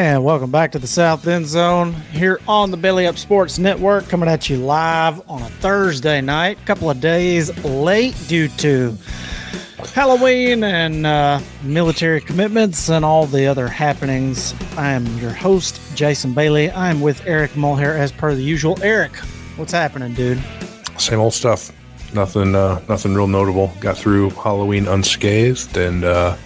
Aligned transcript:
And 0.00 0.24
welcome 0.24 0.50
back 0.50 0.72
to 0.72 0.78
the 0.78 0.86
South 0.86 1.26
End 1.26 1.46
Zone 1.46 1.92
here 1.92 2.40
on 2.48 2.70
the 2.70 2.78
Belly 2.78 3.06
Up 3.06 3.18
Sports 3.18 3.58
Network, 3.58 4.08
coming 4.08 4.30
at 4.30 4.48
you 4.48 4.56
live 4.56 5.20
on 5.28 5.42
a 5.42 5.48
Thursday 5.50 6.22
night, 6.22 6.56
a 6.58 6.64
couple 6.64 6.88
of 6.88 7.02
days 7.02 7.54
late 7.62 8.16
due 8.26 8.48
to 8.48 8.96
Halloween 9.94 10.64
and 10.64 11.06
uh, 11.06 11.38
military 11.62 12.22
commitments 12.22 12.88
and 12.88 13.04
all 13.04 13.26
the 13.26 13.46
other 13.46 13.68
happenings. 13.68 14.54
I 14.78 14.92
am 14.92 15.04
your 15.18 15.34
host, 15.34 15.78
Jason 15.94 16.32
Bailey. 16.32 16.70
I 16.70 16.88
am 16.88 17.02
with 17.02 17.26
Eric 17.26 17.50
Mulhair 17.50 17.98
as 17.98 18.10
per 18.10 18.34
the 18.34 18.42
usual. 18.42 18.82
Eric, 18.82 19.14
what's 19.56 19.72
happening, 19.72 20.14
dude? 20.14 20.42
Same 20.96 21.20
old 21.20 21.34
stuff. 21.34 21.72
Nothing, 22.14 22.54
uh, 22.54 22.82
nothing 22.88 23.14
real 23.14 23.26
notable. 23.26 23.70
Got 23.80 23.98
through 23.98 24.30
Halloween 24.30 24.88
unscathed, 24.88 25.76
and 25.76 26.04
uh, 26.04 26.38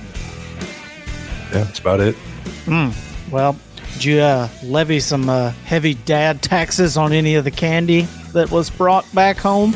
yeah, 1.52 1.62
that's 1.62 1.78
about 1.78 2.00
it. 2.00 2.16
Mm. 2.64 3.12
Well, 3.34 3.58
did 3.94 4.04
you 4.04 4.20
uh, 4.20 4.48
levy 4.62 5.00
some 5.00 5.28
uh, 5.28 5.50
heavy 5.64 5.94
dad 5.94 6.40
taxes 6.40 6.96
on 6.96 7.12
any 7.12 7.34
of 7.34 7.42
the 7.42 7.50
candy 7.50 8.02
that 8.32 8.52
was 8.52 8.70
brought 8.70 9.12
back 9.12 9.38
home? 9.38 9.74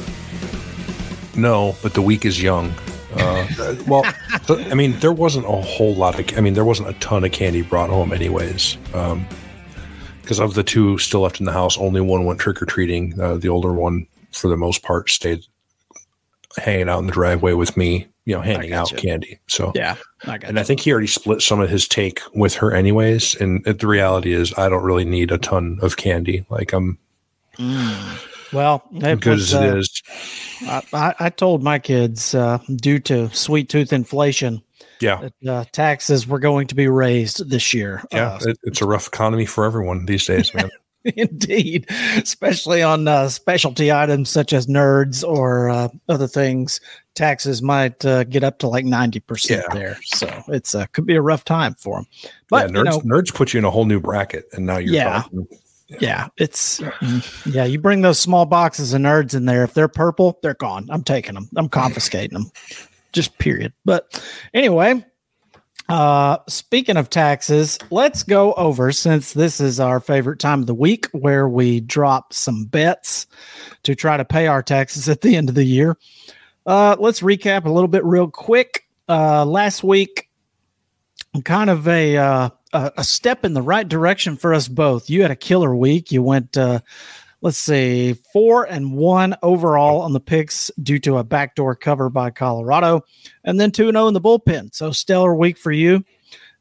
No, 1.34 1.74
but 1.82 1.92
the 1.92 2.00
week 2.00 2.24
is 2.24 2.40
young. 2.40 2.72
Uh, 3.16 3.74
well, 3.88 4.04
I 4.48 4.74
mean, 4.74 4.96
there 5.00 5.10
wasn't 5.10 5.46
a 5.46 5.60
whole 5.60 5.92
lot 5.92 6.20
of. 6.20 6.38
I 6.38 6.40
mean, 6.40 6.54
there 6.54 6.64
wasn't 6.64 6.90
a 6.90 6.92
ton 7.00 7.24
of 7.24 7.32
candy 7.32 7.62
brought 7.62 7.90
home, 7.90 8.12
anyways. 8.12 8.76
Because 8.92 10.38
um, 10.38 10.44
of 10.44 10.54
the 10.54 10.62
two 10.62 10.96
still 10.98 11.22
left 11.22 11.40
in 11.40 11.46
the 11.46 11.52
house, 11.52 11.76
only 11.78 12.00
one 12.00 12.26
went 12.26 12.38
trick 12.38 12.62
or 12.62 12.66
treating. 12.66 13.20
Uh, 13.20 13.38
the 13.38 13.48
older 13.48 13.72
one, 13.72 14.06
for 14.30 14.46
the 14.46 14.56
most 14.56 14.84
part, 14.84 15.10
stayed 15.10 15.44
hanging 16.58 16.88
out 16.88 17.00
in 17.00 17.06
the 17.06 17.12
driveway 17.12 17.54
with 17.54 17.76
me 17.76 18.06
you 18.28 18.34
know, 18.34 18.42
handing 18.42 18.74
out 18.74 18.92
you. 18.92 18.98
candy. 18.98 19.40
So 19.46 19.72
yeah, 19.74 19.96
I 20.26 20.34
and 20.34 20.56
you. 20.56 20.60
I 20.60 20.62
think 20.62 20.80
he 20.80 20.92
already 20.92 21.06
split 21.06 21.40
some 21.40 21.60
of 21.60 21.70
his 21.70 21.88
take 21.88 22.20
with 22.34 22.54
her, 22.56 22.74
anyways. 22.74 23.34
And 23.36 23.64
the 23.64 23.86
reality 23.86 24.34
is, 24.34 24.52
I 24.58 24.68
don't 24.68 24.84
really 24.84 25.06
need 25.06 25.32
a 25.32 25.38
ton 25.38 25.78
of 25.80 25.96
candy. 25.96 26.44
Like 26.50 26.74
I'm, 26.74 26.98
mm. 27.56 28.52
well, 28.52 28.84
good 28.92 29.24
was, 29.24 29.54
as 29.54 29.58
uh, 29.58 29.62
it 29.62 29.78
is. 29.78 30.02
I, 30.92 31.14
I, 31.18 31.30
told 31.30 31.62
my 31.62 31.78
kids, 31.78 32.34
uh, 32.34 32.58
due 32.76 32.98
to 32.98 33.30
sweet 33.30 33.70
tooth 33.70 33.94
inflation, 33.94 34.60
yeah, 35.00 35.26
that, 35.40 35.50
uh, 35.50 35.64
taxes 35.72 36.26
were 36.26 36.38
going 36.38 36.66
to 36.66 36.74
be 36.74 36.86
raised 36.86 37.48
this 37.48 37.72
year. 37.72 38.04
Yeah, 38.12 38.34
uh, 38.34 38.40
it, 38.42 38.58
it's 38.64 38.82
a 38.82 38.86
rough 38.86 39.06
economy 39.06 39.46
for 39.46 39.64
everyone 39.64 40.04
these 40.04 40.26
days, 40.26 40.52
man. 40.52 40.68
Indeed, 41.16 41.86
especially 42.16 42.82
on 42.82 43.06
uh, 43.06 43.28
specialty 43.28 43.92
items 43.92 44.28
such 44.28 44.52
as 44.52 44.66
nerds 44.66 45.26
or 45.26 45.70
uh, 45.70 45.88
other 46.08 46.26
things, 46.26 46.80
taxes 47.14 47.62
might 47.62 48.04
uh, 48.04 48.24
get 48.24 48.42
up 48.42 48.58
to 48.58 48.68
like 48.68 48.84
ninety 48.84 49.20
percent 49.20 49.64
yeah. 49.68 49.74
there. 49.74 49.98
So 50.04 50.42
it's 50.48 50.74
uh, 50.74 50.86
could 50.86 51.06
be 51.06 51.14
a 51.14 51.22
rough 51.22 51.44
time 51.44 51.74
for 51.74 51.98
them. 51.98 52.06
But 52.48 52.70
yeah, 52.70 52.76
nerds, 52.76 52.92
you 52.96 53.08
know, 53.08 53.16
nerds 53.16 53.32
put 53.32 53.54
you 53.54 53.58
in 53.58 53.64
a 53.64 53.70
whole 53.70 53.84
new 53.84 54.00
bracket, 54.00 54.46
and 54.52 54.66
now 54.66 54.78
you're 54.78 54.94
yeah. 54.94 55.22
Yeah. 55.88 55.98
yeah. 56.00 56.28
it's 56.36 56.80
mm, 56.80 57.54
yeah. 57.54 57.64
You 57.64 57.78
bring 57.78 58.02
those 58.02 58.18
small 58.18 58.44
boxes 58.44 58.92
of 58.92 59.00
nerds 59.00 59.34
in 59.34 59.44
there. 59.44 59.62
If 59.62 59.74
they're 59.74 59.88
purple, 59.88 60.38
they're 60.42 60.54
gone. 60.54 60.88
I'm 60.90 61.04
taking 61.04 61.34
them. 61.34 61.48
I'm 61.56 61.68
confiscating 61.68 62.34
them. 62.34 62.50
Just 63.12 63.38
period. 63.38 63.72
But 63.84 64.22
anyway, 64.52 65.04
uh, 65.88 66.38
speaking 66.48 66.96
of 66.96 67.08
taxes, 67.08 67.78
let's 67.90 68.22
go 68.22 68.52
over 68.54 68.92
since 68.92 69.32
this 69.32 69.60
is 69.60 69.80
our 69.80 70.00
favorite 70.00 70.38
time 70.38 70.60
of 70.60 70.66
the 70.66 70.74
week 70.74 71.06
where 71.12 71.48
we 71.48 71.80
drop 71.80 72.32
some 72.32 72.66
bets 72.66 73.26
to 73.84 73.94
try 73.94 74.16
to 74.16 74.24
pay 74.24 74.46
our 74.46 74.62
taxes 74.62 75.08
at 75.08 75.22
the 75.22 75.34
end 75.34 75.48
of 75.48 75.54
the 75.54 75.64
year. 75.64 75.96
Uh, 76.66 76.94
let's 76.98 77.20
recap 77.20 77.64
a 77.64 77.70
little 77.70 77.88
bit 77.88 78.04
real 78.04 78.28
quick. 78.28 78.86
Uh, 79.08 79.46
last 79.46 79.82
week, 79.82 80.28
kind 81.44 81.70
of 81.70 81.88
a, 81.88 82.16
uh, 82.18 82.50
a 82.72 83.02
step 83.04 83.44
in 83.44 83.54
the 83.54 83.62
right 83.62 83.88
direction 83.88 84.36
for 84.36 84.52
us 84.52 84.68
both. 84.68 85.08
You 85.08 85.22
had 85.22 85.30
a 85.30 85.36
killer 85.36 85.74
week. 85.74 86.12
You 86.12 86.22
went 86.22 86.58
uh, 86.58 86.80
let's 87.40 87.58
see, 87.58 88.14
four 88.32 88.64
and 88.64 88.92
one 88.92 89.36
overall 89.42 90.00
on 90.00 90.12
the 90.12 90.20
picks 90.20 90.70
due 90.82 90.98
to 91.00 91.18
a 91.18 91.24
backdoor 91.24 91.76
cover 91.76 92.10
by 92.10 92.30
Colorado, 92.30 93.04
and 93.44 93.60
then 93.60 93.70
two 93.70 93.88
and 93.88 93.94
zero 93.94 94.04
oh 94.04 94.08
in 94.08 94.14
the 94.14 94.20
bullpen. 94.20 94.74
So 94.74 94.90
stellar 94.90 95.34
week 95.34 95.58
for 95.58 95.72
you. 95.72 96.04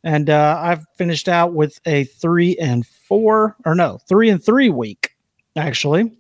And 0.04 0.30
uh, 0.30 0.60
I've 0.62 0.86
finished 0.96 1.28
out 1.28 1.54
with 1.54 1.80
a 1.86 2.06
three 2.06 2.56
and 2.58 2.86
four, 2.86 3.56
or 3.66 3.76
no, 3.76 3.98
three 4.08 4.30
and 4.30 4.44
three 4.44 4.70
week 4.70 5.16
actually, 5.56 6.12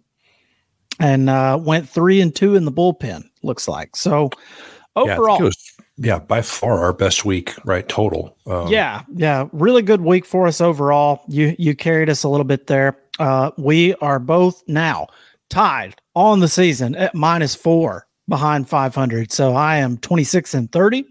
and 1.00 1.30
uh, 1.30 1.60
went 1.62 1.88
three 1.88 2.20
and 2.22 2.36
two 2.36 2.56
in 2.56 2.66
the 2.66 2.72
bullpen. 2.72 3.30
Looks 3.44 3.68
like 3.68 3.96
so. 3.96 4.30
Overall, 4.96 5.44
yeah, 5.44 5.50
yeah, 5.98 6.20
by 6.20 6.42
far 6.42 6.84
our 6.84 6.92
best 6.92 7.24
week, 7.24 7.54
right? 7.66 7.88
Total. 7.88 8.36
Um, 8.48 8.68
yeah, 8.68 9.04
yeah, 9.14 9.48
really 9.52 9.84
good 9.84 10.02
week 10.02 10.26
for 10.26 10.48
us 10.48 10.60
overall. 10.60 11.24
You 11.28 11.56
you 11.60 11.76
carried 11.76 12.10
us 12.10 12.24
a 12.24 12.30
little 12.30 12.46
bit 12.46 12.66
there. 12.66 12.98
Uh, 13.20 13.52
we 13.58 13.96
are 13.96 14.20
both 14.20 14.64
now 14.68 15.08
tied 15.50 15.96
on 16.16 16.40
the 16.40 16.48
season 16.48 16.96
at 16.96 17.16
minus 17.16 17.56
four 17.56 18.08
behind 18.28 18.68
500. 18.68 19.32
So 19.32 19.56
I 19.56 19.78
am 19.78 19.98
26 19.98 20.54
and 20.54 20.72
30, 20.72 21.06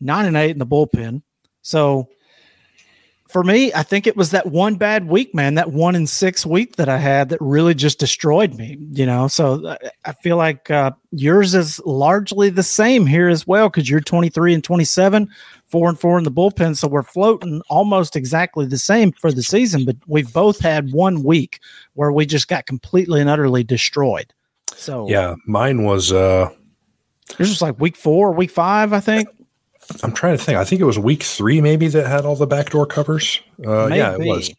nine 0.00 0.26
and 0.26 0.36
eight 0.36 0.50
in 0.50 0.58
the 0.58 0.66
bullpen. 0.66 1.22
So 1.62 2.08
for 3.34 3.42
me, 3.42 3.72
I 3.72 3.82
think 3.82 4.06
it 4.06 4.16
was 4.16 4.30
that 4.30 4.46
one 4.46 4.76
bad 4.76 5.08
week, 5.08 5.34
man, 5.34 5.54
that 5.54 5.72
one 5.72 5.96
in 5.96 6.06
six 6.06 6.46
week 6.46 6.76
that 6.76 6.88
I 6.88 6.98
had 6.98 7.30
that 7.30 7.40
really 7.40 7.74
just 7.74 7.98
destroyed 7.98 8.54
me, 8.54 8.78
you 8.92 9.06
know. 9.06 9.26
So 9.26 9.66
uh, 9.66 9.76
I 10.04 10.12
feel 10.12 10.36
like 10.36 10.70
uh, 10.70 10.92
yours 11.10 11.54
is 11.54 11.80
largely 11.84 12.48
the 12.48 12.62
same 12.62 13.06
here 13.06 13.28
as 13.28 13.44
well 13.44 13.68
because 13.68 13.90
you're 13.90 14.00
23 14.00 14.54
and 14.54 14.62
27, 14.62 15.28
four 15.68 15.88
and 15.88 15.98
four 15.98 16.18
in 16.18 16.24
the 16.24 16.30
bullpen. 16.30 16.76
So 16.76 16.88
we're 16.88 17.02
floating 17.02 17.62
almost 17.68 18.16
exactly 18.16 18.66
the 18.66 18.78
same 18.78 19.12
for 19.12 19.32
the 19.32 19.42
season, 19.42 19.84
but 19.84 19.96
we've 20.06 20.32
both 20.32 20.60
had 20.60 20.92
one 20.92 21.22
week 21.22 21.60
where 21.94 22.12
we 22.12 22.26
just 22.26 22.48
got 22.48 22.66
completely 22.66 23.20
and 23.20 23.30
utterly 23.30 23.64
destroyed. 23.64 24.32
So 24.76 25.08
yeah, 25.08 25.34
mine 25.46 25.84
was 25.84 26.12
uh, 26.12 26.50
this 27.38 27.48
was 27.48 27.62
like 27.62 27.80
week 27.80 27.96
four, 27.96 28.32
week 28.32 28.50
five, 28.50 28.92
I 28.92 29.00
think. 29.00 29.28
I'm 30.02 30.12
trying 30.12 30.36
to 30.36 30.42
think. 30.42 30.58
I 30.58 30.64
think 30.64 30.80
it 30.80 30.84
was 30.84 30.98
week 30.98 31.22
three, 31.22 31.60
maybe 31.60 31.88
that 31.88 32.06
had 32.06 32.24
all 32.24 32.36
the 32.36 32.46
backdoor 32.46 32.86
covers. 32.86 33.40
Uh, 33.64 33.86
yeah, 33.88 34.14
it 34.14 34.20
was. 34.20 34.50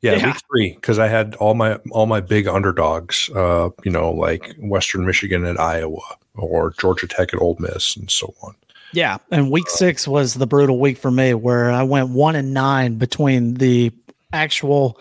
Yeah, 0.00 0.16
yeah. 0.16 0.26
week 0.26 0.36
three 0.50 0.74
because 0.74 0.98
I 0.98 1.08
had 1.08 1.34
all 1.36 1.54
my 1.54 1.76
all 1.90 2.06
my 2.06 2.20
big 2.20 2.46
underdogs. 2.46 3.30
Uh, 3.34 3.70
you 3.84 3.90
know, 3.90 4.10
like 4.10 4.54
Western 4.58 5.06
Michigan 5.06 5.44
and 5.44 5.58
Iowa, 5.58 6.02
or 6.34 6.74
Georgia 6.78 7.06
Tech 7.06 7.32
at 7.32 7.40
Ole 7.40 7.56
Miss, 7.58 7.96
and 7.96 8.10
so 8.10 8.34
on. 8.42 8.54
Yeah, 8.94 9.18
and 9.30 9.50
week 9.50 9.68
six 9.68 10.06
was 10.06 10.34
the 10.34 10.46
brutal 10.46 10.78
week 10.78 10.98
for 10.98 11.10
me, 11.10 11.34
where 11.34 11.70
I 11.70 11.82
went 11.82 12.10
one 12.10 12.36
and 12.36 12.54
nine 12.54 12.96
between 12.96 13.54
the 13.54 13.92
actual 14.32 15.00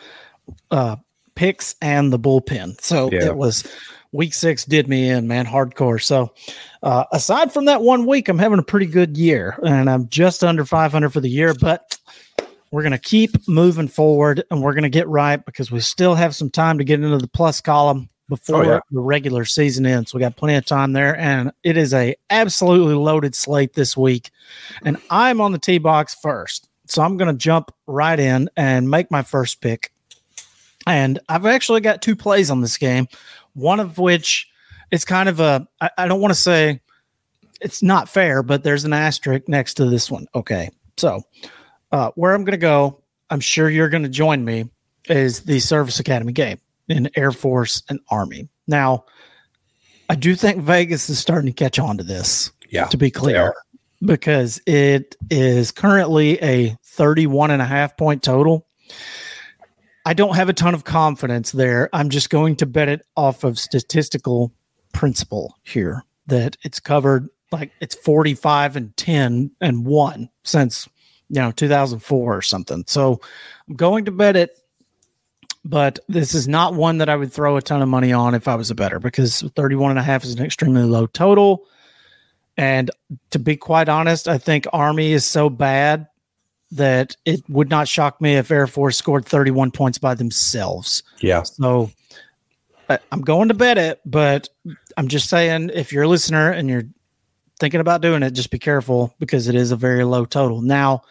uh, 0.71 0.95
picks 1.35 1.75
and 1.81 2.11
the 2.11 2.19
bullpen. 2.19 2.81
So 2.81 3.11
yeah. 3.11 3.25
it 3.25 3.35
was 3.35 3.63
week 4.11 4.33
six 4.33 4.65
did 4.65 4.87
me 4.87 5.09
in, 5.09 5.27
man, 5.27 5.45
hardcore. 5.45 6.01
So, 6.01 6.33
uh, 6.81 7.05
aside 7.11 7.51
from 7.51 7.65
that 7.65 7.81
one 7.81 8.05
week, 8.05 8.29
I'm 8.29 8.39
having 8.39 8.59
a 8.59 8.63
pretty 8.63 8.87
good 8.87 9.15
year, 9.15 9.59
and 9.63 9.89
I'm 9.89 10.09
just 10.09 10.43
under 10.43 10.65
500 10.65 11.11
for 11.11 11.19
the 11.19 11.29
year. 11.29 11.53
But 11.53 11.97
we're 12.71 12.83
gonna 12.83 12.97
keep 12.97 13.47
moving 13.47 13.87
forward, 13.87 14.43
and 14.49 14.63
we're 14.63 14.73
gonna 14.73 14.89
get 14.89 15.07
right 15.07 15.43
because 15.45 15.71
we 15.71 15.79
still 15.81 16.15
have 16.15 16.35
some 16.35 16.49
time 16.49 16.79
to 16.79 16.83
get 16.83 16.99
into 17.01 17.19
the 17.19 17.27
plus 17.27 17.61
column 17.61 18.09
before 18.29 18.65
oh, 18.65 18.69
yeah. 18.69 18.79
the 18.91 18.99
regular 18.99 19.45
season 19.45 19.85
ends. 19.85 20.13
We 20.13 20.19
got 20.19 20.35
plenty 20.35 20.55
of 20.55 20.65
time 20.65 20.93
there, 20.93 21.17
and 21.17 21.51
it 21.63 21.77
is 21.77 21.93
a 21.93 22.15
absolutely 22.29 22.95
loaded 22.95 23.35
slate 23.35 23.73
this 23.73 23.97
week. 23.97 24.31
And 24.83 24.97
I'm 25.09 25.41
on 25.41 25.51
the 25.51 25.59
T 25.59 25.77
box 25.77 26.15
first, 26.15 26.69
so 26.87 27.01
I'm 27.01 27.17
gonna 27.17 27.33
jump 27.33 27.71
right 27.87 28.19
in 28.19 28.49
and 28.55 28.89
make 28.89 29.11
my 29.11 29.21
first 29.21 29.61
pick. 29.61 29.91
And 30.85 31.19
I've 31.29 31.45
actually 31.45 31.81
got 31.81 32.01
two 32.01 32.15
plays 32.15 32.51
on 32.51 32.61
this 32.61 32.77
game 32.77 33.07
one 33.53 33.79
of 33.79 33.97
which 33.97 34.49
it's 34.91 35.05
kind 35.05 35.29
of 35.29 35.39
a 35.39 35.67
I, 35.81 35.89
I 35.97 36.07
don't 36.07 36.21
want 36.21 36.33
to 36.33 36.39
say 36.39 36.81
it's 37.61 37.81
not 37.81 38.09
fair, 38.09 38.43
but 38.43 38.63
there's 38.63 38.83
an 38.83 38.93
asterisk 38.93 39.47
next 39.47 39.75
to 39.75 39.85
this 39.85 40.11
one. 40.11 40.27
Okay. 40.35 40.69
So 40.97 41.21
uh, 41.91 42.11
where 42.15 42.33
I'm 42.33 42.43
going 42.43 42.51
to 42.51 42.57
go, 42.57 43.01
I'm 43.29 43.39
sure 43.39 43.69
you're 43.69 43.89
going 43.89 44.03
to 44.03 44.09
join 44.09 44.43
me, 44.43 44.69
is 45.07 45.41
the 45.41 45.59
Service 45.59 45.99
Academy 45.99 46.33
game 46.33 46.59
in 46.87 47.09
Air 47.15 47.31
Force 47.31 47.83
and 47.89 47.99
Army. 48.09 48.49
Now, 48.67 49.05
I 50.09 50.15
do 50.15 50.35
think 50.35 50.61
Vegas 50.61 51.09
is 51.09 51.19
starting 51.19 51.47
to 51.47 51.53
catch 51.53 51.79
on 51.79 51.97
to 51.97 52.03
this. 52.03 52.51
Yeah. 52.69 52.87
To 52.87 52.97
be 52.97 53.11
clear, 53.11 53.53
because 54.03 54.59
it 54.65 55.15
is 55.29 55.71
currently 55.71 56.41
a 56.41 56.75
31 56.83 57.51
and 57.51 57.61
a 57.61 57.65
half 57.65 57.95
point 57.97 58.23
total. 58.23 58.67
I 60.05 60.13
don't 60.13 60.35
have 60.35 60.49
a 60.49 60.53
ton 60.53 60.73
of 60.73 60.83
confidence 60.83 61.51
there. 61.51 61.89
I'm 61.93 62.09
just 62.09 62.29
going 62.29 62.55
to 62.57 62.65
bet 62.65 62.89
it 62.89 63.05
off 63.15 63.43
of 63.43 63.59
statistical 63.59 64.51
principle 64.91 65.55
here 65.63 66.03
that 66.27 66.57
it's 66.63 66.79
covered 66.79 67.29
like 67.51 67.71
it's 67.79 67.95
45 67.95 68.75
and 68.75 68.97
10 68.97 69.51
and 69.61 69.85
1 69.85 70.29
since 70.43 70.89
you 71.29 71.41
know 71.41 71.51
2004 71.51 72.35
or 72.35 72.41
something. 72.41 72.83
So 72.87 73.21
I'm 73.69 73.75
going 73.75 74.05
to 74.05 74.11
bet 74.11 74.35
it 74.35 74.57
but 75.65 75.99
this 76.07 76.33
is 76.35 76.47
not 76.47 76.73
one 76.73 76.97
that 76.97 77.09
I 77.09 77.15
would 77.15 77.31
throw 77.31 77.57
a 77.57 77.61
ton 77.61 77.81
of 77.81 77.89
money 77.89 78.11
on 78.11 78.35
if 78.35 78.47
I 78.47 78.55
was 78.55 78.69
a 78.69 78.75
better 78.75 78.99
because 78.99 79.41
31 79.55 79.91
and 79.91 79.99
a 79.99 80.03
half 80.03 80.23
is 80.23 80.33
an 80.33 80.43
extremely 80.43 80.83
low 80.83 81.05
total. 81.07 81.65
And 82.57 82.91
to 83.31 83.39
be 83.39 83.55
quite 83.55 83.89
honest, 83.89 84.27
I 84.27 84.37
think 84.37 84.67
Army 84.73 85.13
is 85.13 85.25
so 85.25 85.49
bad 85.49 86.07
that 86.71 87.15
it 87.25 87.47
would 87.49 87.69
not 87.69 87.87
shock 87.87 88.19
me 88.19 88.35
if 88.35 88.51
Air 88.51 88.67
Force 88.67 88.97
scored 88.97 89.25
31 89.25 89.71
points 89.71 89.97
by 89.97 90.15
themselves. 90.15 91.03
Yeah. 91.19 91.43
So 91.43 91.91
I'm 93.11 93.21
going 93.21 93.47
to 93.47 93.53
bet 93.53 93.77
it, 93.77 94.01
but 94.05 94.49
I'm 94.97 95.07
just 95.07 95.29
saying 95.29 95.71
if 95.73 95.93
you're 95.93 96.03
a 96.03 96.07
listener 96.07 96.51
and 96.51 96.67
you're 96.67 96.87
thinking 97.59 97.79
about 97.79 98.01
doing 98.01 98.23
it, 98.23 98.31
just 98.31 98.51
be 98.51 98.59
careful 98.59 99.13
because 99.19 99.47
it 99.47 99.55
is 99.55 99.71
a 99.71 99.75
very 99.75 100.03
low 100.03 100.25
total. 100.25 100.61
Now, 100.61 101.03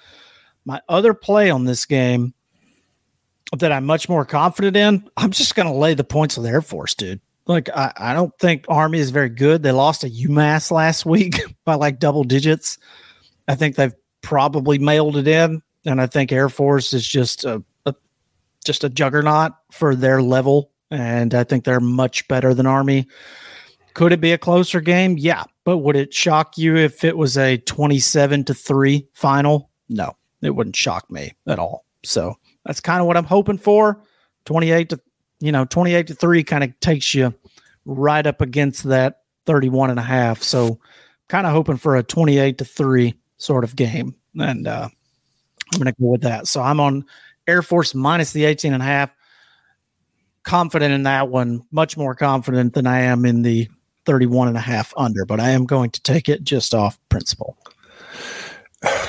my 0.64 0.80
other 0.88 1.14
play 1.14 1.50
on 1.50 1.64
this 1.64 1.86
game 1.86 2.34
that 3.58 3.72
I'm 3.72 3.84
much 3.84 4.08
more 4.08 4.24
confident 4.24 4.76
in, 4.76 5.08
I'm 5.16 5.30
just 5.30 5.54
going 5.54 5.68
to 5.68 5.74
lay 5.74 5.94
the 5.94 6.04
points 6.04 6.36
with 6.36 6.46
Air 6.46 6.62
Force, 6.62 6.94
dude. 6.94 7.20
Like, 7.46 7.68
I, 7.70 7.92
I 7.96 8.14
don't 8.14 8.36
think 8.38 8.64
Army 8.68 8.98
is 8.98 9.10
very 9.10 9.28
good. 9.28 9.62
They 9.62 9.72
lost 9.72 10.02
to 10.02 10.10
UMass 10.10 10.70
last 10.70 11.04
week 11.04 11.42
by 11.64 11.74
like 11.74 11.98
double 11.98 12.24
digits. 12.24 12.78
I 13.48 13.54
think 13.54 13.76
they've 13.76 13.94
probably 14.22 14.78
mailed 14.78 15.16
it 15.16 15.28
in, 15.28 15.62
and 15.84 16.00
I 16.00 16.06
think 16.06 16.32
Air 16.32 16.48
Force 16.48 16.92
is 16.92 17.06
just 17.06 17.44
a, 17.44 17.62
a 17.84 17.94
just 18.64 18.84
a 18.84 18.88
juggernaut 18.88 19.52
for 19.72 19.96
their 19.96 20.22
level, 20.22 20.70
and 20.90 21.34
I 21.34 21.44
think 21.44 21.64
they're 21.64 21.80
much 21.80 22.26
better 22.28 22.54
than 22.54 22.66
Army. 22.66 23.08
Could 23.94 24.12
it 24.12 24.20
be 24.20 24.32
a 24.32 24.38
closer 24.38 24.80
game? 24.80 25.18
Yeah, 25.18 25.44
but 25.64 25.78
would 25.78 25.96
it 25.96 26.14
shock 26.14 26.56
you 26.56 26.76
if 26.76 27.02
it 27.02 27.16
was 27.16 27.36
a 27.36 27.58
twenty-seven 27.58 28.44
to 28.44 28.54
three 28.54 29.08
final? 29.12 29.70
No, 29.88 30.16
it 30.40 30.50
wouldn't 30.50 30.76
shock 30.76 31.10
me 31.10 31.32
at 31.48 31.58
all. 31.58 31.84
So 32.04 32.36
that's 32.64 32.80
kind 32.80 33.00
of 33.00 33.06
what 33.06 33.16
I'm 33.16 33.24
hoping 33.24 33.58
for. 33.58 34.02
Twenty-eight 34.44 34.88
to 34.90 35.00
you 35.42 35.50
know, 35.50 35.64
28 35.64 36.06
to 36.06 36.14
3 36.14 36.44
kind 36.44 36.62
of 36.62 36.78
takes 36.78 37.14
you 37.14 37.34
right 37.84 38.24
up 38.26 38.40
against 38.40 38.84
that 38.84 39.22
31 39.44 39.90
and 39.90 39.98
a 39.98 40.02
half. 40.02 40.40
So 40.40 40.78
kind 41.28 41.48
of 41.48 41.52
hoping 41.52 41.78
for 41.78 41.96
a 41.96 42.02
28 42.04 42.58
to 42.58 42.64
3 42.64 43.14
sort 43.38 43.64
of 43.64 43.74
game. 43.74 44.14
And 44.38 44.68
uh, 44.68 44.88
I'm 45.72 45.80
going 45.80 45.92
to 45.92 46.00
go 46.00 46.06
with 46.06 46.22
that. 46.22 46.46
So 46.46 46.62
I'm 46.62 46.78
on 46.78 47.04
Air 47.48 47.60
Force 47.60 47.92
minus 47.92 48.32
the 48.32 48.44
18 48.44 48.72
and 48.72 48.82
a 48.82 48.86
half. 48.86 49.10
Confident 50.44 50.94
in 50.94 51.02
that 51.04 51.28
one, 51.28 51.62
much 51.72 51.96
more 51.96 52.14
confident 52.14 52.74
than 52.74 52.86
I 52.86 53.00
am 53.00 53.24
in 53.24 53.42
the 53.42 53.68
31 54.06 54.46
and 54.46 54.56
a 54.56 54.60
half 54.60 54.94
under, 54.96 55.24
but 55.24 55.40
I 55.40 55.50
am 55.50 55.66
going 55.66 55.90
to 55.90 56.02
take 56.02 56.28
it 56.28 56.44
just 56.44 56.72
off 56.72 56.98
principle. 57.08 57.56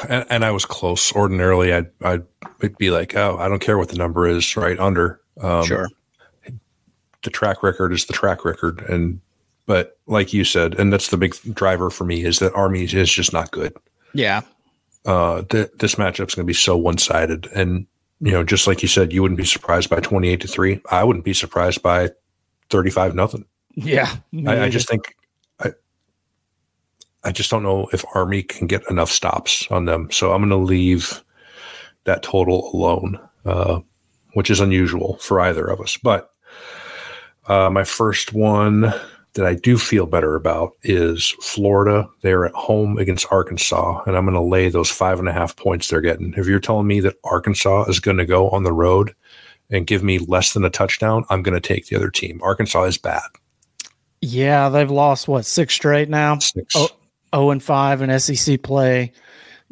And, 0.10 0.26
and 0.30 0.46
I 0.46 0.52
was 0.52 0.66
close. 0.66 1.14
Ordinarily, 1.14 1.74
I'd, 1.74 1.90
I'd 2.02 2.26
be 2.78 2.92
like, 2.92 3.16
oh, 3.16 3.38
I 3.40 3.48
don't 3.48 3.62
care 3.62 3.78
what 3.78 3.88
the 3.88 3.96
number 3.96 4.28
is, 4.28 4.58
right? 4.58 4.78
Under. 4.78 5.22
Um, 5.40 5.66
sure 5.66 5.88
the 7.24 7.30
track 7.30 7.64
record 7.64 7.92
is 7.92 8.06
the 8.06 8.14
track 8.14 8.46
record. 8.46 8.82
And, 8.82 9.20
but 9.66 9.98
like 10.06 10.34
you 10.34 10.44
said, 10.44 10.76
and 10.80 10.94
that's 10.94 11.10
the 11.10 11.18
big 11.18 11.36
driver 11.54 11.90
for 11.90 12.04
me 12.04 12.24
is 12.24 12.40
that 12.40 12.54
Army 12.54 12.84
is 12.84 13.12
just 13.12 13.34
not 13.34 13.52
good. 13.52 13.74
Yeah. 14.14 14.42
Uh, 15.06 15.42
th- 15.44 15.72
this 15.80 15.96
matchup's 15.96 16.36
going 16.36 16.46
to 16.46 16.50
be 16.50 16.54
so 16.54 16.78
one 16.78 16.98
sided. 16.98 17.48
And, 17.56 17.88
you 18.20 18.32
know, 18.32 18.44
just 18.44 18.68
like 18.68 18.82
you 18.82 18.88
said, 18.88 19.12
you 19.12 19.22
wouldn't 19.22 19.38
be 19.38 19.46
surprised 19.46 19.90
by 19.90 20.00
28 20.00 20.42
to 20.42 20.48
3. 20.48 20.82
I 20.92 21.04
wouldn't 21.04 21.26
be 21.26 21.34
surprised 21.34 21.82
by 21.82 22.12
35 22.70 23.16
nothing. 23.16 23.46
Yeah. 23.76 24.16
I, 24.46 24.64
I, 24.64 24.70
just 24.70 24.88
think 24.88 25.16
I 27.26 27.32
just 27.32 27.50
don't 27.50 27.64
know 27.64 27.88
if 27.94 28.04
Army 28.16 28.44
can 28.44 28.68
get 28.68 28.90
enough 28.90 29.10
stops 29.10 29.68
on 29.72 29.86
them. 29.86 30.10
So 30.12 30.34
I'm 30.34 30.42
gonna 30.42 30.58
leave 30.58 31.24
that 32.04 32.24
total 32.24 32.70
alone. 32.74 33.20
Uh, 33.46 33.80
which 34.34 34.50
is 34.50 34.60
unusual 34.60 35.18
for 35.18 35.40
either 35.40 35.66
of 35.66 35.80
us. 35.80 35.98
But 35.98 36.32
uh, 37.48 37.70
my 37.70 37.84
first 37.84 38.34
one 38.34 38.94
that 39.34 39.46
I 39.46 39.56
do 39.56 39.78
feel 39.78 40.06
better 40.06 40.36
about 40.36 40.74
is 40.84 41.36
Florida. 41.42 42.08
They're 42.22 42.46
at 42.46 42.54
home 42.54 42.98
against 42.98 43.32
Arkansas, 43.32 44.04
and 44.06 44.16
I'm 44.16 44.26
going 44.26 44.36
to 44.36 44.42
lay 44.42 44.70
those 44.70 44.90
five 44.90 45.20
and 45.20 45.28
a 45.28 45.34
half 45.34 45.56
points 45.56 45.88
they're 45.88 46.02
getting. 46.02 46.34
If 46.38 46.48
you're 46.48 46.60
telling 46.60 46.88
me 46.88 47.00
that 47.02 47.18
Arkansas 47.24 47.86
is 47.86 48.00
going 48.00 48.18
to 48.18 48.26
go 48.26 48.50
on 48.50 48.64
the 48.64 48.74
road 48.74 49.16
and 49.72 49.88
give 49.88 50.04
me 50.04 50.20
less 50.20 50.54
than 50.54 50.66
a 50.66 50.70
touchdown, 50.70 51.26
I'm 51.30 51.42
going 51.42 51.60
to 51.60 51.68
take 51.68 51.88
the 51.88 51.96
other 51.96 52.12
team. 52.12 52.40
Arkansas 52.44 52.84
is 52.84 52.98
bad. 52.98 53.24
Yeah, 54.22 54.70
they've 54.70 54.90
lost 54.90 55.28
what 55.28 55.46
six 55.46 55.74
straight 55.74 56.10
now. 56.10 56.40
Six. 56.40 56.76
Oh, 56.76 56.90
0 57.34 57.52
and 57.52 57.64
5 57.64 58.02
in 58.02 58.20
SEC 58.20 58.62
play. 58.62 59.12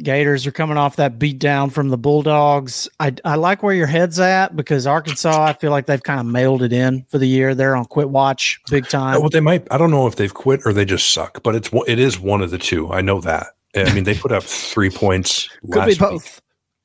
Gators 0.01 0.47
are 0.47 0.51
coming 0.51 0.77
off 0.77 0.95
that 0.95 1.19
beat 1.19 1.37
down 1.37 1.69
from 1.69 1.89
the 1.89 1.97
Bulldogs. 1.97 2.89
I, 2.99 3.13
I 3.23 3.35
like 3.35 3.61
where 3.61 3.73
your 3.73 3.87
head's 3.87 4.19
at 4.19 4.55
because 4.55 4.87
Arkansas, 4.87 5.43
I 5.43 5.53
feel 5.53 5.71
like 5.71 5.85
they've 5.85 6.01
kind 6.01 6.19
of 6.19 6.25
mailed 6.25 6.63
it 6.63 6.73
in 6.73 7.05
for 7.09 7.17
the 7.17 7.27
year. 7.27 7.53
They're 7.53 7.75
on 7.75 7.85
quit 7.85 8.09
watch 8.09 8.59
big 8.69 8.87
time. 8.87 9.19
Well, 9.19 9.29
they 9.29 9.41
might. 9.41 9.67
I 9.69 9.77
don't 9.77 9.91
know 9.91 10.07
if 10.07 10.15
they've 10.15 10.33
quit 10.33 10.61
or 10.65 10.73
they 10.73 10.85
just 10.85 11.11
suck, 11.11 11.43
but 11.43 11.55
it's 11.55 11.69
it 11.87 11.99
is 11.99 12.19
one 12.19 12.41
of 12.41 12.51
the 12.51 12.57
two. 12.57 12.91
I 12.91 13.01
know 13.01 13.21
that. 13.21 13.47
I 13.75 13.93
mean, 13.93 14.03
they 14.03 14.15
put 14.15 14.31
up 14.31 14.43
three 14.43 14.89
points. 14.89 15.49
Could 15.71 15.85
be 15.85 15.95
both. 15.95 16.41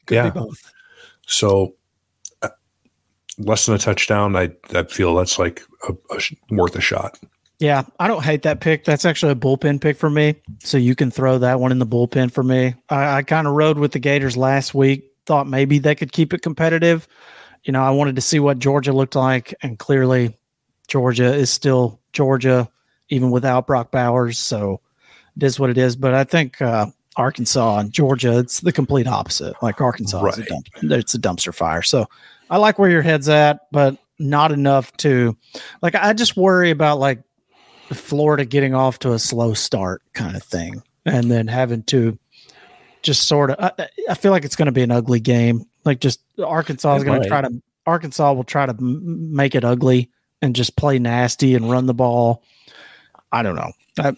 Could 0.07 0.15
yeah. 0.15 0.31
be 0.31 0.41
both. 0.41 0.73
So 1.27 1.75
uh, 2.43 2.51
less 3.39 3.67
than 3.67 3.75
a 3.77 3.79
touchdown. 3.79 4.37
I 4.37 4.51
I 4.75 4.83
feel 4.85 5.15
that's 5.15 5.39
like 5.39 5.63
a, 5.89 5.95
a, 6.11 6.21
worth 6.51 6.77
a 6.77 6.81
shot. 6.81 7.19
Yeah, 7.59 7.85
I 7.99 8.07
don't 8.07 8.23
hate 8.23 8.43
that 8.43 8.61
pick. 8.61 8.85
That's 8.85 9.07
actually 9.07 9.33
a 9.33 9.37
bullpen 9.37 9.81
pick 9.81 9.97
for 9.97 10.11
me. 10.11 10.35
So 10.59 10.77
you 10.77 10.95
can 10.95 11.11
throw 11.11 11.39
that 11.39 11.59
one 11.59 11.73
in 11.73 11.79
the 11.79 11.87
bullpen 11.87 12.31
for 12.31 12.43
me. 12.43 12.75
I, 12.91 13.17
I 13.19 13.23
kind 13.23 13.47
of 13.47 13.55
rode 13.55 13.79
with 13.79 13.93
the 13.93 13.99
Gators 13.99 14.37
last 14.37 14.75
week. 14.75 15.11
Thought 15.25 15.49
maybe 15.49 15.79
they 15.79 15.95
could 15.95 16.13
keep 16.13 16.35
it 16.35 16.43
competitive. 16.43 17.09
You 17.65 17.73
know, 17.73 17.83
I 17.83 17.91
wanted 17.91 18.15
to 18.17 18.23
see 18.23 18.39
what 18.39 18.59
Georgia 18.59 18.93
looked 18.93 19.17
like, 19.17 19.55
and 19.63 19.79
clearly, 19.79 20.37
Georgia 20.87 21.35
is 21.35 21.51
still 21.51 21.99
Georgia, 22.13 22.69
even 23.09 23.31
without 23.31 23.67
Brock 23.67 23.91
Bowers. 23.91 24.39
So 24.39 24.81
it 25.37 25.43
is 25.43 25.59
what 25.59 25.71
it 25.71 25.79
is. 25.79 25.97
But 25.97 26.15
I 26.15 26.25
think 26.25 26.61
uh, 26.63 26.87
Arkansas 27.17 27.79
and 27.79 27.91
Georgia, 27.91 28.39
it's 28.39 28.61
the 28.61 28.71
complete 28.71 29.09
opposite. 29.09 29.55
Like 29.63 29.81
Arkansas, 29.81 30.21
right. 30.21 30.39
a 30.39 30.43
dump, 30.43 30.69
it's 30.83 31.15
a 31.15 31.19
dumpster 31.19 31.55
fire. 31.55 31.83
So 31.83 32.07
I 32.51 32.59
like 32.59 32.79
where 32.79 32.91
your 32.91 33.03
head's 33.03 33.29
at, 33.29 33.67
but 33.73 33.97
not 34.19 34.53
enough 34.53 34.97
to 34.99 35.37
like. 35.83 35.95
I 35.95 36.13
just 36.13 36.37
worry 36.37 36.71
about 36.71 37.01
like 37.01 37.21
Florida 37.95 38.45
getting 38.45 38.75
off 38.75 38.99
to 39.01 39.13
a 39.13 39.19
slow 39.19 39.55
start 39.55 40.03
kind 40.13 40.37
of 40.37 40.43
thing, 40.43 40.83
and 41.05 41.31
then 41.31 41.47
having 41.47 41.83
to 41.85 42.19
just 43.03 43.29
sort 43.29 43.51
of. 43.51 43.57
I, 43.61 43.89
I 44.11 44.15
feel 44.15 44.33
like 44.33 44.45
it's 44.45 44.57
going 44.57 44.67
to 44.67 44.73
be 44.73 44.83
an 44.83 44.91
ugly 44.91 45.21
game. 45.21 45.65
Like 45.85 46.01
just 46.01 46.21
Arkansas 46.43 46.97
is 46.97 47.05
going 47.05 47.23
to 47.23 47.29
try 47.29 47.43
to. 47.43 47.63
Arkansas 47.87 48.33
will 48.33 48.45
try 48.45 48.67
to 48.67 48.73
m- 48.73 49.35
make 49.35 49.55
it 49.55 49.65
ugly 49.65 50.11
and 50.43 50.57
just 50.57 50.77
play 50.77 50.99
nasty 50.99 51.55
and 51.55 51.71
run 51.71 51.87
the 51.87 51.95
ball. 51.95 52.43
I 53.31 53.43
don't 53.43 53.55
know. 53.55 53.73
I, 53.99 54.17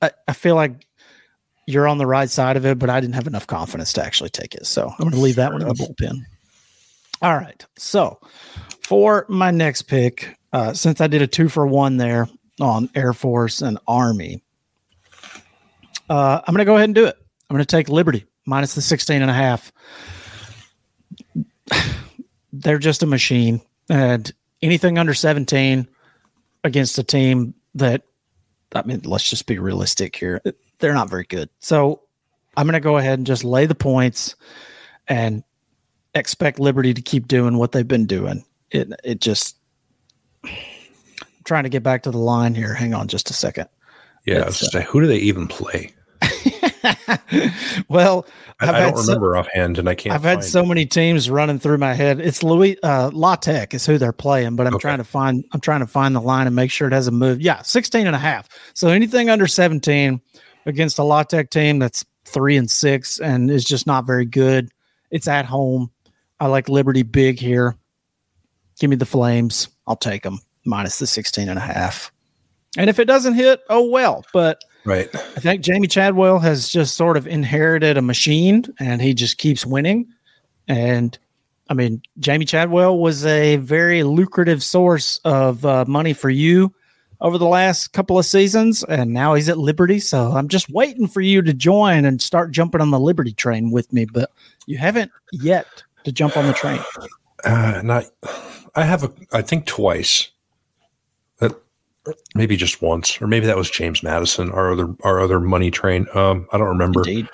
I, 0.00 0.10
I 0.28 0.32
feel 0.32 0.54
like 0.54 0.86
you're 1.66 1.88
on 1.88 1.98
the 1.98 2.06
right 2.06 2.28
side 2.30 2.56
of 2.56 2.64
it, 2.66 2.78
but 2.78 2.90
I 2.90 3.00
didn't 3.00 3.14
have 3.14 3.26
enough 3.26 3.46
confidence 3.46 3.92
to 3.94 4.04
actually 4.04 4.30
take 4.30 4.54
it. 4.54 4.66
So 4.66 4.88
I'm 4.88 4.96
going 4.98 5.12
to 5.12 5.20
leave 5.20 5.36
that 5.36 5.52
one 5.52 5.62
in 5.62 5.68
the 5.68 5.74
bullpen. 5.74 6.20
All 7.22 7.36
right. 7.36 7.64
So 7.76 8.18
for 8.82 9.24
my 9.28 9.50
next 9.50 9.82
pick, 9.82 10.36
uh, 10.52 10.72
since 10.72 11.00
I 11.00 11.06
did 11.06 11.22
a 11.22 11.26
two 11.26 11.48
for 11.48 11.66
one 11.66 11.96
there, 11.96 12.28
on 12.60 12.88
Air 12.94 13.12
Force 13.12 13.62
and 13.62 13.78
Army. 13.86 14.42
Uh, 16.08 16.40
I'm 16.46 16.54
going 16.54 16.58
to 16.58 16.64
go 16.64 16.76
ahead 16.76 16.88
and 16.88 16.94
do 16.94 17.06
it. 17.06 17.16
I'm 17.48 17.54
going 17.54 17.64
to 17.64 17.76
take 17.76 17.88
Liberty 17.88 18.26
minus 18.46 18.74
the 18.74 18.82
16 18.82 19.22
and 19.22 19.30
a 19.30 19.34
half. 19.34 19.72
They're 22.52 22.78
just 22.78 23.02
a 23.02 23.06
machine. 23.06 23.60
And 23.88 24.30
anything 24.62 24.98
under 24.98 25.14
17 25.14 25.88
against 26.62 26.98
a 26.98 27.02
team 27.02 27.54
that, 27.74 28.02
I 28.74 28.82
mean, 28.82 29.02
let's 29.04 29.28
just 29.28 29.46
be 29.46 29.58
realistic 29.58 30.16
here. 30.16 30.40
They're 30.78 30.94
not 30.94 31.10
very 31.10 31.24
good. 31.24 31.48
So 31.60 32.02
I'm 32.56 32.66
going 32.66 32.74
to 32.74 32.80
go 32.80 32.98
ahead 32.98 33.18
and 33.18 33.26
just 33.26 33.44
lay 33.44 33.66
the 33.66 33.74
points 33.74 34.36
and 35.08 35.42
expect 36.14 36.58
Liberty 36.58 36.94
to 36.94 37.02
keep 37.02 37.28
doing 37.28 37.58
what 37.58 37.72
they've 37.72 37.86
been 37.86 38.06
doing. 38.06 38.44
It, 38.70 38.92
it 39.04 39.20
just, 39.20 39.56
trying 41.44 41.64
to 41.64 41.68
get 41.68 41.82
back 41.82 42.02
to 42.04 42.10
the 42.10 42.18
line 42.18 42.54
here. 42.54 42.74
Hang 42.74 42.94
on 42.94 43.08
just 43.08 43.30
a 43.30 43.32
second. 43.32 43.68
Yeah, 44.26 44.42
I 44.42 44.46
was 44.46 44.62
uh, 44.62 44.66
say, 44.66 44.82
who 44.82 45.00
do 45.00 45.06
they 45.06 45.18
even 45.18 45.46
play? 45.46 45.92
well, 47.88 48.26
I, 48.60 48.70
I 48.70 48.80
don't 48.80 48.96
remember 48.96 49.34
so, 49.34 49.40
offhand, 49.40 49.78
and 49.78 49.88
I 49.88 49.94
can't. 49.94 50.14
I've 50.14 50.22
had 50.22 50.42
so 50.42 50.62
it. 50.62 50.66
many 50.66 50.86
teams 50.86 51.28
running 51.28 51.58
through 51.58 51.78
my 51.78 51.92
head. 51.92 52.20
It's 52.20 52.42
Louis 52.42 52.82
uh, 52.82 53.10
La 53.12 53.36
Tech 53.36 53.74
is 53.74 53.84
who 53.84 53.98
they're 53.98 54.12
playing, 54.12 54.56
but 54.56 54.66
I'm 54.66 54.74
okay. 54.74 54.82
trying 54.82 54.98
to 54.98 55.04
find. 55.04 55.44
I'm 55.52 55.60
trying 55.60 55.80
to 55.80 55.86
find 55.86 56.16
the 56.16 56.20
line 56.20 56.46
and 56.46 56.56
make 56.56 56.70
sure 56.70 56.88
it 56.88 56.94
hasn't 56.94 57.16
moved. 57.16 57.42
Yeah, 57.42 57.62
16 57.62 58.06
and 58.06 58.16
a 58.16 58.18
half. 58.18 58.48
So 58.74 58.88
anything 58.88 59.28
under 59.28 59.46
17 59.46 60.20
against 60.66 60.98
a 60.98 61.04
La 61.04 61.22
Tech 61.22 61.50
team 61.50 61.78
that's 61.78 62.04
three 62.24 62.56
and 62.56 62.70
six 62.70 63.20
and 63.20 63.50
is 63.50 63.64
just 63.64 63.86
not 63.86 64.06
very 64.06 64.24
good. 64.24 64.70
It's 65.10 65.28
at 65.28 65.44
home. 65.44 65.90
I 66.40 66.46
like 66.46 66.68
Liberty 66.68 67.02
big 67.02 67.38
here. 67.38 67.76
Give 68.80 68.90
me 68.90 68.96
the 68.96 69.06
Flames. 69.06 69.68
I'll 69.86 69.96
take 69.96 70.22
them 70.22 70.40
minus 70.64 70.98
the 70.98 71.06
16 71.06 71.48
and 71.48 71.58
a 71.58 71.62
half. 71.62 72.12
And 72.76 72.90
if 72.90 72.98
it 72.98 73.04
doesn't 73.04 73.34
hit, 73.34 73.60
oh 73.70 73.88
well. 73.88 74.24
But 74.32 74.62
right. 74.84 75.08
I 75.14 75.40
think 75.40 75.62
Jamey 75.62 75.90
Chadwell 75.90 76.38
has 76.40 76.68
just 76.68 76.96
sort 76.96 77.16
of 77.16 77.26
inherited 77.26 77.96
a 77.96 78.02
machine 78.02 78.64
and 78.78 79.00
he 79.00 79.14
just 79.14 79.38
keeps 79.38 79.64
winning. 79.64 80.06
And 80.66 81.16
I 81.70 81.74
mean, 81.74 82.02
Jamey 82.20 82.48
Chadwell 82.48 82.98
was 82.98 83.24
a 83.24 83.56
very 83.56 84.02
lucrative 84.02 84.62
source 84.62 85.18
of 85.24 85.64
uh, 85.64 85.84
money 85.86 86.12
for 86.12 86.30
you 86.30 86.74
over 87.20 87.38
the 87.38 87.46
last 87.46 87.92
couple 87.92 88.18
of 88.18 88.26
seasons. 88.26 88.84
And 88.84 89.12
now 89.12 89.34
he's 89.34 89.48
at 89.48 89.58
Liberty. 89.58 89.98
So 90.00 90.32
I'm 90.32 90.48
just 90.48 90.68
waiting 90.70 91.06
for 91.06 91.20
you 91.20 91.42
to 91.42 91.54
join 91.54 92.04
and 92.04 92.20
start 92.20 92.50
jumping 92.50 92.80
on 92.80 92.90
the 92.90 93.00
Liberty 93.00 93.32
train 93.32 93.70
with 93.70 93.92
me. 93.92 94.04
But 94.04 94.30
You 94.66 94.78
haven't 94.78 95.12
yet 95.32 95.66
to 96.04 96.12
jump 96.12 96.36
on 96.36 96.46
the 96.46 96.52
train. 96.52 96.80
Uh, 97.44 97.80
not. 97.84 98.04
I 98.74 98.84
have 98.84 99.04
a. 99.04 99.12
I 99.32 99.42
think 99.42 99.66
twice. 99.66 100.30
Maybe 102.34 102.56
just 102.56 102.82
once, 102.82 103.20
or 103.20 103.26
maybe 103.26 103.46
that 103.46 103.56
was 103.56 103.70
James 103.70 104.02
Madison, 104.02 104.50
our 104.50 104.72
other 104.72 104.94
our 105.02 105.20
other 105.20 105.40
money 105.40 105.70
train. 105.70 106.06
Um, 106.14 106.46
I 106.52 106.58
don't 106.58 106.68
remember. 106.68 107.00
Indeed. 107.00 107.28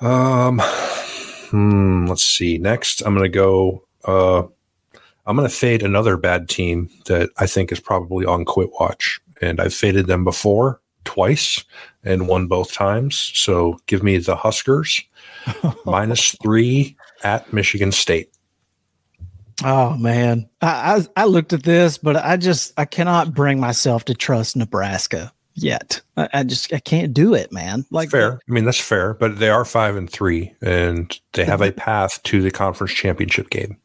Um, 0.00 0.60
hmm, 1.50 2.06
let's 2.06 2.24
see. 2.24 2.58
Next, 2.58 3.02
I'm 3.02 3.14
going 3.14 3.24
to 3.24 3.28
go. 3.28 3.86
Uh, 4.04 4.44
I'm 5.26 5.36
going 5.36 5.48
to 5.48 5.54
fade 5.54 5.82
another 5.82 6.16
bad 6.16 6.48
team 6.48 6.90
that 7.06 7.30
I 7.38 7.46
think 7.46 7.72
is 7.72 7.80
probably 7.80 8.26
on 8.26 8.44
quit 8.44 8.70
watch, 8.78 9.20
and 9.40 9.60
I've 9.60 9.74
faded 9.74 10.06
them 10.06 10.24
before 10.24 10.80
twice 11.04 11.64
and 12.02 12.28
won 12.28 12.46
both 12.46 12.72
times. 12.72 13.32
So 13.34 13.78
give 13.86 14.02
me 14.02 14.18
the 14.18 14.36
Huskers 14.36 15.02
minus 15.84 16.36
three 16.42 16.96
at 17.22 17.52
Michigan 17.52 17.92
State. 17.92 18.33
Oh 19.62 19.96
man, 19.96 20.48
I, 20.60 21.06
I, 21.16 21.22
I 21.22 21.24
looked 21.26 21.52
at 21.52 21.62
this, 21.62 21.98
but 21.98 22.16
I 22.16 22.36
just 22.36 22.72
I 22.76 22.84
cannot 22.84 23.34
bring 23.34 23.60
myself 23.60 24.04
to 24.06 24.14
trust 24.14 24.56
Nebraska 24.56 25.32
yet. 25.54 26.00
I, 26.16 26.28
I 26.32 26.42
just 26.42 26.72
I 26.72 26.80
can't 26.80 27.14
do 27.14 27.34
it, 27.34 27.52
man. 27.52 27.84
Like 27.90 28.10
fair. 28.10 28.40
I 28.48 28.52
mean 28.52 28.64
that's 28.64 28.80
fair, 28.80 29.14
but 29.14 29.38
they 29.38 29.50
are 29.50 29.64
five 29.64 29.96
and 29.96 30.10
three, 30.10 30.54
and 30.60 31.18
they 31.32 31.44
have 31.44 31.60
a 31.60 31.72
path 31.72 32.22
to 32.24 32.42
the 32.42 32.50
conference 32.50 32.92
championship 32.92 33.50
game. 33.50 33.78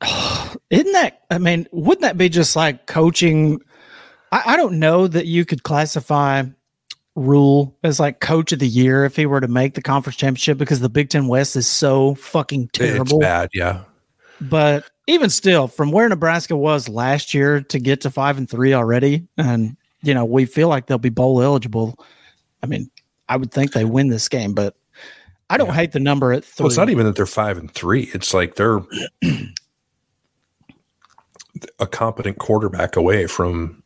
Isn't 0.70 0.92
that? 0.92 1.22
I 1.30 1.38
mean, 1.38 1.68
wouldn't 1.72 2.02
that 2.02 2.18
be 2.18 2.28
just 2.28 2.56
like 2.56 2.86
coaching? 2.86 3.60
I, 4.32 4.42
I 4.46 4.56
don't 4.56 4.78
know 4.78 5.06
that 5.06 5.26
you 5.26 5.44
could 5.44 5.62
classify 5.62 6.42
Rhule 7.14 7.76
as 7.84 8.00
like 8.00 8.20
coach 8.20 8.50
of 8.52 8.58
the 8.58 8.68
year 8.68 9.04
if 9.04 9.14
he 9.14 9.26
were 9.26 9.40
to 9.40 9.48
make 9.48 9.74
the 9.74 9.82
conference 9.82 10.16
championship 10.16 10.58
because 10.58 10.80
the 10.80 10.88
Big 10.88 11.10
Ten 11.10 11.28
West 11.28 11.54
is 11.54 11.68
so 11.68 12.16
fucking 12.16 12.68
terrible. 12.72 13.18
It's 13.18 13.24
bad, 13.24 13.50
yeah. 13.52 13.84
But 14.40 14.84
even 15.06 15.30
still, 15.30 15.68
from 15.68 15.90
where 15.90 16.08
Nebraska 16.08 16.56
was 16.56 16.88
last 16.88 17.34
year 17.34 17.60
to 17.60 17.78
get 17.78 18.00
to 18.02 18.10
five 18.10 18.38
and 18.38 18.48
three 18.48 18.72
already, 18.72 19.26
and 19.36 19.76
you 20.02 20.14
know, 20.14 20.24
we 20.24 20.44
feel 20.44 20.68
like 20.68 20.86
they'll 20.86 20.98
be 20.98 21.08
bowl 21.08 21.42
eligible. 21.42 21.98
I 22.62 22.66
mean, 22.66 22.90
I 23.28 23.36
would 23.36 23.52
think 23.52 23.72
they 23.72 23.84
win 23.84 24.08
this 24.08 24.28
game, 24.28 24.54
but 24.54 24.76
I 25.50 25.56
don't 25.56 25.68
yeah. 25.68 25.74
hate 25.74 25.92
the 25.92 26.00
number 26.00 26.32
at 26.32 26.44
three. 26.44 26.64
Well, 26.64 26.68
it's 26.68 26.76
not 26.76 26.90
even 26.90 27.06
that 27.06 27.16
they're 27.16 27.26
five 27.26 27.58
and 27.58 27.70
three. 27.70 28.10
It's 28.14 28.32
like 28.34 28.56
they're 28.56 28.80
a 31.78 31.86
competent 31.86 32.38
quarterback 32.38 32.96
away 32.96 33.26
from 33.26 33.82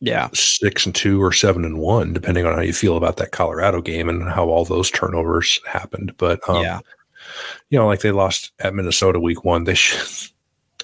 yeah 0.00 0.28
six 0.32 0.84
and 0.84 0.94
two 0.94 1.22
or 1.22 1.32
seven 1.32 1.64
and 1.64 1.78
one, 1.78 2.12
depending 2.12 2.46
on 2.46 2.54
how 2.54 2.60
you 2.60 2.72
feel 2.72 2.96
about 2.96 3.18
that 3.18 3.32
Colorado 3.32 3.80
game 3.80 4.08
and 4.08 4.28
how 4.28 4.48
all 4.48 4.64
those 4.64 4.90
turnovers 4.90 5.60
happened. 5.66 6.14
But 6.16 6.40
um, 6.48 6.62
yeah, 6.62 6.80
you 7.70 7.78
know, 7.78 7.86
like 7.86 8.00
they 8.00 8.10
lost 8.10 8.52
at 8.58 8.74
Minnesota 8.74 9.20
week 9.20 9.44
one, 9.44 9.64
they 9.64 9.74
should 9.74 10.31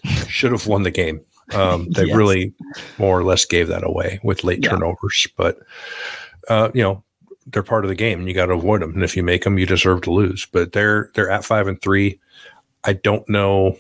should 0.29 0.53
have 0.53 0.67
won 0.67 0.83
the 0.83 0.91
game. 0.91 1.21
Um, 1.55 1.89
they 1.91 2.05
yes. 2.05 2.17
really 2.17 2.53
more 2.99 3.19
or 3.19 3.25
less 3.25 3.45
gave 3.47 3.69
that 3.69 3.83
away 3.85 4.21
with 4.23 4.45
late 4.45 4.63
yeah. 4.63 4.71
turnovers, 4.71 5.27
but 5.37 5.59
uh, 6.49 6.71
you 6.75 6.83
know 6.83 7.03
they're 7.47 7.63
part 7.63 7.85
of 7.85 7.89
the 7.89 7.95
game, 7.95 8.19
and 8.19 8.29
you 8.29 8.35
got 8.35 8.47
to 8.47 8.53
avoid 8.53 8.83
them. 8.83 8.93
And 8.93 9.03
if 9.03 9.17
you 9.17 9.23
make 9.23 9.45
them, 9.45 9.59
you 9.59 9.65
deserve 9.65 10.03
to 10.03 10.13
lose. 10.13 10.47
But 10.47 10.73
they're 10.73 11.11
they're 11.15 11.31
at 11.31 11.45
five 11.45 11.67
and 11.67 11.81
three. 11.81 12.21
I 12.85 12.93
don't 12.93 13.27
know 13.29 13.79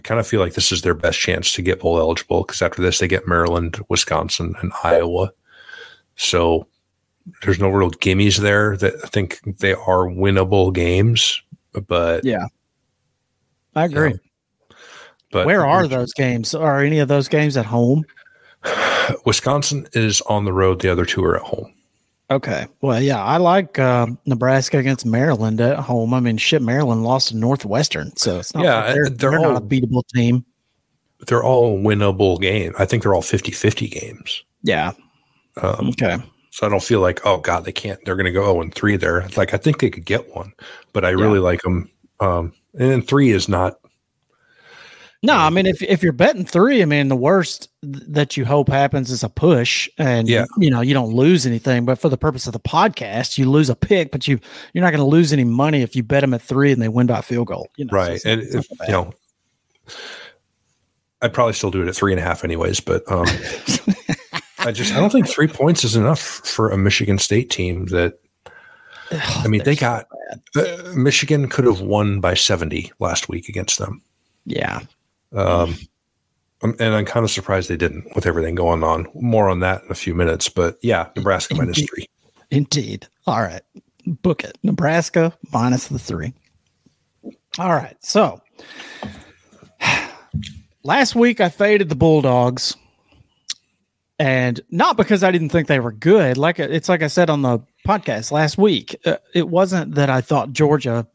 I 0.00 0.02
kind 0.02 0.18
of 0.18 0.26
feel 0.26 0.40
like 0.40 0.54
this 0.54 0.72
is 0.72 0.80
their 0.80 0.94
best 0.94 1.18
chance 1.18 1.52
to 1.52 1.60
get 1.60 1.80
bowl 1.80 1.98
eligible 1.98 2.42
because 2.42 2.62
after 2.62 2.80
this 2.80 2.98
they 2.98 3.06
get 3.06 3.28
Maryland, 3.28 3.78
Wisconsin, 3.90 4.54
and 4.62 4.72
Iowa. 4.82 5.30
So 6.16 6.66
there's 7.42 7.58
no 7.58 7.68
real 7.68 7.90
gimmies 7.90 8.38
there. 8.38 8.78
That 8.78 8.94
I 9.04 9.08
think 9.08 9.40
they 9.58 9.74
are 9.74 10.06
winnable 10.06 10.72
games, 10.72 11.42
but 11.86 12.24
yeah, 12.24 12.46
I 13.74 13.84
agree. 13.84 14.08
You 14.08 14.14
know, 14.14 14.20
but 15.32 15.46
where 15.46 15.66
are 15.66 15.86
those 15.86 16.12
games? 16.12 16.54
Are 16.54 16.80
any 16.80 16.98
of 16.98 17.08
those 17.08 17.28
games 17.28 17.56
at 17.56 17.66
home? 17.66 18.04
Wisconsin 19.24 19.88
is 19.92 20.20
on 20.22 20.44
the 20.44 20.52
road. 20.52 20.80
The 20.80 20.90
other 20.90 21.04
two 21.04 21.24
are 21.24 21.36
at 21.36 21.42
home. 21.42 21.72
Okay. 22.30 22.66
Well, 22.80 23.00
yeah, 23.02 23.22
I 23.22 23.38
like 23.38 23.78
uh, 23.78 24.06
Nebraska 24.24 24.78
against 24.78 25.04
Maryland 25.04 25.60
at 25.60 25.80
home. 25.80 26.14
I 26.14 26.20
mean, 26.20 26.36
shit, 26.36 26.62
Maryland 26.62 27.02
lost 27.02 27.28
to 27.28 27.36
Northwestern, 27.36 28.16
so 28.16 28.38
it's 28.38 28.54
not 28.54 28.62
yeah, 28.62 28.76
like 28.76 28.94
they're, 28.94 29.04
they're, 29.04 29.30
they're 29.30 29.38
all, 29.40 29.52
not 29.54 29.62
a 29.62 29.66
beatable 29.66 30.06
team. 30.14 30.44
They're 31.26 31.42
all 31.42 31.76
winnable 31.78 32.40
games. 32.40 32.76
I 32.78 32.84
think 32.84 33.02
they're 33.02 33.14
all 33.14 33.22
50-50 33.22 33.90
games. 33.90 34.44
Yeah. 34.62 34.92
Um, 35.60 35.88
okay. 35.88 36.18
So 36.50 36.66
I 36.66 36.70
don't 36.70 36.82
feel 36.82 37.00
like, 37.00 37.24
oh 37.26 37.38
God, 37.38 37.64
they 37.64 37.72
can't. 37.72 38.02
They're 38.04 38.16
going 38.16 38.26
to 38.26 38.32
go 38.32 38.44
zero 38.44 38.60
and 38.60 38.74
three 38.74 38.96
there. 38.96 39.26
Like 39.36 39.52
I 39.52 39.56
think 39.56 39.80
they 39.80 39.90
could 39.90 40.04
get 40.04 40.34
one, 40.34 40.52
but 40.92 41.04
I 41.04 41.10
yeah. 41.10 41.16
really 41.16 41.38
like 41.40 41.62
them. 41.62 41.90
Um, 42.20 42.52
and 42.74 42.90
then 42.90 43.02
three 43.02 43.30
is 43.30 43.48
not 43.48 43.79
no, 45.22 45.36
I 45.36 45.50
mean 45.50 45.66
if 45.66 45.82
if 45.82 46.02
you're 46.02 46.12
betting 46.12 46.46
three, 46.46 46.80
I 46.80 46.86
mean 46.86 47.08
the 47.08 47.16
worst 47.16 47.68
that 47.82 48.38
you 48.38 48.46
hope 48.46 48.70
happens 48.70 49.10
is 49.10 49.22
a 49.22 49.28
push, 49.28 49.88
and 49.98 50.26
yeah. 50.26 50.46
you 50.56 50.70
know 50.70 50.80
you 50.80 50.94
don't 50.94 51.12
lose 51.12 51.46
anything. 51.46 51.84
But 51.84 51.98
for 51.98 52.08
the 52.08 52.16
purpose 52.16 52.46
of 52.46 52.54
the 52.54 52.60
podcast, 52.60 53.36
you 53.36 53.50
lose 53.50 53.68
a 53.68 53.76
pick, 53.76 54.12
but 54.12 54.26
you 54.26 54.40
you're 54.72 54.82
not 54.82 54.90
going 54.90 55.00
to 55.00 55.04
lose 55.04 55.32
any 55.32 55.44
money 55.44 55.82
if 55.82 55.94
you 55.94 56.02
bet 56.02 56.22
them 56.22 56.32
at 56.32 56.40
three 56.40 56.72
and 56.72 56.80
they 56.80 56.88
win 56.88 57.06
by 57.06 57.18
a 57.18 57.22
field 57.22 57.48
goal. 57.48 57.68
You 57.76 57.84
know, 57.84 57.92
right? 57.92 58.20
So 58.20 58.30
and 58.30 58.42
if, 58.42 58.66
you 58.70 58.92
know, 58.92 59.12
I'd 61.20 61.34
probably 61.34 61.52
still 61.52 61.70
do 61.70 61.82
it 61.82 61.88
at 61.88 61.94
three 61.94 62.12
and 62.12 62.18
a 62.18 62.24
half, 62.24 62.42
anyways. 62.42 62.80
But 62.80 63.02
um, 63.12 63.26
I 64.58 64.72
just 64.72 64.94
I 64.94 65.00
don't 65.00 65.10
think 65.10 65.28
three 65.28 65.48
points 65.48 65.84
is 65.84 65.96
enough 65.96 66.20
for 66.20 66.70
a 66.70 66.78
Michigan 66.78 67.18
State 67.18 67.50
team 67.50 67.86
that. 67.86 68.18
I 69.12 69.48
mean, 69.48 69.64
they 69.64 69.74
got 69.74 70.06
so 70.52 70.62
uh, 70.62 70.92
Michigan 70.94 71.48
could 71.48 71.64
have 71.64 71.80
won 71.80 72.20
by 72.20 72.34
70 72.34 72.92
last 73.00 73.28
week 73.28 73.48
against 73.48 73.78
them. 73.78 74.00
Yeah. 74.46 74.82
Um, 75.32 75.76
and 76.62 76.94
I'm 76.94 77.04
kind 77.04 77.24
of 77.24 77.30
surprised 77.30 77.70
they 77.70 77.76
didn't 77.76 78.14
with 78.14 78.26
everything 78.26 78.54
going 78.54 78.84
on. 78.84 79.06
More 79.14 79.48
on 79.48 79.60
that 79.60 79.82
in 79.84 79.90
a 79.90 79.94
few 79.94 80.14
minutes, 80.14 80.48
but 80.48 80.78
yeah, 80.82 81.08
Nebraska 81.16 81.54
Indeed. 81.54 81.64
minus 81.64 81.88
three. 81.88 82.06
Indeed. 82.50 83.06
All 83.26 83.40
right, 83.40 83.62
book 84.06 84.44
it. 84.44 84.58
Nebraska 84.62 85.36
minus 85.52 85.88
the 85.88 85.98
three. 85.98 86.34
All 87.58 87.70
right, 87.72 87.96
so 88.00 88.40
last 90.82 91.14
week 91.14 91.40
I 91.40 91.48
faded 91.48 91.88
the 91.88 91.94
Bulldogs, 91.94 92.76
and 94.18 94.60
not 94.70 94.96
because 94.96 95.24
I 95.24 95.30
didn't 95.30 95.48
think 95.50 95.66
they 95.66 95.80
were 95.80 95.92
good. 95.92 96.36
Like 96.36 96.58
it's 96.58 96.88
like 96.88 97.02
I 97.02 97.08
said 97.08 97.30
on 97.30 97.42
the 97.42 97.60
podcast 97.86 98.32
last 98.32 98.58
week, 98.58 98.96
uh, 99.06 99.16
it 99.34 99.48
wasn't 99.48 99.94
that 99.94 100.10
I 100.10 100.20
thought 100.20 100.52
Georgia 100.52 101.06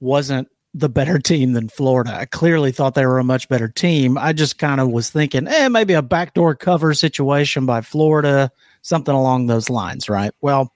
wasn't 0.00 0.48
the 0.72 0.88
better 0.88 1.18
team 1.18 1.52
than 1.52 1.68
Florida. 1.68 2.14
I 2.14 2.26
clearly 2.26 2.72
thought 2.72 2.94
they 2.94 3.06
were 3.06 3.18
a 3.18 3.24
much 3.24 3.48
better 3.48 3.68
team. 3.68 4.16
I 4.16 4.32
just 4.32 4.58
kind 4.58 4.80
of 4.80 4.90
was 4.90 5.10
thinking, 5.10 5.48
eh, 5.48 5.68
maybe 5.68 5.94
a 5.94 6.02
backdoor 6.02 6.54
cover 6.54 6.94
situation 6.94 7.66
by 7.66 7.80
Florida, 7.80 8.50
something 8.82 9.14
along 9.14 9.46
those 9.46 9.68
lines, 9.68 10.08
right? 10.08 10.32
Well, 10.40 10.72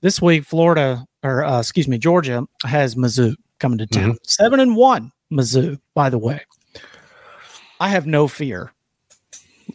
this 0.00 0.22
week, 0.22 0.44
Florida, 0.44 1.04
or 1.22 1.44
uh, 1.44 1.60
excuse 1.60 1.88
me, 1.88 1.98
Georgia 1.98 2.46
has 2.64 2.94
Mizzou 2.94 3.34
coming 3.58 3.78
to 3.78 3.86
town. 3.86 4.10
Mm-hmm. 4.10 4.24
Seven 4.24 4.60
and 4.60 4.76
one, 4.76 5.12
Mizzou, 5.32 5.80
by 5.94 6.08
the 6.08 6.18
way. 6.18 6.44
I 7.80 7.88
have 7.88 8.06
no 8.06 8.28
fear. 8.28 8.72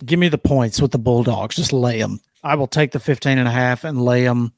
Give 0.06 0.20
me 0.20 0.30
the 0.30 0.38
points 0.38 0.82
with 0.82 0.92
the 0.92 0.98
Bulldogs. 0.98 1.56
Just 1.56 1.74
lay 1.74 2.00
them. 2.00 2.22
I 2.44 2.56
will 2.56 2.68
take 2.68 2.92
the 2.92 3.00
15 3.00 3.38
and 3.38 3.48
a 3.48 3.52
half 3.52 3.84
and 3.84 4.02
lay 4.02 4.24
them. 4.24 4.54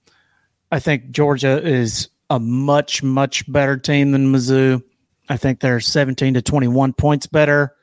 I 0.71 0.79
think 0.79 1.11
Georgia 1.11 1.61
is 1.61 2.09
a 2.33 2.39
much, 2.39 3.03
much 3.03 3.49
better 3.51 3.77
team 3.77 4.11
than 4.11 4.33
Mizzou. 4.33 4.81
I 5.29 5.37
think 5.37 5.59
they're 5.59 5.79
17 5.79 6.33
to 6.33 6.41
21 6.41 6.93
points 6.93 7.27
better. 7.27 7.75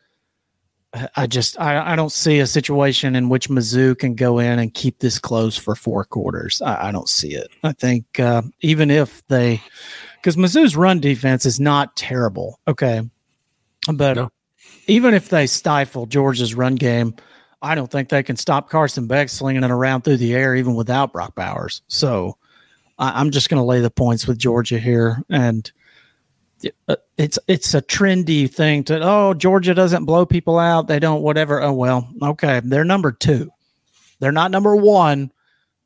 I 1.15 1.29
just 1.29 1.59
I, 1.61 1.93
I 1.93 1.95
don't 1.95 2.11
see 2.11 2.41
a 2.41 2.49
situation 2.49 3.15
in 3.15 3.29
which 3.29 3.49
Mizzou 3.49 3.97
can 3.97 4.17
go 4.17 4.41
in 4.41 4.59
and 4.59 4.75
keep 4.75 4.99
this 4.99 5.21
close 5.21 5.57
for 5.57 5.77
four 5.77 6.05
quarters. 6.05 6.61
I, 6.63 6.89
I 6.89 6.91
don't 6.91 7.09
see 7.09 7.33
it. 7.33 7.49
I 7.63 7.71
think 7.73 8.19
uh, 8.19 8.43
even 8.61 8.91
if 8.91 9.25
they, 9.29 9.63
because 10.17 10.35
Mizzou's 10.35 10.75
run 10.75 10.99
defense 10.99 11.47
is 11.47 11.61
not 11.61 11.95
terrible, 11.97 12.59
okay, 12.67 13.03
but 13.93 14.17
no. 14.17 14.33
even 14.89 15.15
if 15.15 15.29
they 15.29 15.47
stifle 15.47 16.07
Georgia's 16.07 16.57
run 16.57 16.75
game, 16.75 17.15
I 17.63 17.77
don't 17.77 17.91
think 17.91 18.09
they 18.09 18.25
can 18.25 18.35
stop 18.35 18.69
Carson 18.69 19.07
Beck 19.07 19.29
slinging 19.29 19.63
it 19.63 19.71
around 19.71 20.03
through 20.03 20.17
the 20.17 20.35
air 20.35 20.57
even 20.57 20.75
without 20.75 21.13
Brock 21.13 21.37
Bowers. 21.37 21.83
So 21.87 22.37
I, 23.01 23.21
am 23.21 23.31
just 23.31 23.49
going 23.49 23.61
to 23.61 23.65
lay 23.65 23.81
the 23.81 23.91
points 23.91 24.27
with 24.27 24.39
Georgia 24.39 24.79
here, 24.79 25.23
and 25.31 25.71
uh, 26.87 26.97
it's 27.17 27.39
it's 27.49 27.75
a 27.75 27.81
trendy 27.81 28.49
thing 28.49 28.85
to 28.85 29.01
oh 29.03 29.35
Georgia 29.35 29.75
doesn't 29.75 30.05
blow 30.05 30.27
people 30.27 30.59
out, 30.59 30.87
they 30.87 30.99
don't 30.99 31.23
whatever. 31.23 31.63
Oh 31.63 31.73
well, 31.73 32.09
okay, 32.23 32.61
they're 32.63 32.85
number 32.85 33.11
two, 33.11 33.51
they're 34.21 34.31
not 34.31 34.51
number 34.51 34.77
one. 34.77 35.33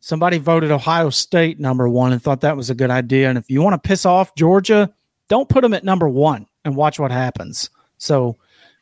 Somebody 0.01 0.37
voted 0.37 0.71
Ohio 0.71 1.09
State 1.09 1.59
number 1.59 1.89
one 1.89 2.13
and 2.13 2.23
thought 2.23 2.43
that 2.43 2.59
was 2.59 2.69
a 2.69 2.75
good 2.75 2.91
idea. 2.91 3.31
And 3.31 3.39
if 3.39 3.51
you 3.51 3.63
want 3.63 3.83
to 3.83 3.89
piss 3.89 4.05
off 4.05 4.35
Georgia, 4.35 4.93
don't 5.29 5.49
put 5.49 5.63
them 5.63 5.73
at 5.73 5.83
number 5.83 6.11
one 6.11 6.47
and 6.67 6.77
watch 6.77 6.99
what 6.99 7.11
happens. 7.11 7.71
So, 7.97 8.37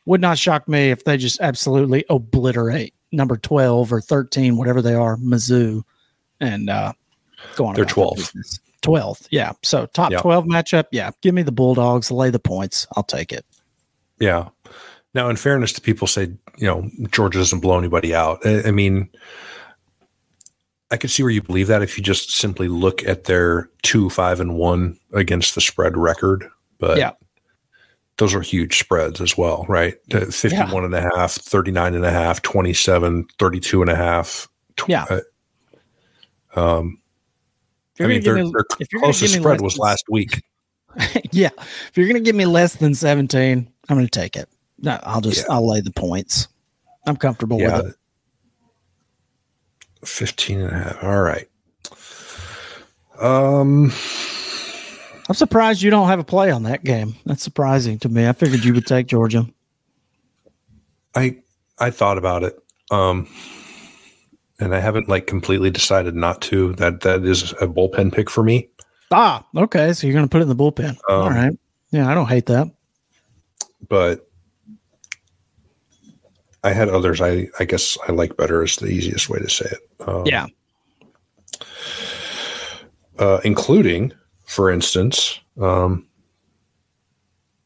would 0.05 0.19
not 0.19 0.37
shock 0.37 0.67
me 0.67 0.89
if 0.89 1.05
they 1.05 1.15
just 1.15 1.39
absolutely 1.39 2.03
obliterate 2.09 2.93
number 3.13 3.37
12 3.37 3.93
or 3.93 4.01
13, 4.01 4.57
whatever 4.57 4.81
they 4.81 4.95
are, 4.95 5.15
Mizzou. 5.15 5.83
And 6.41 6.69
uh, 6.69 6.91
Go 7.55 7.65
on. 7.65 7.75
They're 7.75 7.85
12. 7.85 8.33
12th. 8.81 9.27
Yeah. 9.31 9.53
So 9.63 9.85
top 9.87 10.11
yep. 10.11 10.21
12 10.21 10.45
matchup. 10.45 10.85
Yeah. 10.91 11.11
Give 11.21 11.33
me 11.33 11.41
the 11.41 11.51
Bulldogs, 11.51 12.11
lay 12.11 12.29
the 12.29 12.39
points. 12.39 12.85
I'll 12.95 13.03
take 13.03 13.31
it. 13.31 13.45
Yeah. 14.19 14.49
Now, 15.13 15.29
in 15.29 15.35
fairness 15.35 15.73
to 15.73 15.81
people 15.81 16.07
say, 16.07 16.31
you 16.57 16.67
know, 16.67 16.89
Georgia 17.11 17.39
doesn't 17.39 17.59
blow 17.59 17.77
anybody 17.77 18.13
out. 18.15 18.45
I, 18.45 18.63
I 18.65 18.71
mean, 18.71 19.09
I 20.91 20.97
could 20.97 21.09
see 21.11 21.23
where 21.23 21.31
you 21.31 21.41
believe 21.41 21.67
that 21.67 21.81
if 21.81 21.97
you 21.97 22.03
just 22.03 22.31
simply 22.31 22.67
look 22.67 23.03
at 23.05 23.25
their 23.25 23.69
two, 23.81 24.09
five, 24.09 24.39
and 24.39 24.55
one 24.55 24.97
against 25.13 25.55
the 25.55 25.61
spread 25.61 25.97
record. 25.97 26.49
But 26.79 26.97
yeah. 26.97 27.11
those 28.17 28.33
are 28.33 28.41
huge 28.41 28.79
spreads 28.79 29.21
as 29.21 29.37
well, 29.37 29.65
right? 29.67 29.95
51 30.11 30.69
yeah. 30.69 30.85
and 30.85 30.95
a 30.95 31.01
half, 31.01 31.31
39 31.31 31.95
and 31.95 32.05
a 32.05 32.11
half, 32.11 32.41
27, 32.41 33.27
32 33.39 33.81
and 33.81 33.91
a 33.91 33.95
half. 33.95 34.47
Tw- 34.77 34.89
yeah. 34.89 35.05
Uh, 35.09 35.19
um, 36.55 36.99
I 37.99 38.07
mean, 38.07 38.23
their, 38.23 38.35
their 38.35 38.65
closest 38.99 39.35
spread 39.35 39.61
was 39.61 39.77
last 39.77 40.05
week. 40.09 40.41
yeah. 41.31 41.49
If 41.57 41.91
you're 41.95 42.07
going 42.07 42.21
to 42.21 42.25
give 42.25 42.35
me 42.35 42.45
less 42.45 42.75
than 42.75 42.95
17, 42.95 43.71
I'm 43.89 43.95
going 43.95 44.07
to 44.07 44.19
take 44.19 44.35
it. 44.35 44.49
No, 44.79 44.99
I'll 45.03 45.21
just, 45.21 45.45
yeah. 45.47 45.53
I'll 45.53 45.69
lay 45.69 45.81
the 45.81 45.91
points. 45.91 46.47
I'm 47.05 47.17
comfortable 47.17 47.59
yeah. 47.59 47.77
with 47.77 47.87
it. 47.87 47.95
15 50.07 50.61
and 50.61 50.71
a 50.71 50.75
half. 50.77 51.03
All 51.03 51.21
right. 51.21 51.47
Um, 53.19 53.91
I'm 55.29 55.35
surprised 55.35 55.81
you 55.81 55.89
don't 55.89 56.07
have 56.07 56.19
a 56.19 56.23
play 56.23 56.51
on 56.51 56.63
that 56.63 56.83
game. 56.83 57.15
That's 57.25 57.43
surprising 57.43 57.99
to 57.99 58.09
me. 58.09 58.27
I 58.27 58.33
figured 58.33 58.63
you 58.65 58.73
would 58.73 58.85
take 58.85 59.07
Georgia. 59.07 59.47
I 61.15 61.37
I 61.79 61.91
thought 61.91 62.17
about 62.17 62.43
it. 62.43 62.59
Um 62.91 63.27
and 64.59 64.75
I 64.75 64.79
haven't 64.79 65.09
like 65.09 65.27
completely 65.27 65.69
decided 65.69 66.15
not 66.15 66.41
to. 66.43 66.73
That 66.73 67.01
that 67.01 67.23
is 67.23 67.51
a 67.53 67.67
bullpen 67.67 68.13
pick 68.13 68.29
for 68.29 68.43
me. 68.43 68.69
Ah, 69.11 69.45
okay. 69.55 69.93
So 69.93 70.07
you're 70.07 70.13
going 70.13 70.25
to 70.25 70.29
put 70.29 70.39
it 70.41 70.43
in 70.43 70.49
the 70.49 70.55
bullpen. 70.55 70.89
Um, 70.89 71.21
All 71.21 71.29
right. 71.29 71.57
Yeah, 71.91 72.09
I 72.09 72.13
don't 72.13 72.29
hate 72.29 72.47
that. 72.47 72.67
But 73.87 74.27
I 76.63 76.71
had 76.71 76.89
others. 76.89 77.21
I 77.21 77.47
I 77.59 77.65
guess 77.65 77.97
I 78.07 78.11
like 78.11 78.37
better 78.37 78.63
is 78.63 78.77
the 78.77 78.87
easiest 78.87 79.29
way 79.29 79.39
to 79.39 79.49
say 79.49 79.65
it. 79.71 80.07
Um, 80.07 80.23
yeah. 80.25 80.47
Uh, 83.19 83.39
including, 83.43 84.11
for 84.45 84.71
instance, 84.71 85.39
um, 85.61 86.07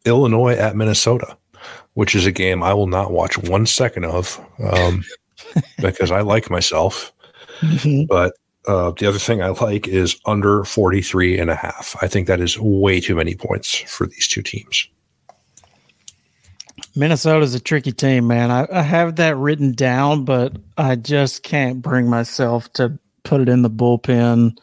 Illinois 0.05 0.55
at 0.55 0.75
Minnesota, 0.75 1.37
which 1.93 2.15
is 2.15 2.25
a 2.25 2.31
game 2.31 2.61
I 2.61 2.73
will 2.73 2.87
not 2.87 3.11
watch 3.11 3.37
one 3.37 3.65
second 3.65 4.05
of 4.05 4.43
um, 4.59 5.05
because 5.81 6.11
I 6.11 6.21
like 6.21 6.49
myself. 6.49 7.13
Mm-hmm. 7.61 8.05
But 8.05 8.33
uh, 8.67 8.91
the 8.91 9.07
other 9.07 9.19
thing 9.19 9.41
I 9.41 9.49
like 9.49 9.87
is 9.87 10.19
under 10.25 10.63
43 10.63 11.39
and 11.39 11.49
a 11.49 11.55
half. 11.55 11.95
I 12.01 12.07
think 12.07 12.27
that 12.27 12.41
is 12.41 12.59
way 12.59 12.99
too 12.99 13.15
many 13.15 13.35
points 13.35 13.75
for 13.75 14.05
these 14.07 14.27
two 14.27 14.41
teams. 14.41 14.87
Minnesota's 16.95 17.53
a 17.53 17.59
tricky 17.59 17.91
team, 17.91 18.27
man. 18.27 18.51
I, 18.51 18.67
I, 18.71 18.81
have 18.81 19.17
that 19.17 19.37
written 19.37 19.71
down, 19.71 20.25
but 20.25 20.57
I 20.77 20.95
just 20.95 21.43
can't 21.43 21.81
bring 21.81 22.09
myself 22.09 22.71
to 22.73 22.97
put 23.23 23.39
it 23.39 23.49
in 23.49 23.61
the 23.61 23.69
bullpen. 23.69 24.57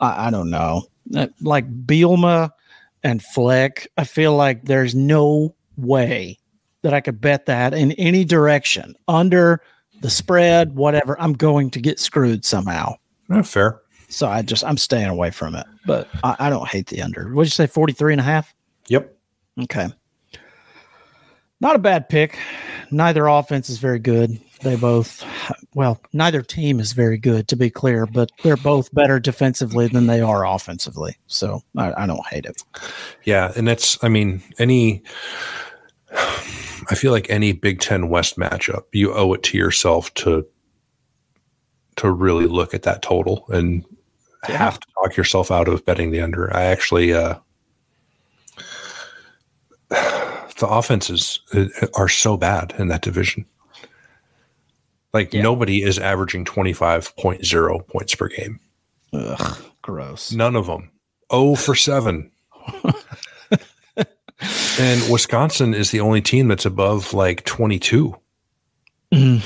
I, 0.00 0.26
I 0.26 0.30
don't 0.30 0.50
know. 0.50 0.82
Uh, 1.14 1.28
like 1.40 1.70
Bielema 1.86 2.50
and 3.04 3.22
Fleck, 3.22 3.86
I 3.96 4.04
feel 4.04 4.34
like 4.34 4.64
there's 4.64 4.96
no 4.96 5.54
way 5.76 6.38
that 6.82 6.92
I 6.92 7.00
could 7.00 7.20
bet 7.20 7.46
that 7.46 7.72
in 7.72 7.92
any 7.92 8.24
direction 8.24 8.94
under 9.06 9.62
the 10.00 10.10
spread, 10.10 10.74
whatever. 10.74 11.20
I'm 11.20 11.32
going 11.32 11.70
to 11.70 11.80
get 11.80 11.98
screwed 11.98 12.44
somehow. 12.44 12.94
Yeah, 13.30 13.42
fair. 13.42 13.80
So 14.08 14.26
I 14.28 14.42
just 14.42 14.64
I'm 14.64 14.76
staying 14.76 15.08
away 15.08 15.30
from 15.30 15.54
it. 15.54 15.66
But 15.86 16.08
I, 16.24 16.36
I 16.38 16.50
don't 16.50 16.68
hate 16.68 16.88
the 16.88 17.02
under. 17.02 17.32
What'd 17.32 17.46
you 17.46 17.54
say, 17.54 17.66
43 17.66 18.14
and 18.14 18.20
a 18.20 18.24
half? 18.24 18.54
Yep. 18.88 19.16
Okay. 19.62 19.88
Not 21.60 21.76
a 21.76 21.78
bad 21.78 22.08
pick. 22.08 22.38
Neither 22.90 23.26
offense 23.26 23.68
is 23.68 23.78
very 23.78 23.98
good. 23.98 24.40
They 24.62 24.76
both, 24.76 25.24
well, 25.74 26.00
neither 26.12 26.42
team 26.42 26.80
is 26.80 26.92
very 26.92 27.18
good, 27.18 27.48
to 27.48 27.56
be 27.56 27.70
clear, 27.70 28.04
but 28.04 28.30
they're 28.42 28.56
both 28.56 28.92
better 28.94 29.18
defensively 29.20 29.86
than 29.88 30.06
they 30.06 30.20
are 30.20 30.46
offensively. 30.46 31.16
So 31.28 31.62
I, 31.76 32.02
I 32.02 32.06
don't 32.06 32.26
hate 32.26 32.46
it. 32.46 32.62
Yeah. 33.24 33.52
And 33.56 33.66
that's, 33.68 34.02
I 34.02 34.08
mean, 34.08 34.42
any, 34.58 35.02
I 36.90 36.96
feel 36.96 37.12
like 37.12 37.30
any 37.30 37.52
Big 37.52 37.80
Ten 37.80 38.08
West 38.08 38.36
matchup, 38.36 38.84
you 38.92 39.14
owe 39.14 39.32
it 39.32 39.44
to 39.44 39.58
yourself 39.58 40.12
to, 40.14 40.44
to 41.96 42.10
really 42.10 42.46
look 42.46 42.74
at 42.74 42.82
that 42.82 43.00
total 43.00 43.44
and 43.48 43.84
yeah. 44.48 44.56
have 44.56 44.80
to 44.80 44.86
talk 44.94 45.16
yourself 45.16 45.52
out 45.52 45.68
of 45.68 45.84
betting 45.84 46.10
the 46.10 46.20
under. 46.20 46.54
I 46.54 46.64
actually, 46.64 47.14
uh, 47.14 47.36
the 49.88 50.66
offenses 50.66 51.38
uh, 51.54 51.66
are 51.94 52.08
so 52.08 52.36
bad 52.36 52.74
in 52.76 52.88
that 52.88 53.02
division. 53.02 53.46
Like 55.12 55.32
yeah. 55.32 55.42
nobody 55.42 55.82
is 55.82 55.98
averaging 55.98 56.44
25.0 56.44 57.86
points 57.86 58.14
per 58.16 58.28
game. 58.28 58.58
Ugh, 59.12 59.62
gross. 59.82 60.32
None 60.32 60.56
of 60.56 60.66
them. 60.66 60.90
Oh 61.30 61.54
for 61.54 61.76
7. 61.76 62.30
and 64.78 65.10
Wisconsin 65.10 65.74
is 65.74 65.90
the 65.90 66.00
only 66.00 66.20
team 66.20 66.48
that's 66.48 66.66
above 66.66 67.12
like 67.12 67.44
22. 67.44 68.16
Mm, 69.12 69.42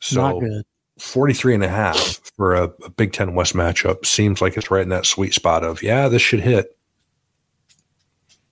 so 0.00 0.20
not 0.20 0.40
good. 0.40 0.64
43 0.98 1.54
and 1.54 1.64
a 1.64 1.68
half 1.68 2.20
for 2.36 2.54
a, 2.54 2.64
a 2.84 2.90
Big 2.90 3.12
10 3.12 3.34
West 3.34 3.54
matchup 3.54 4.06
seems 4.06 4.40
like 4.40 4.56
it's 4.56 4.70
right 4.70 4.82
in 4.82 4.88
that 4.90 5.06
sweet 5.06 5.34
spot 5.34 5.64
of, 5.64 5.82
yeah, 5.82 6.08
this 6.08 6.22
should 6.22 6.40
hit. 6.40 6.76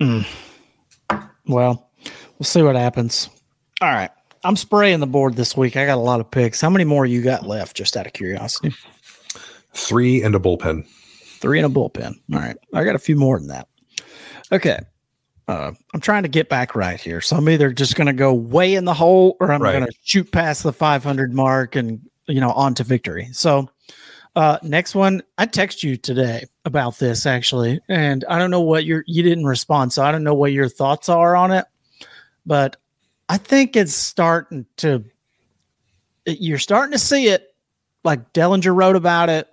Mm. 0.00 0.26
Well, 1.46 1.90
we'll 2.38 2.44
see 2.44 2.62
what 2.62 2.76
happens. 2.76 3.28
All 3.80 3.92
right. 3.92 4.10
I'm 4.44 4.56
spraying 4.56 5.00
the 5.00 5.06
board 5.06 5.34
this 5.34 5.56
week. 5.56 5.76
I 5.76 5.86
got 5.86 5.98
a 5.98 6.00
lot 6.00 6.20
of 6.20 6.30
picks. 6.30 6.60
How 6.60 6.70
many 6.70 6.84
more 6.84 7.06
you 7.06 7.22
got 7.22 7.46
left, 7.46 7.76
just 7.76 7.96
out 7.96 8.06
of 8.06 8.12
curiosity? 8.12 8.74
Three 9.74 10.22
and 10.22 10.34
a 10.34 10.40
bullpen. 10.40 10.86
Three 11.38 11.60
and 11.60 11.66
a 11.66 11.74
bullpen. 11.74 12.14
All 12.32 12.40
right. 12.40 12.56
I 12.74 12.84
got 12.84 12.96
a 12.96 13.00
few 13.00 13.16
more 13.16 13.38
than 13.38 13.48
that. 13.48 13.68
Okay. 14.50 14.80
Uh, 15.48 15.72
I'm 15.92 16.00
trying 16.00 16.22
to 16.22 16.28
get 16.28 16.48
back 16.48 16.74
right 16.74 17.00
here. 17.00 17.20
So 17.20 17.36
I'm 17.36 17.48
either 17.48 17.72
just 17.72 17.96
going 17.96 18.06
to 18.06 18.12
go 18.12 18.32
way 18.32 18.74
in 18.74 18.84
the 18.84 18.94
hole 18.94 19.36
or 19.40 19.50
I'm 19.50 19.60
right. 19.60 19.72
going 19.72 19.86
to 19.86 19.92
shoot 20.02 20.30
past 20.30 20.62
the 20.62 20.72
500 20.72 21.34
mark 21.34 21.76
and, 21.76 22.00
you 22.26 22.40
know, 22.40 22.52
on 22.52 22.74
to 22.74 22.84
victory. 22.84 23.28
So 23.32 23.68
uh, 24.34 24.58
next 24.62 24.94
one, 24.94 25.22
I 25.36 25.46
text 25.46 25.82
you 25.82 25.96
today 25.96 26.46
about 26.64 26.98
this 26.98 27.26
actually, 27.26 27.80
and 27.88 28.24
I 28.28 28.38
don't 28.38 28.50
know 28.50 28.62
what 28.62 28.84
your 28.84 29.04
you 29.06 29.22
didn't 29.22 29.44
respond, 29.44 29.92
so 29.92 30.02
I 30.02 30.10
don't 30.10 30.24
know 30.24 30.34
what 30.34 30.52
your 30.52 30.70
thoughts 30.70 31.10
are 31.10 31.36
on 31.36 31.50
it, 31.50 31.66
but 32.46 32.76
I 33.28 33.36
think 33.36 33.76
it's 33.76 33.92
starting 33.92 34.64
to. 34.78 35.04
You're 36.24 36.58
starting 36.58 36.92
to 36.92 36.98
see 36.98 37.26
it, 37.26 37.54
like 38.04 38.32
Dellenger 38.32 38.74
wrote 38.74 38.96
about 38.96 39.28
it. 39.28 39.48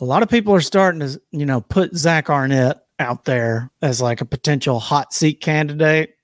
A 0.00 0.04
lot 0.04 0.22
of 0.22 0.28
people 0.28 0.52
are 0.54 0.60
starting 0.60 1.00
to, 1.00 1.20
you 1.30 1.46
know, 1.46 1.60
put 1.60 1.94
Zach 1.94 2.28
Arnett 2.28 2.84
out 2.98 3.24
there 3.24 3.70
as 3.82 4.00
like 4.00 4.20
a 4.20 4.24
potential 4.24 4.80
hot 4.80 5.12
seat 5.12 5.40
candidate. 5.40 6.16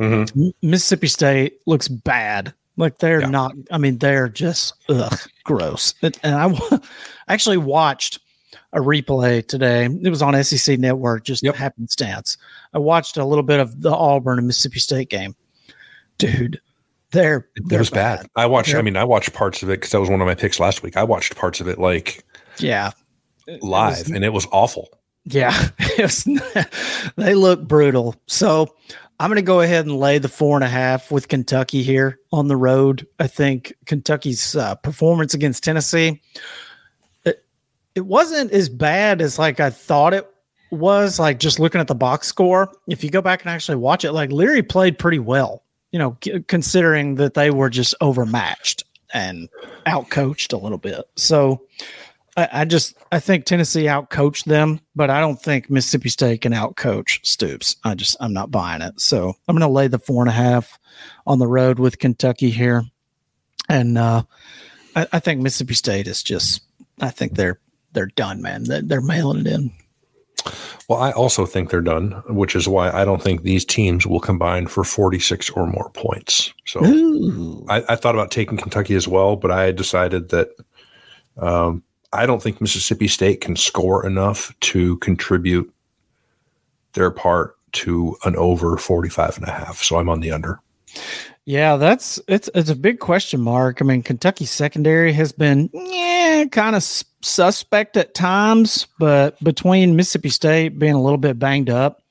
Mm-hmm. 0.00 0.48
Mississippi 0.62 1.06
State 1.06 1.60
looks 1.66 1.88
bad 1.88 2.54
like 2.76 2.98
they're 2.98 3.20
yeah. 3.20 3.30
not. 3.30 3.54
I 3.70 3.78
mean, 3.78 3.98
they're 3.98 4.28
just 4.28 4.74
ugh, 4.88 5.18
gross. 5.44 5.94
And, 6.02 6.18
I 6.24 6.80
actually 7.28 7.58
watched 7.58 8.20
a 8.72 8.78
replay 8.78 9.46
today. 9.46 9.84
It 9.84 10.10
was 10.10 10.22
on 10.22 10.42
SEC 10.42 10.78
Network, 10.78 11.24
just 11.24 11.42
yep. 11.42 11.54
happenstance. 11.54 12.36
I 12.72 12.78
watched 12.78 13.16
a 13.16 13.24
little 13.24 13.44
bit 13.44 13.60
of 13.60 13.82
the 13.82 13.92
Auburn 13.92 14.38
and 14.38 14.46
Mississippi 14.46 14.80
State 14.80 15.10
game. 15.10 15.36
Dude, 16.18 16.60
they're, 17.10 17.48
they're 17.56 17.78
was 17.78 17.90
bad. 17.90 18.20
bad. 18.20 18.30
I 18.36 18.46
watched. 18.46 18.70
They're, 18.70 18.78
I 18.78 18.82
mean, 18.82 18.96
I 18.96 19.04
watched 19.04 19.32
parts 19.32 19.62
of 19.62 19.68
it 19.68 19.80
because 19.80 19.90
that 19.90 20.00
was 20.00 20.10
one 20.10 20.20
of 20.20 20.26
my 20.26 20.34
picks 20.34 20.58
last 20.58 20.82
week. 20.82 20.96
I 20.96 21.04
watched 21.04 21.36
parts 21.36 21.60
of 21.60 21.68
it 21.68 21.78
like 21.78 22.24
yeah 22.58 22.92
live, 23.46 23.98
it 23.98 24.08
was, 24.08 24.10
and 24.10 24.24
it 24.24 24.32
was 24.32 24.46
awful. 24.52 24.88
Yeah, 25.24 25.68
was, 25.98 26.28
they 27.16 27.34
look 27.34 27.66
brutal. 27.66 28.16
So 28.26 28.74
I'm 29.20 29.28
going 29.28 29.36
to 29.36 29.42
go 29.42 29.60
ahead 29.60 29.86
and 29.86 29.96
lay 29.96 30.18
the 30.18 30.28
four 30.28 30.56
and 30.56 30.64
a 30.64 30.68
half 30.68 31.10
with 31.10 31.28
Kentucky 31.28 31.82
here 31.82 32.18
on 32.32 32.48
the 32.48 32.56
road. 32.56 33.06
I 33.20 33.28
think 33.28 33.72
Kentucky's 33.86 34.56
uh, 34.56 34.74
performance 34.76 35.32
against 35.32 35.62
Tennessee, 35.62 36.20
it, 37.24 37.44
it 37.94 38.06
wasn't 38.06 38.50
as 38.50 38.68
bad 38.68 39.20
as 39.20 39.38
like 39.38 39.60
I 39.60 39.70
thought 39.70 40.14
it 40.14 40.28
was. 40.72 41.20
Like 41.20 41.38
just 41.38 41.60
looking 41.60 41.80
at 41.80 41.86
the 41.86 41.94
box 41.94 42.26
score, 42.26 42.72
if 42.88 43.04
you 43.04 43.10
go 43.10 43.22
back 43.22 43.42
and 43.42 43.50
actually 43.50 43.76
watch 43.76 44.04
it, 44.04 44.12
like 44.12 44.32
Leary 44.32 44.62
played 44.62 44.98
pretty 44.98 45.20
well. 45.20 45.62
You 45.92 45.98
know, 45.98 46.18
considering 46.48 47.16
that 47.16 47.34
they 47.34 47.50
were 47.50 47.68
just 47.68 47.94
overmatched 48.00 48.82
and 49.12 49.50
outcoached 49.86 50.54
a 50.54 50.56
little 50.56 50.78
bit. 50.78 51.04
So 51.16 51.60
I, 52.36 52.48
I, 52.52 52.64
just 52.64 52.96
I 53.10 53.20
think 53.20 53.44
Tennessee 53.44 53.84
outcoached 53.84 54.44
them, 54.44 54.80
but 54.96 55.10
I 55.10 55.20
don't 55.20 55.40
think 55.40 55.68
Mississippi 55.68 56.08
State 56.08 56.40
can 56.40 56.52
outcoach 56.52 57.24
Stoops. 57.26 57.76
I 57.84 57.94
just 57.94 58.16
I'm 58.20 58.32
not 58.32 58.50
buying 58.50 58.80
it. 58.80 59.00
So 59.00 59.34
I'm 59.46 59.56
going 59.56 59.68
to 59.68 59.72
lay 59.72 59.88
the 59.88 59.98
four 59.98 60.22
and 60.22 60.30
a 60.30 60.32
half 60.32 60.78
on 61.26 61.38
the 61.38 61.46
road 61.46 61.78
with 61.78 61.98
Kentucky 61.98 62.50
here, 62.50 62.84
and 63.68 63.98
uh, 63.98 64.22
I, 64.96 65.06
I, 65.12 65.18
think 65.18 65.40
Mississippi 65.40 65.74
State 65.74 66.06
is 66.06 66.22
just 66.22 66.62
I 67.00 67.10
think 67.10 67.34
they're 67.34 67.60
they're 67.92 68.06
done, 68.06 68.40
man. 68.40 68.64
They're, 68.64 68.82
they're 68.82 69.00
mailing 69.02 69.40
it 69.40 69.46
in. 69.48 69.72
Well, 70.88 71.00
I 71.00 71.12
also 71.12 71.46
think 71.46 71.70
they're 71.70 71.80
done, 71.80 72.22
which 72.28 72.56
is 72.56 72.66
why 72.66 72.90
I 72.90 73.04
don't 73.04 73.22
think 73.22 73.42
these 73.42 73.64
teams 73.64 74.06
will 74.06 74.20
combine 74.20 74.66
for 74.66 74.82
46 74.82 75.50
or 75.50 75.66
more 75.66 75.90
points. 75.90 76.52
So 76.66 76.80
I, 77.68 77.84
I, 77.88 77.96
thought 77.96 78.16
about 78.16 78.32
taking 78.32 78.58
Kentucky 78.58 78.94
as 78.94 79.06
well, 79.06 79.36
but 79.36 79.52
I 79.52 79.70
decided 79.70 80.30
that 80.30 80.48
um, 81.36 81.84
I 82.12 82.26
don't 82.26 82.42
think 82.42 82.60
Mississippi 82.60 83.08
State 83.08 83.40
can 83.40 83.56
score 83.56 84.06
enough 84.06 84.54
to 84.60 84.96
contribute 84.98 85.72
their 86.92 87.10
part 87.10 87.56
to 87.72 88.16
an 88.24 88.36
over 88.36 88.76
45 88.76 89.38
and 89.38 89.48
a 89.48 89.50
half. 89.50 89.82
So 89.82 89.98
I'm 89.98 90.08
on 90.08 90.20
the 90.20 90.30
under. 90.30 90.60
Yeah, 91.44 91.76
that's 91.76 92.20
it's 92.28 92.48
it's 92.54 92.70
a 92.70 92.76
big 92.76 93.00
question 93.00 93.40
mark. 93.40 93.82
I 93.82 93.84
mean, 93.84 94.02
Kentucky 94.02 94.44
secondary 94.44 95.12
has 95.12 95.32
been 95.32 95.70
yeah, 95.72 96.44
kind 96.52 96.76
of 96.76 96.84
suspect 96.84 97.96
at 97.96 98.14
times, 98.14 98.86
but 99.00 99.42
between 99.42 99.96
Mississippi 99.96 100.28
State 100.28 100.78
being 100.78 100.94
a 100.94 101.02
little 101.02 101.18
bit 101.18 101.38
banged 101.38 101.68
up 101.68 102.02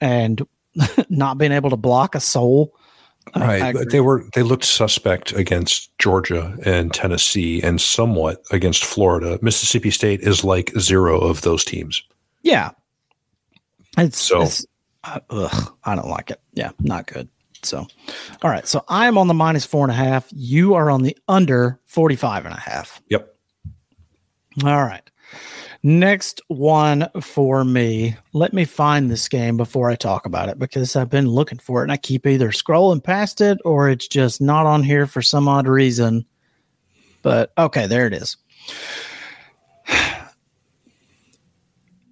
and 0.00 0.46
not 1.10 1.36
being 1.36 1.52
able 1.52 1.70
to 1.70 1.76
block 1.76 2.14
a 2.14 2.20
soul, 2.20 2.74
right? 3.36 3.76
they 3.90 4.00
were 4.00 4.24
they 4.34 4.42
looked 4.42 4.64
suspect 4.64 5.32
against 5.32 5.96
Georgia 5.98 6.56
and 6.64 6.92
Tennessee, 6.92 7.62
and 7.62 7.80
somewhat 7.80 8.42
against 8.50 8.84
Florida. 8.84 9.38
Mississippi 9.42 9.90
State 9.90 10.20
is 10.20 10.44
like 10.44 10.72
zero 10.78 11.18
of 11.18 11.42
those 11.42 11.64
teams. 11.64 12.02
Yeah, 12.42 12.70
it's 13.96 14.18
so. 14.18 14.42
It's, 14.42 14.66
uh, 15.04 15.20
ugh, 15.30 15.76
I 15.84 15.94
don't 15.94 16.08
like 16.08 16.30
it. 16.30 16.40
Yeah, 16.54 16.70
not 16.80 17.06
good. 17.06 17.28
So, 17.62 17.86
all 18.42 18.50
right. 18.50 18.66
So 18.66 18.84
I 18.88 19.06
am 19.06 19.18
on 19.18 19.26
the 19.26 19.34
minus 19.34 19.64
four 19.64 19.84
and 19.84 19.92
a 19.92 19.94
half. 19.94 20.28
You 20.32 20.74
are 20.74 20.90
on 20.90 21.02
the 21.02 21.16
under 21.28 21.80
45 21.86 22.46
and 22.46 22.54
a 22.54 22.60
half. 22.60 23.02
Yep. 23.08 23.34
All 24.64 24.82
right. 24.82 25.07
Next 25.82 26.40
one 26.48 27.08
for 27.20 27.64
me. 27.64 28.16
Let 28.32 28.52
me 28.52 28.64
find 28.64 29.10
this 29.10 29.28
game 29.28 29.56
before 29.56 29.90
I 29.90 29.94
talk 29.94 30.26
about 30.26 30.48
it 30.48 30.58
because 30.58 30.96
I've 30.96 31.10
been 31.10 31.28
looking 31.28 31.58
for 31.58 31.80
it 31.80 31.84
and 31.84 31.92
I 31.92 31.96
keep 31.96 32.26
either 32.26 32.50
scrolling 32.50 33.02
past 33.02 33.40
it 33.40 33.58
or 33.64 33.88
it's 33.88 34.08
just 34.08 34.40
not 34.40 34.66
on 34.66 34.82
here 34.82 35.06
for 35.06 35.22
some 35.22 35.46
odd 35.46 35.68
reason. 35.68 36.26
But 37.22 37.52
okay, 37.56 37.86
there 37.86 38.06
it 38.06 38.12
is. 38.12 38.36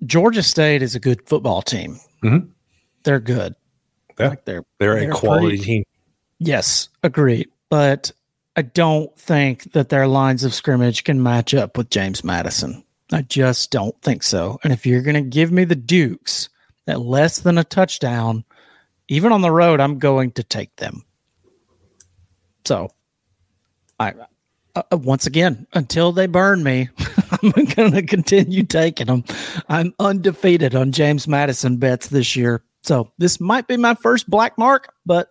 Georgia 0.06 0.44
State 0.44 0.82
is 0.82 0.94
a 0.94 1.00
good 1.00 1.26
football 1.28 1.60
team. 1.60 1.98
Mm-hmm. 2.22 2.50
They're 3.02 3.20
good. 3.20 3.56
Yeah, 4.18 4.28
like 4.28 4.44
they're 4.44 4.64
they're, 4.78 5.00
they're 5.00 5.10
a 5.10 5.14
quality 5.14 5.48
pretty, 5.48 5.64
team. 5.64 5.84
Yes, 6.38 6.88
agreed. 7.02 7.48
But 7.68 8.12
I 8.54 8.62
don't 8.62 9.14
think 9.18 9.72
that 9.72 9.88
their 9.88 10.06
lines 10.06 10.44
of 10.44 10.54
scrimmage 10.54 11.04
can 11.04 11.22
match 11.22 11.52
up 11.52 11.76
with 11.76 11.90
James 11.90 12.24
Madison. 12.24 12.84
I 13.12 13.22
just 13.22 13.70
don't 13.70 14.00
think 14.02 14.22
so. 14.22 14.58
And 14.64 14.72
if 14.72 14.84
you're 14.84 15.02
going 15.02 15.14
to 15.14 15.22
give 15.22 15.52
me 15.52 15.64
the 15.64 15.76
Dukes 15.76 16.48
at 16.86 17.00
less 17.00 17.38
than 17.38 17.58
a 17.58 17.64
touchdown, 17.64 18.44
even 19.08 19.32
on 19.32 19.42
the 19.42 19.50
road, 19.50 19.80
I'm 19.80 19.98
going 19.98 20.32
to 20.32 20.42
take 20.42 20.74
them. 20.76 21.04
So, 22.64 22.90
I 24.00 24.10
uh, 24.74 24.82
uh 24.90 24.96
once 24.96 25.26
again, 25.26 25.66
until 25.72 26.10
they 26.10 26.26
burn 26.26 26.64
me, 26.64 26.88
I'm 27.42 27.50
going 27.50 27.92
to 27.92 28.02
continue 28.02 28.64
taking 28.64 29.06
them. 29.06 29.24
I'm 29.68 29.94
undefeated 30.00 30.74
on 30.74 30.92
James 30.92 31.28
Madison 31.28 31.76
bets 31.76 32.08
this 32.08 32.34
year. 32.34 32.62
So 32.82 33.12
this 33.18 33.40
might 33.40 33.66
be 33.66 33.76
my 33.76 33.94
first 33.94 34.28
black 34.28 34.58
mark, 34.58 34.92
but 35.04 35.30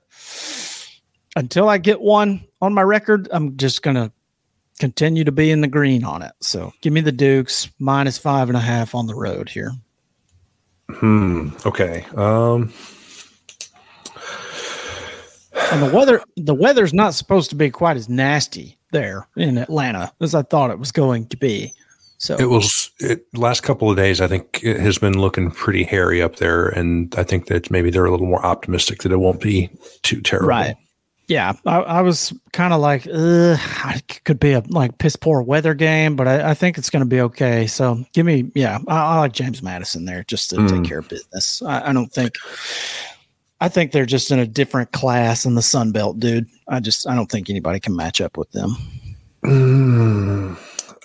until 1.36 1.70
I 1.70 1.78
get 1.78 2.02
one 2.02 2.46
on 2.62 2.74
my 2.74 2.82
record, 2.82 3.28
I'm 3.32 3.58
just 3.58 3.82
going 3.82 3.96
to 3.96 4.12
continue 4.80 5.24
to 5.24 5.32
be 5.32 5.52
in 5.52 5.62
the 5.62 5.68
green 5.68 6.04
on 6.04 6.22
it. 6.22 6.34
So 6.42 6.74
give 6.82 6.94
me 6.94 7.02
the 7.02 7.12
Dukes 7.12 7.70
minus 7.80 8.18
five 8.18 8.50
and 8.50 8.58
a 8.58 8.62
half 8.62 8.96
on 8.96 9.08
the 9.08 9.16
road 9.16 9.50
here. 9.50 9.72
Hmm. 10.90 11.50
Okay. 11.66 12.06
Um. 12.16 12.74
And 15.72 15.82
the 15.82 15.92
weather, 15.94 16.22
the 16.36 16.54
weather's 16.54 16.94
not 16.94 17.14
supposed 17.14 17.50
to 17.50 17.56
be 17.56 17.72
quite 17.72 17.98
as 17.98 18.08
nasty 18.10 18.78
there 18.92 19.28
in 19.36 19.58
Atlanta 19.58 20.12
as 20.22 20.36
I 20.36 20.44
thought 20.44 20.70
it 20.70 20.80
was 20.80 20.92
going 20.92 21.28
to 21.28 21.38
be. 21.38 21.74
So 22.18 22.36
it 22.38 22.50
was 22.50 22.92
it, 23.00 23.26
last 23.34 23.62
couple 23.62 23.90
of 23.90 23.98
days. 23.98 24.22
I 24.22 24.28
think 24.28 24.62
it 24.64 24.80
has 24.80 24.98
been 24.98 25.20
looking 25.20 25.52
pretty 25.52 25.84
hairy 25.84 26.22
up 26.22 26.38
there, 26.38 26.68
and 26.68 27.14
I 27.18 27.24
think 27.24 27.48
that 27.48 27.70
maybe 27.70 27.90
they're 27.90 28.06
a 28.06 28.12
little 28.12 28.28
more 28.28 28.46
optimistic 28.46 29.04
that 29.04 29.12
it 29.12 29.18
won't 29.18 29.42
be 29.42 29.70
too 30.02 30.22
terrible. 30.22 30.48
Right. 30.48 30.76
Yeah, 31.28 31.54
I, 31.66 31.78
I 31.78 32.02
was 32.02 32.32
kind 32.54 32.72
of 32.72 32.82
like, 32.82 33.08
it 33.08 34.24
could 34.26 34.40
be 34.40 34.52
a 34.52 34.64
like 34.68 35.00
piss 35.00 35.16
poor 35.16 35.42
weather 35.42 35.74
game, 35.74 36.16
but 36.16 36.28
I, 36.28 36.52
I 36.52 36.54
think 36.54 36.78
it's 36.78 36.92
going 36.92 37.02
to 37.04 37.10
be 37.10 37.20
okay. 37.22 37.66
So 37.66 38.06
give 38.14 38.28
me, 38.28 38.52
yeah, 38.54 38.78
I, 38.88 38.96
I, 38.96 39.20
like 39.22 39.34
James 39.34 39.64
Madison 39.64 40.06
there 40.06 40.24
just 40.26 40.52
to 40.52 40.58
mm. 40.58 40.70
take 40.70 40.84
care 40.84 41.00
of 41.00 41.10
business. 41.10 41.64
I, 41.64 41.90
I 41.90 41.94
don't 41.94 42.14
think, 42.14 42.36
I 43.60 43.70
think 43.70 43.92
they're 43.92 44.06
just 44.06 44.30
in 44.30 44.38
a 44.38 44.46
different 44.46 44.92
class 44.92 45.46
in 45.46 45.56
the 45.56 45.64
Sun 45.64 45.94
Belt, 45.94 46.20
dude. 46.20 46.48
I 46.68 46.80
just, 46.80 47.08
I 47.08 47.16
don't 47.16 47.32
think 47.32 47.50
anybody 47.50 47.80
can 47.80 47.96
match 47.96 48.22
up 48.22 48.38
with 48.38 48.52
them. 48.52 48.76
Mm. 49.44 50.58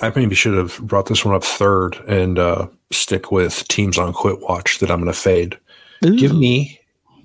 I 0.02 0.12
maybe 0.16 0.35
should 0.35 0.56
have 0.56 0.78
brought 0.80 1.06
this 1.06 1.24
one 1.24 1.35
up 1.35 1.44
third 1.44 1.96
and 2.09 2.38
uh, 2.38 2.66
stick 2.90 3.30
with 3.30 3.68
teams 3.68 3.98
on 3.98 4.12
quit 4.12 4.40
watch 4.40 4.80
that 4.80 4.90
I'm 4.90 5.00
going 5.00 5.12
to 5.12 5.18
fade. 5.18 5.59
Ooh. 6.04 6.16
Give 6.18 6.35
me, 6.35 6.80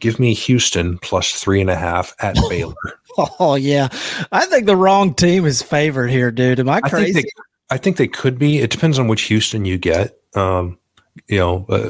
give 0.05 0.19
me 0.19 0.35
Houston 0.35 0.99
plus 0.99 1.31
three 1.31 1.59
and 1.59 1.69
a 1.69 1.75
half 1.75 2.13
at 2.19 2.37
Baylor. 2.49 2.75
Oh 3.17 3.55
yeah, 3.55 3.87
I 4.31 4.45
think 4.45 4.67
the 4.67 4.75
wrong 4.75 5.13
team 5.13 5.45
is 5.45 5.61
favored 5.61 6.11
here, 6.11 6.31
dude. 6.31 6.59
Am 6.59 6.69
I 6.69 6.81
crazy? 6.81 7.09
I 7.09 7.13
think 7.13 7.25
they, 7.25 7.75
I 7.75 7.77
think 7.77 7.97
they 7.97 8.07
could 8.07 8.37
be. 8.37 8.59
It 8.59 8.69
depends 8.69 8.99
on 8.99 9.07
which 9.07 9.23
Houston 9.23 9.65
you 9.65 9.77
get. 9.77 10.17
Um, 10.35 10.77
you 11.27 11.39
know, 11.39 11.65
uh, 11.69 11.89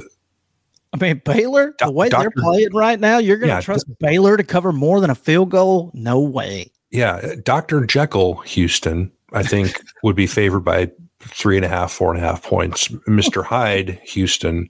I 0.94 0.98
mean, 0.98 1.22
Baylor, 1.26 1.76
the 1.80 1.92
way 1.92 2.10
Dr. 2.10 2.22
they're 2.22 2.44
playing 2.44 2.74
right 2.74 3.00
now, 3.00 3.18
you're 3.18 3.38
going 3.38 3.50
to 3.50 3.56
yeah, 3.56 3.62
trust 3.62 3.86
Baylor 4.00 4.38
to 4.38 4.44
cover 4.44 4.72
more 4.72 5.02
than 5.02 5.10
a 5.10 5.16
field 5.16 5.50
goal? 5.50 5.92
No 5.94 6.20
way. 6.20 6.72
Yeah, 6.92 7.36
Dr. 7.44 7.86
Jekyll 7.86 8.36
Houston 8.42 9.12
I 9.34 9.44
think 9.44 9.82
would 10.04 10.16
be 10.16 10.28
favored 10.28 10.62
by 10.62 10.92
three 11.20 11.58
and 11.58 11.66
a 11.66 11.70
half, 11.70 11.92
four 11.92 12.14
and 12.14 12.24
a 12.24 12.26
half 12.26 12.44
points. 12.44 12.88
Mr. 13.08 13.44
Hyde, 13.44 14.00
Houston, 14.04 14.70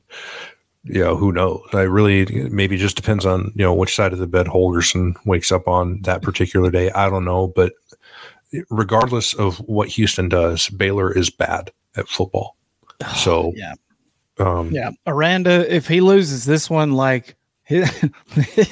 you 0.85 1.03
know, 1.03 1.15
who 1.15 1.31
knows? 1.31 1.61
I 1.73 1.81
really 1.81 2.25
maybe 2.49 2.77
just 2.77 2.95
depends 2.95 3.25
on, 3.25 3.51
you 3.55 3.63
know, 3.63 3.73
which 3.73 3.95
side 3.95 4.13
of 4.13 4.19
the 4.19 4.27
bed 4.27 4.47
Holgorsen 4.47 5.15
wakes 5.25 5.51
up 5.51 5.67
on 5.67 6.01
that 6.03 6.21
particular 6.21 6.69
day. 6.69 6.91
I 6.91 7.09
don't 7.09 7.25
know. 7.25 7.47
But 7.47 7.73
regardless 8.69 9.33
of 9.33 9.57
what 9.57 9.89
Houston 9.89 10.29
does, 10.29 10.69
Baylor 10.69 11.11
is 11.11 11.29
bad 11.29 11.71
at 11.95 12.07
football. 12.07 12.55
So 13.17 13.51
yeah. 13.55 13.73
Um, 14.37 14.71
yeah. 14.71 14.91
Aranda, 15.05 15.73
if 15.73 15.87
he 15.87 16.01
loses 16.01 16.45
this 16.45 16.69
one, 16.69 16.93
like 16.93 17.35
his 17.63 17.89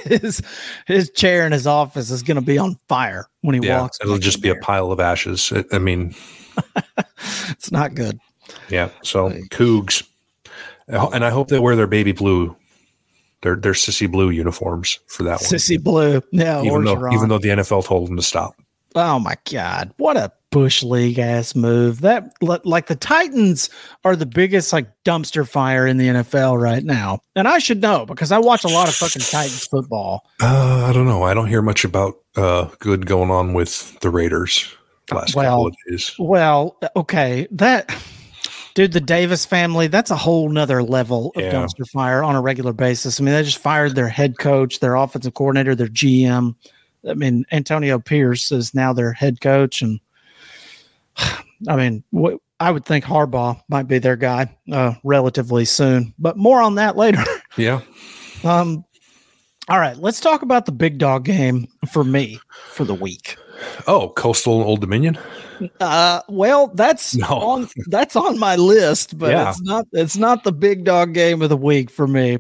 his, 0.06 0.42
his 0.86 1.10
chair 1.12 1.46
in 1.46 1.52
his 1.52 1.66
office 1.66 2.12
is 2.12 2.22
going 2.22 2.36
to 2.36 2.42
be 2.42 2.58
on 2.58 2.78
fire 2.88 3.28
when 3.42 3.60
he 3.60 3.68
yeah, 3.68 3.82
walks. 3.82 3.98
It'll 4.02 4.18
just 4.18 4.42
be 4.42 4.50
there. 4.50 4.60
a 4.60 4.62
pile 4.62 4.92
of 4.92 5.00
ashes. 5.00 5.52
I 5.72 5.80
mean, 5.80 6.16
it's 7.50 7.72
not 7.72 7.96
good. 7.96 8.20
Yeah. 8.70 8.90
So 9.02 9.32
Cougs, 9.50 10.04
and 10.88 11.26
I 11.26 11.30
hope 11.30 11.50
they 11.50 11.60
wear 11.60 11.76
their 11.76 11.88
baby 11.88 12.12
blue, 12.12 12.56
their 13.42 13.56
their 13.56 13.74
sissy 13.74 14.10
blue 14.10 14.30
uniforms 14.30 15.00
for 15.08 15.24
that 15.24 15.40
sissy 15.40 15.44
one. 15.44 15.60
Sissy 15.60 15.84
blue. 15.84 16.22
Yeah. 16.32 16.64
Even 16.64 16.84
though 16.84 17.12
even 17.12 17.30
though 17.30 17.40
the 17.40 17.50
NFL 17.50 17.86
told 17.86 18.10
them 18.10 18.18
to 18.18 18.24
stop. 18.24 18.56
Oh 18.96 19.20
my 19.20 19.36
God! 19.50 19.92
What 19.98 20.18
a 20.18 20.32
bush 20.52 20.84
league 20.84 21.18
ass 21.18 21.56
move. 21.56 22.02
That 22.02 22.32
like 22.42 22.88
the 22.88 22.96
Titans 22.96 23.70
are 24.04 24.16
the 24.16 24.26
biggest 24.26 24.72
like 24.72 24.88
dumpster 25.04 25.48
fire 25.48 25.88
in 25.88 25.98
the 25.98 26.08
NFL 26.08 26.62
right 26.62 26.84
now, 26.84 27.20
and 27.36 27.48
I 27.48 27.58
should 27.58 27.82
know 27.82 28.06
because 28.06 28.32
I 28.32 28.38
watch 28.38 28.64
a 28.64 28.70
lot 28.70 28.88
of 28.88 28.96
fucking 28.96 29.24
Titans 29.24 29.66
football. 29.68 30.30
Uh, 30.42 30.86
I 30.88 30.94
don't 30.94 31.08
know. 31.08 31.24
I 31.24 31.34
don't 31.34 31.48
hear 31.48 31.62
much 31.62 31.84
about 31.84 32.16
uh, 32.36 32.70
good 32.80 33.06
going 33.08 33.32
on 33.32 33.54
with 33.54 34.00
the 34.02 34.10
Raiders 34.10 34.74
last 35.12 35.36
well, 35.36 35.52
couple 35.52 35.68
of 35.68 35.76
days. 35.90 36.16
Well, 36.20 36.78
okay, 36.96 37.48
that 37.52 37.90
dude, 38.74 38.92
the 38.92 39.02
Davis 39.02 39.46
family, 39.46 39.88
that's 39.88 40.12
a 40.12 40.16
whole 40.16 40.50
nother 40.50 40.84
level 40.84 41.32
of 41.36 41.44
yeah. 41.44 41.52
dumpster 41.52 41.88
fire 41.90 42.24
on 42.24 42.36
a 42.36 42.42
regular 42.42 42.74
basis. 42.74 43.20
I 43.20 43.24
mean, 43.24 43.34
they 43.34 43.44
just 43.44 43.58
fired 43.58 43.96
their 43.96 44.08
head 44.08 44.38
coach, 44.40 44.80
their 44.80 44.96
offensive 44.96 45.34
coordinator, 45.34 45.76
their 45.76 45.88
GM. 45.88 46.56
I 47.08 47.14
mean, 47.14 47.46
Antonio 47.52 48.00
Pierce 48.00 48.52
is 48.52 48.74
now 48.74 48.94
their 48.94 49.14
head 49.14 49.42
coach, 49.42 49.82
and 49.82 50.00
I 51.68 51.76
mean, 51.76 52.04
what, 52.12 52.40
I 52.60 52.72
would 52.72 52.86
think 52.86 53.06
Harbaugh 53.06 53.62
might 53.68 53.88
be 53.88 54.00
their 54.00 54.16
guy 54.16 54.56
uh, 54.72 54.94
relatively 55.04 55.66
soon, 55.66 56.14
but 56.18 56.38
more 56.38 56.62
on 56.62 56.76
that 56.76 56.98
later. 56.98 57.24
Yeah. 57.56 57.82
um. 58.44 58.84
All 59.70 59.80
right, 59.80 59.96
let's 59.96 60.20
talk 60.20 60.42
about 60.42 60.66
the 60.66 60.72
big 60.72 60.98
dog 60.98 61.24
game 61.24 61.68
for 61.92 62.04
me 62.04 62.40
for 62.72 62.84
the 62.84 62.96
week. 62.96 63.38
Oh, 63.88 64.10
Coastal 64.10 64.64
Old 64.64 64.82
Dominion. 64.82 65.18
Uh, 65.80 66.22
well, 66.28 66.68
that's 66.68 67.16
no. 67.16 67.28
on 67.28 67.70
that's 67.88 68.16
on 68.16 68.38
my 68.40 68.56
list, 68.56 69.18
but 69.18 69.32
yeah. 69.32 69.50
it's 69.50 69.62
not 69.62 69.88
it's 69.92 70.18
not 70.18 70.44
the 70.44 70.52
big 70.52 70.84
dog 70.84 71.14
game 71.14 71.42
of 71.42 71.50
the 71.50 71.58
week 71.58 71.90
for 71.90 72.08
me. 72.08 72.40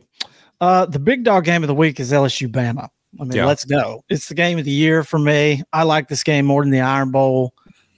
Uh, 0.59 0.85
the 0.85 0.99
big 0.99 1.23
dog 1.23 1.45
game 1.45 1.63
of 1.63 1.67
the 1.67 1.75
week 1.75 1.99
is 1.99 2.11
LSU 2.11 2.49
Bama. 2.49 2.89
I 3.19 3.23
mean, 3.23 3.33
yeah. 3.33 3.45
let's 3.45 3.65
go. 3.65 4.03
It's 4.09 4.27
the 4.27 4.35
game 4.35 4.57
of 4.57 4.65
the 4.65 4.71
year 4.71 5.03
for 5.03 5.19
me. 5.19 5.61
I 5.71 5.83
like 5.83 6.07
this 6.07 6.23
game 6.23 6.45
more 6.45 6.63
than 6.63 6.71
the 6.71 6.81
Iron 6.81 7.11
Bowl. 7.11 7.53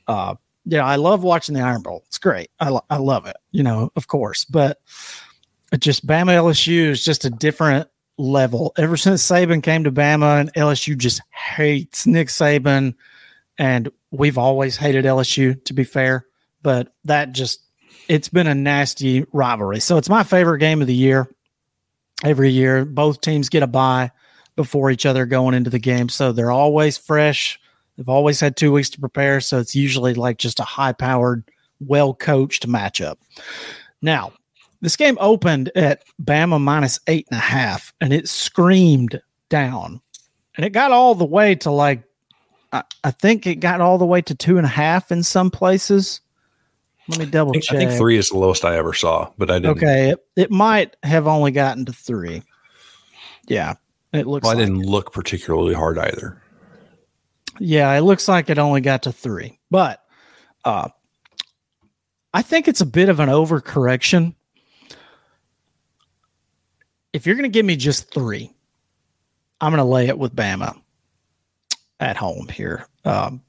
Uh, 0.08 0.36
yeah, 0.66 0.84
I 0.84 0.98
love 0.98 1.24
watching 1.24 1.56
the 1.56 1.62
Iron 1.62 1.82
Bowl. 1.82 2.04
It's 2.08 2.18
great. 2.18 2.50
I, 2.60 2.70
lo- 2.70 2.86
I 2.90 2.98
love 2.98 3.26
it, 3.28 3.38
you 3.52 3.64
know, 3.64 3.92
of 3.96 4.08
course. 4.08 4.46
But 4.46 4.80
just 5.80 6.06
Bama 6.06 6.32
LSU 6.32 6.90
is 6.90 7.06
just 7.06 7.24
a 7.24 7.30
different 7.30 7.88
level. 8.18 8.74
Ever 8.78 8.98
since 8.98 9.24
Saban 9.24 9.62
came 9.62 9.84
to 9.84 9.92
Bama 9.92 10.42
and 10.42 10.54
LSU 10.54 10.98
just 10.98 11.22
hates 11.32 12.08
Nick 12.08 12.30
Saban, 12.30 12.96
and 13.58 13.92
we've 14.12 14.38
always 14.38 14.78
hated 14.78 15.06
LSU 15.06 15.64
to 15.66 15.74
be 15.74 15.84
fair, 15.84 16.26
but 16.62 16.94
that 17.06 17.32
just 17.32 17.62
it's 18.08 18.30
been 18.30 18.48
a 18.48 18.56
nasty 18.56 19.26
rivalry. 19.34 19.80
So 19.80 19.98
it's 19.98 20.10
my 20.10 20.24
favorite 20.24 20.60
game 20.60 20.82
of 20.82 20.88
the 20.88 20.94
year. 20.94 21.28
Every 22.24 22.50
year, 22.50 22.86
both 22.86 23.22
teams 23.22 23.50
get 23.50 23.64
a 23.64 23.68
bye 23.68 24.12
before 24.56 24.90
each 24.90 25.06
other 25.06 25.26
going 25.26 25.54
into 25.54 25.70
the 25.70 25.80
game, 25.80 26.08
so 26.08 26.32
they're 26.32 26.52
always 26.52 26.98
fresh. 26.98 27.60
They've 27.98 28.10
always 28.10 28.40
had 28.40 28.56
two 28.56 28.72
weeks 28.72 28.90
to 28.92 29.00
prepare, 29.00 29.42
so 29.42 29.60
it's 29.60 29.76
usually 29.76 30.14
like 30.14 30.38
just 30.38 30.60
a 30.60 30.64
high-powered, 30.64 31.44
well-coached 31.80 32.68
matchup. 32.68 33.18
Now, 34.02 34.34
this 34.82 34.96
game 34.96 35.18
opened 35.20 35.72
at 35.76 36.04
Bama 36.22 36.62
minus 36.62 37.00
eight 37.08 37.28
and 37.32 37.38
a 37.38 37.42
half, 37.42 37.94
and 38.00 38.14
it 38.14 38.30
screamed 38.30 39.22
down. 39.50 40.02
And 40.56 40.66
it 40.66 40.72
got 40.72 40.92
all 40.92 41.16
the 41.16 41.26
way 41.26 41.56
to 41.56 41.72
like, 41.72 42.04
I, 42.76 42.84
I 43.06 43.12
think 43.12 43.48
it 43.48 43.56
got 43.56 43.80
all 43.80 43.98
the 43.98 44.06
way 44.06 44.22
to 44.24 44.36
two 44.36 44.58
and 44.58 44.66
a 44.66 44.70
half 44.70 45.12
in 45.12 45.24
some 45.24 45.50
places. 45.50 46.20
Let 47.08 47.20
me 47.20 47.26
double 47.26 47.52
I 47.52 47.54
think, 47.54 47.64
check. 47.64 47.78
I 47.78 47.86
think 47.86 47.92
three 47.98 48.18
is 48.18 48.30
the 48.30 48.38
lowest 48.38 48.66
I 48.66 48.76
ever 48.76 48.94
saw, 48.94 49.32
but 49.38 49.50
I 49.50 49.60
didn't. 49.60 49.78
Okay, 49.78 50.10
it, 50.10 50.26
it 50.36 50.52
might 50.52 50.96
have 51.04 51.28
only 51.28 51.52
gotten 51.52 51.86
to 51.86 51.94
three. 51.94 52.44
Yeah, 53.48 53.76
it 54.12 54.28
looks. 54.28 54.44
Well, 54.44 54.52
I 54.52 54.56
like 54.56 54.66
didn't 54.66 54.84
it. 54.84 54.90
look 54.90 55.14
particularly 55.14 55.74
hard 55.74 55.98
either. 55.98 56.42
Yeah, 57.60 57.94
it 57.94 58.02
looks 58.02 58.28
like 58.28 58.50
it 58.50 58.60
only 58.60 58.82
got 58.82 59.04
to 59.04 59.14
three, 59.14 59.60
but 59.72 60.04
uh, 60.66 60.90
I 62.34 62.42
think 62.42 62.68
it's 62.68 62.82
a 62.82 62.86
bit 62.86 63.08
of 63.08 63.22
an 63.22 63.30
overcorrection. 63.30 64.36
If 67.14 67.26
you're 67.26 67.36
going 67.36 67.44
to 67.44 67.50
give 67.50 67.66
me 67.66 67.78
just 67.78 68.14
three, 68.14 68.54
I'm 69.62 69.72
going 69.72 69.78
to 69.78 69.86
lay 69.86 70.08
it 70.10 70.20
with 70.20 70.36
Bama 70.36 70.76
at 72.00 72.18
home 72.18 72.48
here. 72.48 72.88
Um, 73.04 73.42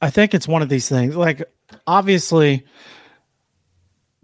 I 0.00 0.10
think 0.10 0.34
it's 0.34 0.48
one 0.48 0.62
of 0.62 0.68
these 0.68 0.88
things. 0.88 1.16
Like, 1.16 1.42
obviously, 1.86 2.64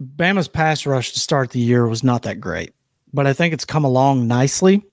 Bama's 0.01 0.47
pass 0.47 0.85
rush 0.85 1.13
to 1.13 1.19
start 1.19 1.51
the 1.51 1.59
year 1.59 1.87
was 1.87 2.03
not 2.03 2.23
that 2.23 2.39
great, 2.39 2.73
but 3.13 3.27
I 3.27 3.33
think 3.33 3.53
it's 3.53 3.65
come 3.65 3.85
along 3.85 4.27
nicely. 4.27 4.83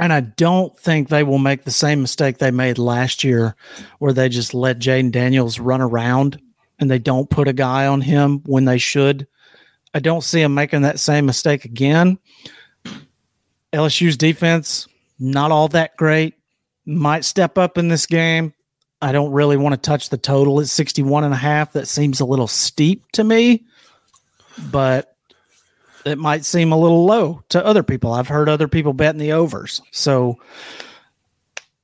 And 0.00 0.12
I 0.12 0.20
don't 0.20 0.78
think 0.78 1.08
they 1.08 1.24
will 1.24 1.38
make 1.38 1.64
the 1.64 1.70
same 1.72 2.00
mistake 2.00 2.38
they 2.38 2.52
made 2.52 2.78
last 2.78 3.24
year 3.24 3.56
where 3.98 4.12
they 4.12 4.28
just 4.28 4.54
let 4.54 4.78
Jayden 4.78 5.10
Daniels 5.10 5.58
run 5.58 5.80
around 5.80 6.40
and 6.78 6.88
they 6.88 7.00
don't 7.00 7.28
put 7.28 7.48
a 7.48 7.52
guy 7.52 7.86
on 7.86 8.00
him 8.00 8.42
when 8.46 8.64
they 8.64 8.78
should. 8.78 9.26
I 9.92 9.98
don't 9.98 10.22
see 10.22 10.40
them 10.40 10.54
making 10.54 10.82
that 10.82 11.00
same 11.00 11.26
mistake 11.26 11.64
again. 11.64 12.18
LSU's 13.72 14.16
defense, 14.16 14.86
not 15.18 15.50
all 15.50 15.68
that 15.68 15.96
great. 15.96 16.34
Might 16.88 17.24
step 17.24 17.58
up 17.58 17.76
in 17.76 17.88
this 17.88 18.06
game. 18.06 18.54
I 19.00 19.12
don't 19.12 19.30
really 19.30 19.56
want 19.56 19.74
to 19.74 19.80
touch 19.80 20.08
the 20.08 20.16
total 20.16 20.60
at 20.60 20.68
61 20.68 21.24
and 21.24 21.34
a 21.34 21.36
half. 21.36 21.72
That 21.72 21.86
seems 21.86 22.20
a 22.20 22.24
little 22.24 22.48
steep 22.48 23.04
to 23.12 23.22
me, 23.22 23.64
but 24.70 25.14
it 26.04 26.18
might 26.18 26.44
seem 26.44 26.72
a 26.72 26.78
little 26.78 27.04
low 27.04 27.42
to 27.50 27.64
other 27.64 27.82
people. 27.82 28.12
I've 28.12 28.28
heard 28.28 28.48
other 28.48 28.68
people 28.68 28.92
betting 28.92 29.20
the 29.20 29.32
overs. 29.32 29.80
So 29.92 30.38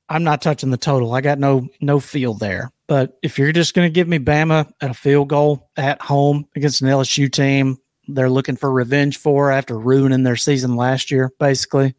I'm 0.09 0.23
not 0.23 0.41
touching 0.41 0.71
the 0.71 0.77
total. 0.77 1.13
I 1.13 1.21
got 1.21 1.39
no 1.39 1.67
no 1.79 1.99
feel 1.99 2.33
there. 2.33 2.71
But 2.87 3.17
if 3.21 3.39
you're 3.39 3.51
just 3.51 3.73
going 3.73 3.87
to 3.87 3.93
give 3.93 4.07
me 4.07 4.19
Bama 4.19 4.71
at 4.81 4.91
a 4.91 4.93
field 4.93 5.29
goal 5.29 5.69
at 5.77 6.01
home 6.01 6.47
against 6.55 6.81
an 6.81 6.87
LSU 6.87 7.31
team, 7.31 7.77
they're 8.07 8.29
looking 8.29 8.55
for 8.55 8.71
revenge 8.71 9.17
for 9.17 9.51
after 9.51 9.77
ruining 9.77 10.23
their 10.23 10.35
season 10.35 10.75
last 10.75 11.09
year, 11.09 11.31
basically. 11.39 11.95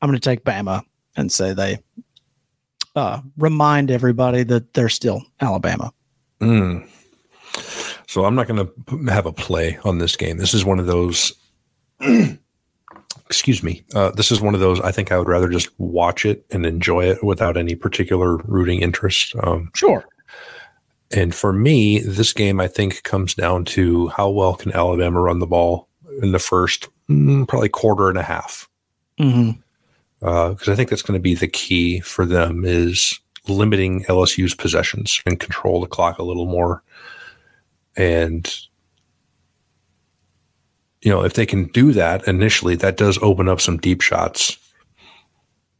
I'm 0.00 0.08
going 0.08 0.18
to 0.18 0.28
take 0.28 0.44
Bama 0.44 0.82
and 1.16 1.30
say 1.30 1.52
they 1.52 1.78
uh, 2.94 3.20
remind 3.36 3.90
everybody 3.90 4.42
that 4.44 4.74
they're 4.74 4.88
still 4.88 5.22
Alabama. 5.40 5.92
Mm. 6.40 6.88
So 8.06 8.24
I'm 8.24 8.34
not 8.34 8.46
going 8.48 8.66
to 8.66 9.12
have 9.12 9.26
a 9.26 9.32
play 9.32 9.78
on 9.84 9.98
this 9.98 10.16
game. 10.16 10.36
This 10.38 10.54
is 10.54 10.64
one 10.64 10.78
of 10.78 10.86
those. 10.86 11.32
excuse 13.26 13.62
me. 13.62 13.82
Uh, 13.94 14.10
this 14.10 14.30
is 14.30 14.40
one 14.42 14.52
of 14.54 14.60
those. 14.60 14.78
I 14.80 14.92
think 14.92 15.10
I 15.10 15.18
would 15.18 15.28
rather 15.28 15.48
just 15.48 15.68
watch 15.78 16.26
it 16.26 16.44
and 16.50 16.66
enjoy 16.66 17.04
it 17.06 17.24
without 17.24 17.56
any 17.56 17.74
particular 17.74 18.36
rooting 18.38 18.80
interest. 18.80 19.34
Um, 19.42 19.70
Sure. 19.74 20.04
and 21.10 21.34
for 21.34 21.52
me, 21.52 22.00
this 22.00 22.32
game 22.34 22.60
I 22.60 22.68
think 22.68 23.02
comes 23.04 23.34
down 23.34 23.64
to 23.66 24.08
how 24.08 24.28
well 24.28 24.54
can 24.54 24.72
Alabama 24.72 25.20
run 25.20 25.38
the 25.38 25.46
ball 25.46 25.88
in 26.20 26.32
the 26.32 26.38
first 26.38 26.88
mm, 27.08 27.48
probably 27.48 27.70
quarter 27.70 28.10
and 28.10 28.18
a 28.18 28.22
half. 28.22 28.68
hmm 29.18 29.52
because 30.22 30.68
I 30.68 30.76
think 30.76 30.88
that's 30.88 31.02
going 31.02 31.18
to 31.18 31.22
be 31.22 31.34
the 31.34 31.48
key 31.48 31.98
for 32.00 32.24
them 32.24 32.64
is 32.64 33.18
limiting 33.48 34.04
LSU's 34.04 34.54
possessions 34.54 35.20
and 35.26 35.40
control 35.40 35.80
the 35.80 35.88
clock 35.88 36.18
a 36.18 36.22
little 36.22 36.46
more. 36.46 36.82
And 37.96 38.48
you 41.02 41.10
know, 41.10 41.24
if 41.24 41.34
they 41.34 41.44
can 41.44 41.64
do 41.64 41.92
that 41.92 42.26
initially, 42.28 42.76
that 42.76 42.96
does 42.96 43.18
open 43.20 43.48
up 43.48 43.60
some 43.60 43.76
deep 43.76 44.00
shots 44.00 44.56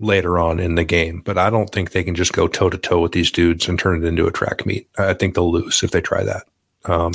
later 0.00 0.37
on 0.40 0.59
in 0.59 0.74
the 0.74 0.85
game. 0.85 1.22
But 1.24 1.38
I 1.38 1.48
don't 1.48 1.70
think 1.70 1.92
they 1.92 2.02
can 2.02 2.16
just 2.16 2.33
go 2.33 2.48
toe 2.48 2.68
to 2.68 2.76
toe 2.76 3.00
with 3.00 3.12
these 3.12 3.31
dudes 3.31 3.68
and 3.68 3.78
turn 3.78 4.02
it 4.02 4.07
into 4.07 4.26
a 4.26 4.33
track 4.33 4.66
meet. 4.66 4.88
I 4.98 5.14
think 5.14 5.35
they'll 5.35 5.52
lose 5.52 5.85
if 5.85 5.92
they 5.92 6.00
try 6.00 6.24
that. 6.24 6.48
Um, 6.87 7.12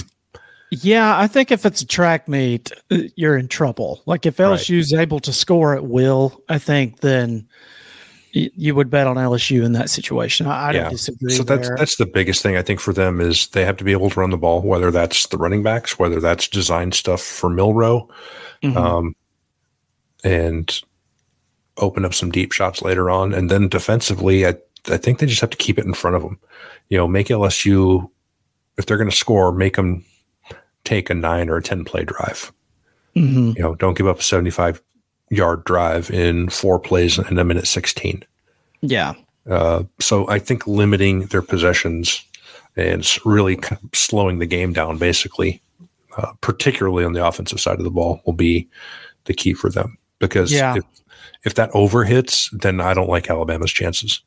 Yeah, 0.71 1.17
I 1.17 1.27
think 1.27 1.51
if 1.51 1.65
it's 1.65 1.81
a 1.81 1.85
track 1.87 2.27
meet, 2.27 2.71
uh, 2.91 2.97
you're 3.15 3.37
in 3.37 3.47
trouble. 3.47 4.01
Like 4.05 4.25
if 4.25 4.37
LSU's 4.37 4.93
able 4.93 5.19
to 5.21 5.31
score 5.31 5.73
at 5.75 5.85
will, 5.85 6.41
I 6.49 6.57
think 6.59 6.99
then 6.99 7.47
you 8.33 8.75
would 8.75 8.89
bet 8.89 9.07
on 9.07 9.15
LSU 9.15 9.63
in 9.63 9.71
that 9.71 9.89
situation. 9.89 10.45
I, 10.45 10.67
I 10.69 10.71
Yeah. 10.73 10.81
don't 10.81 10.91
disagree. 10.91 11.33
So 11.33 11.43
that's 11.43 11.67
there. 11.69 11.77
that's 11.77 11.95
the 11.95 12.05
biggest 12.05 12.43
thing 12.43 12.57
I 12.57 12.61
think 12.61 12.79
for 12.81 12.91
them 12.93 13.21
is 13.21 13.47
they 13.47 13.63
have 13.65 13.77
to 13.77 13.83
be 13.85 13.93
able 13.93 14.09
to 14.09 14.19
run 14.19 14.29
the 14.31 14.37
ball, 14.37 14.61
whether 14.61 14.91
that's 14.91 15.27
the 15.27 15.37
running 15.37 15.63
backs, 15.63 15.97
whether 15.97 16.19
that's 16.19 16.47
design 16.49 16.91
stuff 16.91 17.21
for 17.21 17.49
Milroe, 17.49 18.09
Mhm. 18.61 18.75
um, 18.75 19.15
and 20.23 20.81
open 21.77 22.03
up 22.03 22.13
some 22.13 22.29
deep 22.31 22.51
shots 22.51 22.81
later 22.81 23.09
on. 23.09 23.33
And 23.33 23.49
then 23.49 23.67
defensively, 23.69 24.45
I 24.45 24.55
I 24.89 24.95
think 24.97 25.19
they 25.19 25.25
just 25.25 25.41
have 25.41 25.49
to 25.49 25.57
keep 25.57 25.77
it 25.77 25.85
in 25.85 25.93
front 25.93 26.15
of 26.15 26.21
them. 26.21 26.39
You 26.89 26.97
know, 26.97 27.07
make 27.07 27.27
LSU 27.29 28.09
if 28.77 28.85
they're 28.85 28.97
going 28.97 29.09
to 29.09 29.15
score, 29.15 29.51
make 29.51 29.75
them 29.75 30.05
take 30.87 31.09
a 31.09 31.13
nine 31.13 31.49
or 31.49 31.57
a 31.57 31.61
ten 31.63 31.83
play 31.85 32.03
drive. 32.03 32.51
Mhm. 33.15 33.55
You 33.55 33.61
know, 33.61 33.75
don't 33.75 33.97
give 33.97 34.07
up 34.07 34.19
a 34.19 34.23
seventy 34.23 34.49
five 34.51 34.81
yard 35.29 35.63
drive 35.65 36.09
in 36.11 36.49
four 36.49 36.79
plays 36.79 37.17
in 37.19 37.37
a 37.37 37.43
minute 37.43 37.67
sixteen. 37.67 38.23
yeah. 38.81 39.13
Uh, 39.49 39.83
so 40.01 40.27
I 40.29 40.39
think 40.39 40.67
limiting 40.67 41.27
their 41.27 41.41
possessions 41.41 42.21
and 42.75 43.07
really 43.23 43.57
slowing 43.93 44.39
the 44.39 44.45
game 44.45 44.73
down, 44.73 44.97
basically, 44.97 45.61
uh, 46.17 46.33
particularly 46.41 47.05
on 47.05 47.13
the 47.13 47.25
offensive 47.25 47.61
side 47.61 47.77
of 47.77 47.85
the 47.85 47.89
ball, 47.89 48.21
will 48.25 48.33
be 48.33 48.67
the 49.23 49.33
key 49.33 49.53
for 49.53 49.69
them. 49.69 49.97
Because 50.19 50.51
Yeah. 50.51 50.75
if, 50.75 50.83
if 51.45 51.53
that 51.55 51.69
over 51.73 52.03
hits, 52.03 52.49
then 52.51 52.81
I 52.81 52.93
don't 52.93 53.07
like 53.09 53.29
Alabama's 53.29 53.71
chances. 53.71 54.19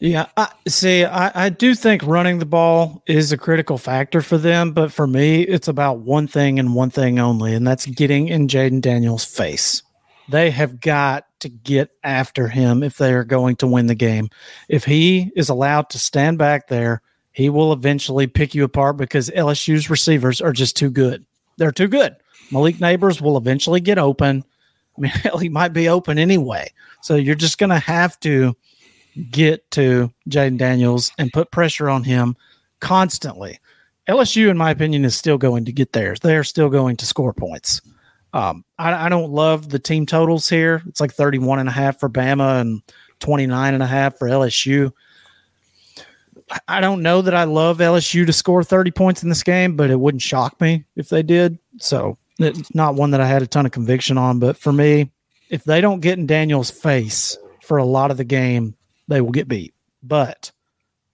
Yeah, 0.00 0.26
I, 0.36 0.52
see, 0.68 1.04
I, 1.04 1.46
I 1.46 1.48
do 1.48 1.74
think 1.74 2.04
running 2.04 2.38
the 2.38 2.46
ball 2.46 3.02
is 3.06 3.32
a 3.32 3.36
critical 3.38 3.78
factor 3.78 4.22
for 4.22 4.38
them, 4.38 4.70
but 4.70 4.92
for 4.92 5.08
me, 5.08 5.42
it's 5.42 5.66
about 5.66 5.98
one 5.98 6.28
thing 6.28 6.60
and 6.60 6.74
one 6.74 6.90
thing 6.90 7.18
only, 7.18 7.52
and 7.52 7.66
that's 7.66 7.84
getting 7.84 8.28
in 8.28 8.46
Jayden 8.46 8.80
Daniels' 8.80 9.24
face. 9.24 9.82
They 10.28 10.50
have 10.50 10.80
got 10.80 11.26
to 11.40 11.48
get 11.48 11.90
after 12.04 12.46
him 12.46 12.84
if 12.84 12.96
they 12.96 13.12
are 13.12 13.24
going 13.24 13.56
to 13.56 13.66
win 13.66 13.86
the 13.86 13.94
game. 13.96 14.28
If 14.68 14.84
he 14.84 15.32
is 15.34 15.48
allowed 15.48 15.90
to 15.90 15.98
stand 15.98 16.38
back 16.38 16.68
there, 16.68 17.02
he 17.32 17.48
will 17.48 17.72
eventually 17.72 18.26
pick 18.28 18.54
you 18.54 18.62
apart 18.64 18.98
because 18.98 19.30
LSU's 19.30 19.90
receivers 19.90 20.40
are 20.40 20.52
just 20.52 20.76
too 20.76 20.90
good. 20.90 21.24
They're 21.56 21.72
too 21.72 21.88
good. 21.88 22.14
Malik 22.52 22.76
Nabers 22.76 23.20
will 23.20 23.36
eventually 23.36 23.80
get 23.80 23.98
open. 23.98 24.44
I 24.96 25.00
mean, 25.00 25.10
hell, 25.14 25.38
he 25.38 25.48
might 25.48 25.72
be 25.72 25.88
open 25.88 26.18
anyway. 26.18 26.72
So 27.02 27.16
you're 27.16 27.34
just 27.34 27.58
going 27.58 27.70
to 27.70 27.78
have 27.78 28.18
to 28.20 28.56
get 29.30 29.70
to 29.72 30.12
Jayden 30.28 30.58
Daniels 30.58 31.10
and 31.18 31.32
put 31.32 31.50
pressure 31.50 31.88
on 31.88 32.04
him 32.04 32.36
constantly. 32.80 33.58
LSU, 34.08 34.48
in 34.48 34.56
my 34.56 34.70
opinion, 34.70 35.04
is 35.04 35.16
still 35.16 35.38
going 35.38 35.64
to 35.66 35.72
get 35.72 35.92
theirs. 35.92 36.20
They 36.20 36.36
are 36.36 36.44
still 36.44 36.70
going 36.70 36.96
to 36.96 37.06
score 37.06 37.32
points. 37.34 37.82
Um, 38.32 38.64
I, 38.78 39.06
I 39.06 39.08
don't 39.08 39.32
love 39.32 39.68
the 39.68 39.78
team 39.78 40.06
totals 40.06 40.48
here. 40.48 40.82
It's 40.86 41.00
like 41.00 41.12
31 41.12 41.58
and 41.58 41.68
a 41.68 41.72
half 41.72 41.98
for 41.98 42.08
Bama 42.08 42.60
and 42.60 42.82
29 43.20 43.74
and 43.74 43.82
a 43.82 43.86
half 43.86 44.18
for 44.18 44.28
LSU. 44.28 44.92
I- 46.66 46.80
don't 46.80 47.02
know 47.02 47.20
that 47.20 47.34
I 47.34 47.44
love 47.44 47.78
LSU 47.78 48.24
to 48.24 48.32
score 48.32 48.64
30 48.64 48.90
points 48.92 49.22
in 49.22 49.28
this 49.28 49.42
game, 49.42 49.76
but 49.76 49.90
it 49.90 50.00
wouldn't 50.00 50.22
shock 50.22 50.58
me 50.60 50.84
if 50.96 51.08
they 51.10 51.22
did. 51.22 51.58
So 51.78 52.16
it's 52.38 52.74
not 52.74 52.94
one 52.94 53.10
that 53.10 53.20
I 53.20 53.26
had 53.26 53.42
a 53.42 53.46
ton 53.46 53.66
of 53.66 53.72
conviction 53.72 54.16
on. 54.16 54.38
But 54.38 54.56
for 54.56 54.72
me, 54.72 55.10
if 55.50 55.64
they 55.64 55.80
don't 55.80 56.00
get 56.00 56.18
in 56.18 56.26
Daniel's 56.26 56.70
face 56.70 57.36
for 57.62 57.76
a 57.76 57.84
lot 57.84 58.10
of 58.10 58.16
the 58.16 58.24
game, 58.24 58.74
they 59.08 59.20
will 59.20 59.32
get 59.32 59.48
beat. 59.48 59.74
But 60.02 60.52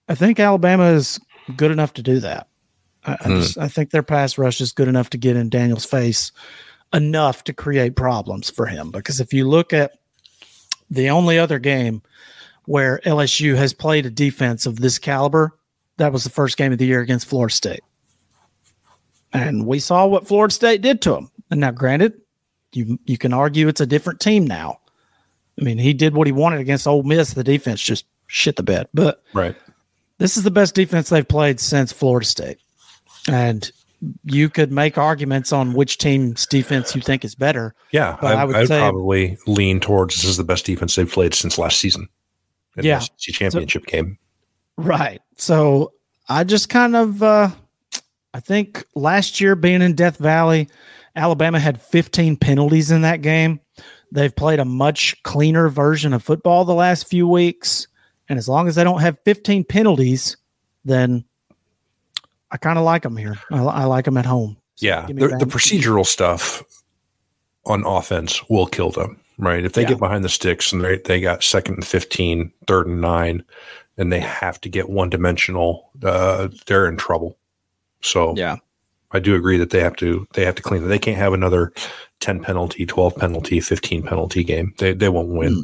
I 0.07 0.15
think 0.15 0.39
Alabama 0.39 0.91
is 0.91 1.19
good 1.55 1.71
enough 1.71 1.93
to 1.93 2.03
do 2.03 2.19
that. 2.19 2.47
I, 3.05 3.13
I, 3.13 3.15
mm. 3.15 3.41
just, 3.41 3.57
I 3.57 3.67
think 3.67 3.91
their 3.91 4.03
pass 4.03 4.37
rush 4.37 4.61
is 4.61 4.71
good 4.71 4.87
enough 4.87 5.09
to 5.11 5.17
get 5.17 5.35
in 5.35 5.49
Daniels' 5.49 5.85
face 5.85 6.31
enough 6.93 7.43
to 7.45 7.53
create 7.53 7.95
problems 7.95 8.49
for 8.49 8.65
him. 8.65 8.91
Because 8.91 9.19
if 9.19 9.33
you 9.33 9.47
look 9.47 9.73
at 9.73 9.93
the 10.89 11.09
only 11.09 11.39
other 11.39 11.59
game 11.59 12.01
where 12.65 12.99
LSU 13.05 13.55
has 13.55 13.73
played 13.73 14.05
a 14.05 14.11
defense 14.11 14.65
of 14.65 14.79
this 14.79 14.97
caliber, 14.99 15.57
that 15.97 16.13
was 16.13 16.23
the 16.23 16.29
first 16.29 16.57
game 16.57 16.71
of 16.71 16.77
the 16.77 16.85
year 16.85 17.01
against 17.01 17.27
Florida 17.27 17.53
State. 17.53 17.83
And 19.33 19.65
we 19.65 19.79
saw 19.79 20.05
what 20.05 20.27
Florida 20.27 20.53
State 20.53 20.81
did 20.81 21.01
to 21.03 21.11
them. 21.11 21.31
And 21.51 21.59
now, 21.59 21.71
granted, 21.71 22.21
you 22.71 22.99
you 23.05 23.17
can 23.17 23.33
argue 23.33 23.67
it's 23.67 23.81
a 23.81 23.85
different 23.85 24.19
team 24.19 24.45
now. 24.45 24.79
I 25.59 25.63
mean, 25.63 25.77
he 25.77 25.93
did 25.93 26.13
what 26.13 26.27
he 26.27 26.33
wanted 26.33 26.59
against 26.59 26.87
Ole 26.87 27.03
Miss. 27.03 27.33
The 27.33 27.43
defense 27.43 27.81
just 27.81 28.05
shit 28.27 28.55
the 28.55 28.63
bed. 28.63 28.87
But 28.93 29.23
right, 29.33 29.55
this 30.17 30.37
is 30.37 30.43
the 30.43 30.51
best 30.51 30.75
defense 30.75 31.09
they've 31.09 31.27
played 31.27 31.59
since 31.59 31.91
Florida 31.91 32.25
State. 32.25 32.59
And 33.27 33.71
you 34.23 34.49
could 34.49 34.71
make 34.71 34.97
arguments 34.97 35.51
on 35.51 35.73
which 35.73 35.97
team's 35.97 36.45
defense 36.45 36.95
you 36.95 37.01
think 37.01 37.25
is 37.25 37.35
better. 37.35 37.73
Yeah, 37.91 38.17
I, 38.21 38.33
I, 38.33 38.45
would 38.45 38.55
I'd 38.55 38.67
say, 38.67 38.79
probably 38.79 39.37
lean 39.47 39.79
towards 39.79 40.15
this 40.15 40.25
is 40.25 40.37
the 40.37 40.43
best 40.43 40.65
defense 40.65 40.95
they've 40.95 41.09
played 41.09 41.33
since 41.33 41.57
last 41.57 41.79
season. 41.79 42.07
yeah, 42.75 42.99
the 42.99 43.31
championship 43.31 43.83
so, 43.87 43.91
game. 43.91 44.17
Right. 44.77 45.21
So 45.37 45.93
I 46.29 46.43
just 46.43 46.69
kind 46.69 46.95
of, 46.95 47.23
uh, 47.23 47.49
I 48.33 48.39
think 48.39 48.83
last 48.95 49.39
year 49.39 49.55
being 49.55 49.81
in 49.81 49.95
Death 49.95 50.17
Valley, 50.17 50.69
Alabama 51.15 51.59
had 51.59 51.81
15 51.81 52.37
penalties 52.37 52.91
in 52.91 53.01
that 53.01 53.21
game. 53.21 53.59
They've 54.11 54.35
played 54.35 54.59
a 54.59 54.65
much 54.65 55.21
cleaner 55.23 55.69
version 55.69 56.13
of 56.13 56.23
football 56.23 56.65
the 56.65 56.73
last 56.73 57.07
few 57.07 57.27
weeks. 57.27 57.87
And 58.29 58.37
as 58.39 58.49
long 58.49 58.67
as 58.67 58.75
they 58.75 58.83
don't 58.83 59.01
have 59.01 59.17
15 59.25 59.63
penalties, 59.65 60.37
then 60.83 61.25
I 62.51 62.57
kind 62.57 62.77
of 62.77 62.85
like 62.85 63.03
them 63.03 63.17
here. 63.17 63.37
I, 63.51 63.63
I, 63.63 63.83
like 63.85 64.05
them 64.05 64.17
at 64.17 64.25
home. 64.25 64.57
So 64.75 64.85
yeah. 64.85 65.05
The, 65.07 65.37
the, 65.39 65.45
procedural 65.45 66.05
stuff 66.05 66.63
on 67.65 67.85
offense 67.85 68.47
will 68.49 68.67
kill 68.67 68.91
them, 68.91 69.19
right? 69.37 69.63
If 69.63 69.73
they 69.73 69.81
yeah. 69.81 69.89
get 69.89 69.99
behind 69.99 70.23
the 70.23 70.29
sticks 70.29 70.71
and 70.71 70.83
they, 70.83 70.97
they 70.99 71.21
got 71.21 71.43
second 71.43 71.75
and 71.75 71.85
15, 71.85 72.51
third 72.67 72.87
and 72.87 73.01
nine, 73.01 73.43
and 73.97 74.11
they 74.11 74.19
have 74.19 74.59
to 74.61 74.69
get 74.69 74.89
one 74.89 75.09
dimensional, 75.09 75.89
uh, 76.03 76.49
they're 76.65 76.87
in 76.87 76.97
trouble. 76.97 77.37
So 78.01 78.35
yeah, 78.35 78.57
I 79.15 79.19
do 79.19 79.35
agree 79.35 79.57
that 79.57 79.69
they 79.69 79.79
have 79.79 79.95
to 79.97 80.27
they 80.33 80.45
have 80.45 80.55
to 80.55 80.61
clean 80.61 80.83
it. 80.83 80.87
They 80.87 80.99
can't 80.99 81.17
have 81.17 81.33
another 81.33 81.71
ten 82.19 82.41
penalty, 82.41 82.85
twelve 82.85 83.15
penalty, 83.15 83.59
fifteen 83.59 84.03
penalty 84.03 84.43
game. 84.43 84.73
They 84.77 84.93
they 84.93 85.09
won't 85.09 85.29
win. 85.29 85.53
Hmm. 85.53 85.61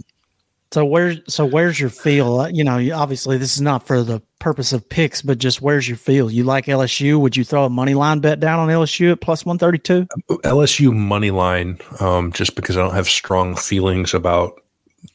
So 0.71 0.85
where's 0.85 1.19
so 1.27 1.45
where's 1.45 1.79
your 1.81 1.89
feel? 1.89 2.39
Uh, 2.39 2.47
you 2.47 2.63
know, 2.63 2.79
obviously 2.95 3.37
this 3.37 3.55
is 3.55 3.61
not 3.61 3.85
for 3.85 4.03
the 4.03 4.21
purpose 4.39 4.71
of 4.71 4.87
picks, 4.87 5.21
but 5.21 5.37
just 5.37 5.61
where's 5.61 5.87
your 5.87 5.97
feel? 5.97 6.31
You 6.31 6.45
like 6.45 6.65
LSU? 6.65 7.19
Would 7.19 7.35
you 7.35 7.43
throw 7.43 7.65
a 7.65 7.69
money 7.69 7.93
line 7.93 8.19
bet 8.19 8.39
down 8.39 8.59
on 8.59 8.69
LSU 8.69 9.11
at 9.11 9.19
plus 9.19 9.45
one 9.45 9.57
thirty 9.57 9.77
two? 9.77 10.07
LSU 10.29 10.95
money 10.95 11.29
line, 11.31 11.77
um, 11.99 12.31
just 12.31 12.55
because 12.55 12.77
I 12.77 12.81
don't 12.81 12.93
have 12.93 13.09
strong 13.09 13.57
feelings 13.57 14.13
about 14.13 14.61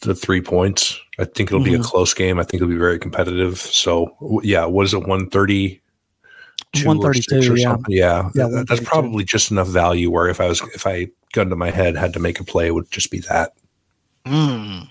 the 0.03 0.15
three 0.15 0.43
points. 0.43 1.01
I 1.19 1.25
think 1.25 1.49
it'll 1.49 1.61
mm-hmm. 1.61 1.65
be 1.65 1.75
a 1.75 1.79
mm-hmm. 1.79 1.89
close 1.89 2.13
game. 2.13 2.39
I 2.39 2.43
think 2.43 2.61
it'll 2.61 2.69
be 2.69 2.77
very 2.77 2.99
competitive. 2.99 3.59
So 3.59 4.15
yeah, 4.43 4.67
what 4.67 4.85
is 4.85 4.93
it? 4.93 5.07
One 5.07 5.31
thirty 5.31 5.81
132 6.85 7.53
or 7.53 7.57
yeah. 7.57 7.65
something. 7.65 7.95
Yeah, 7.95 8.31
yeah 8.35 8.63
that's 8.67 8.81
probably 8.81 9.25
just 9.25 9.51
enough 9.51 9.69
value 9.69 10.11
where 10.11 10.29
if 10.29 10.41
I 10.41 10.47
was 10.47 10.61
if 10.75 10.87
I 10.87 11.09
gun 11.33 11.51
to 11.51 11.57
my 11.57 11.71
head 11.71 11.97
had 11.97 12.13
to 12.15 12.19
make 12.19 12.41
a 12.41 12.45
play, 12.45 12.67
it 12.67 12.75
would 12.75 12.91
just 12.91 13.11
be 13.11 13.21
that. 13.21 13.53
Mm. 14.25 14.91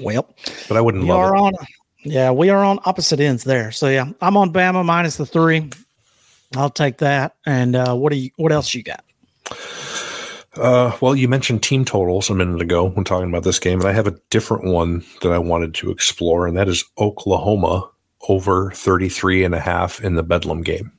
Well, 0.00 0.28
but 0.68 0.76
I 0.76 0.80
wouldn't 0.80 1.04
love 1.04 1.18
are 1.18 1.36
it. 1.36 1.38
On, 1.38 1.52
yeah, 2.04 2.30
we 2.30 2.50
are 2.50 2.64
on 2.64 2.78
opposite 2.84 3.20
ends 3.20 3.44
there. 3.44 3.72
So 3.72 3.88
yeah, 3.88 4.10
I'm 4.20 4.36
on 4.36 4.52
Bama 4.52 4.84
minus 4.84 5.16
the 5.16 5.26
three. 5.26 5.70
I'll 6.56 6.70
take 6.70 6.98
that. 6.98 7.36
And 7.46 7.76
uh, 7.76 7.94
what 7.94 8.12
do 8.12 8.18
you? 8.18 8.30
What 8.36 8.52
else 8.52 8.74
you 8.74 8.82
got? 8.82 9.04
Uh, 10.56 10.96
well, 11.00 11.14
you 11.14 11.28
mentioned 11.28 11.62
team 11.62 11.84
totals 11.84 12.28
a 12.28 12.34
minute 12.34 12.60
ago 12.60 12.88
when 12.88 13.04
talking 13.04 13.28
about 13.28 13.44
this 13.44 13.58
game, 13.58 13.78
and 13.80 13.88
I 13.88 13.92
have 13.92 14.08
a 14.08 14.18
different 14.30 14.64
one 14.64 15.04
that 15.22 15.30
I 15.30 15.38
wanted 15.38 15.74
to 15.74 15.90
explore, 15.90 16.46
and 16.46 16.56
that 16.56 16.68
is 16.68 16.84
Oklahoma 16.98 17.88
over 18.28 18.70
33 18.72 19.44
and 19.44 19.54
a 19.54 19.60
half 19.60 20.02
in 20.02 20.14
the 20.14 20.22
Bedlam 20.22 20.62
game. 20.62 20.92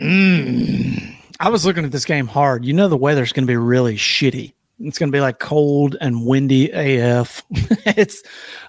Mm. 0.00 1.16
I 1.38 1.48
was 1.48 1.64
looking 1.64 1.84
at 1.84 1.92
this 1.92 2.04
game 2.04 2.26
hard. 2.26 2.64
You 2.64 2.72
know, 2.72 2.88
the 2.88 2.96
weather's 2.96 3.32
going 3.32 3.46
to 3.46 3.50
be 3.50 3.56
really 3.56 3.96
shitty. 3.96 4.52
It's 4.80 4.98
going 4.98 5.10
to 5.10 5.16
be 5.16 5.20
like 5.20 5.38
cold 5.38 5.96
and 6.00 6.26
windy 6.26 6.70
AF. 6.70 7.42
it's 7.50 8.22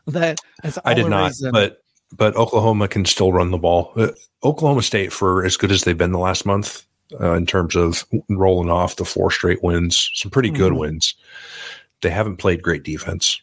that. 0.08 0.40
I 0.84 0.94
did 0.94 1.08
not, 1.08 1.28
reason. 1.28 1.52
but 1.52 1.84
but 2.14 2.36
Oklahoma 2.36 2.88
can 2.88 3.06
still 3.06 3.32
run 3.32 3.52
the 3.52 3.58
ball. 3.58 3.94
Uh, 3.96 4.12
Oklahoma 4.44 4.82
State, 4.82 5.14
for 5.14 5.46
as 5.46 5.56
good 5.56 5.72
as 5.72 5.84
they've 5.84 5.98
been 5.98 6.12
the 6.12 6.20
last 6.20 6.46
month 6.46 6.86
uh, 7.20 7.34
in 7.34 7.46
terms 7.46 7.76
of 7.76 8.04
rolling 8.30 8.70
off 8.70 8.98
the 8.98 9.06
four 9.06 9.32
straight 9.32 9.64
wins, 9.64 10.12
some 10.14 10.30
pretty 10.30 10.50
good 10.50 10.74
mm. 10.74 10.80
wins. 10.80 11.16
They 12.02 12.10
haven't 12.10 12.38
played 12.38 12.62
great 12.62 12.84
defense. 12.84 13.42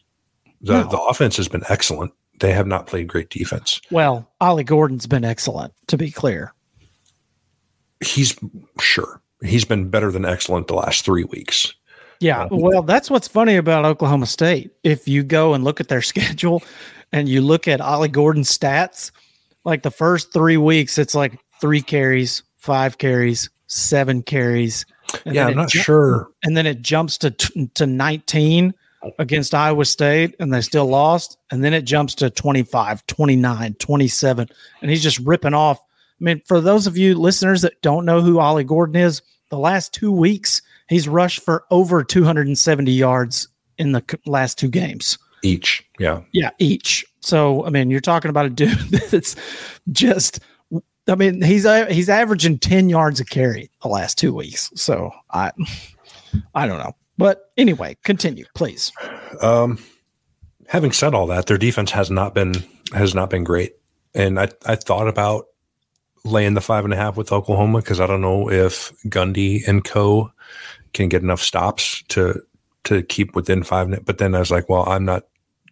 The, 0.61 0.83
no. 0.83 0.89
the 0.89 0.99
offense 0.99 1.37
has 1.37 1.47
been 1.47 1.63
excellent 1.69 2.13
they 2.39 2.51
have 2.53 2.67
not 2.67 2.87
played 2.87 3.07
great 3.07 3.29
defense. 3.29 3.81
Well, 3.91 4.29
Ollie 4.41 4.63
Gordon's 4.63 5.07
been 5.07 5.25
excellent, 5.25 5.73
to 5.87 5.97
be 5.97 6.11
clear. 6.11 6.53
He's 8.01 8.37
sure 8.79 9.21
he's 9.43 9.65
been 9.65 9.89
better 9.89 10.11
than 10.11 10.25
excellent 10.25 10.67
the 10.67 10.75
last 10.75 11.05
three 11.05 11.23
weeks. 11.23 11.73
Yeah, 12.19 12.43
uh, 12.43 12.49
well, 12.51 12.83
that's 12.83 13.09
what's 13.09 13.27
funny 13.27 13.55
about 13.55 13.85
Oklahoma 13.85 14.25
State. 14.25 14.71
If 14.83 15.07
you 15.07 15.23
go 15.23 15.53
and 15.53 15.63
look 15.63 15.79
at 15.79 15.87
their 15.87 16.01
schedule 16.01 16.61
and 17.11 17.29
you 17.29 17.41
look 17.41 17.67
at 17.67 17.81
Ollie 17.81 18.09
Gordon's 18.09 18.55
stats, 18.55 19.11
like 19.63 19.83
the 19.83 19.91
first 19.91 20.33
three 20.33 20.57
weeks, 20.57 20.97
it's 20.97 21.15
like 21.15 21.39
three 21.61 21.81
carries, 21.81 22.43
five 22.57 22.97
carries, 22.97 23.49
seven 23.67 24.21
carries. 24.21 24.85
yeah, 25.25 25.47
I'm 25.47 25.55
not 25.55 25.71
sure. 25.71 26.29
And 26.43 26.55
then 26.57 26.65
it 26.65 26.81
jumps 26.81 27.17
to 27.19 27.31
to 27.31 27.85
19 27.85 28.73
against 29.17 29.55
Iowa 29.55 29.85
State 29.85 30.35
and 30.39 30.53
they 30.53 30.61
still 30.61 30.85
lost. 30.85 31.37
And 31.51 31.63
then 31.63 31.73
it 31.73 31.83
jumps 31.83 32.15
to 32.15 32.29
25, 32.29 33.05
29, 33.07 33.73
27. 33.75 34.49
And 34.81 34.91
he's 34.91 35.03
just 35.03 35.19
ripping 35.19 35.53
off. 35.53 35.79
I 35.79 36.23
mean, 36.23 36.41
for 36.45 36.59
those 36.59 36.87
of 36.87 36.97
you 36.97 37.15
listeners 37.15 37.61
that 37.61 37.81
don't 37.81 38.05
know 38.05 38.21
who 38.21 38.39
Ollie 38.39 38.63
Gordon 38.63 38.97
is, 38.97 39.21
the 39.49 39.57
last 39.57 39.93
two 39.93 40.11
weeks, 40.11 40.61
he's 40.87 41.07
rushed 41.07 41.41
for 41.43 41.63
over 41.71 42.03
270 42.03 42.91
yards 42.91 43.47
in 43.77 43.93
the 43.93 44.19
last 44.25 44.57
two 44.57 44.67
games. 44.67 45.17
Each. 45.43 45.83
Yeah. 45.97 46.21
Yeah. 46.33 46.51
Each. 46.59 47.05
So, 47.21 47.65
I 47.65 47.69
mean, 47.69 47.89
you're 47.89 48.01
talking 48.01 48.29
about 48.29 48.45
a 48.45 48.49
dude 48.49 48.77
that's 49.11 49.35
just 49.91 50.41
I 51.09 51.15
mean, 51.15 51.41
he's 51.41 51.65
uh, 51.65 51.87
he's 51.87 52.09
averaging 52.09 52.59
10 52.59 52.89
yards 52.89 53.19
a 53.19 53.25
carry 53.25 53.71
the 53.81 53.87
last 53.87 54.17
two 54.17 54.33
weeks. 54.33 54.69
So 54.75 55.11
I 55.31 55.51
I 56.53 56.67
don't 56.67 56.77
know. 56.77 56.95
But 57.19 57.51
anyway, 57.57 57.97
continue, 58.05 58.45
please. 58.55 58.93
Um, 59.41 59.77
having 60.67 60.93
said 60.93 61.13
all 61.13 61.27
that, 61.27 61.47
their 61.47 61.57
defense 61.57 61.91
has 61.91 62.09
not 62.09 62.33
been 62.33 62.53
has 62.93 63.13
not 63.13 63.29
been 63.29 63.43
great, 63.43 63.73
and 64.15 64.39
I 64.39 64.47
I 64.65 64.75
thought 64.75 65.09
about 65.09 65.47
laying 66.23 66.53
the 66.53 66.61
five 66.61 66.85
and 66.85 66.93
a 66.93 66.97
half 66.97 67.17
with 67.17 67.33
Oklahoma 67.33 67.79
because 67.79 67.99
I 67.99 68.07
don't 68.07 68.21
know 68.21 68.49
if 68.49 68.93
Gundy 69.07 69.67
and 69.67 69.83
Co 69.83 70.31
can 70.93 71.09
get 71.09 71.21
enough 71.21 71.41
stops 71.41 72.03
to 72.07 72.41
to 72.85 73.03
keep 73.03 73.35
within 73.35 73.63
five. 73.63 74.05
But 74.05 74.17
then 74.17 74.33
I 74.33 74.39
was 74.39 74.49
like, 74.49 74.69
well, 74.69 74.87
I'm 74.87 75.03
not 75.03 75.23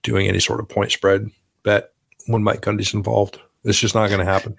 doing 0.03 0.27
any 0.27 0.41
sort 0.41 0.59
of 0.59 0.67
point 0.67 0.91
spread 0.91 1.31
bet 1.63 1.93
when 2.25 2.43
Mike 2.43 2.59
Gundy's 2.59 2.93
involved. 2.93 3.39
It's 3.63 3.79
just 3.79 3.95
not 3.95 4.09
going 4.09 4.19
to 4.19 4.25
happen. 4.25 4.57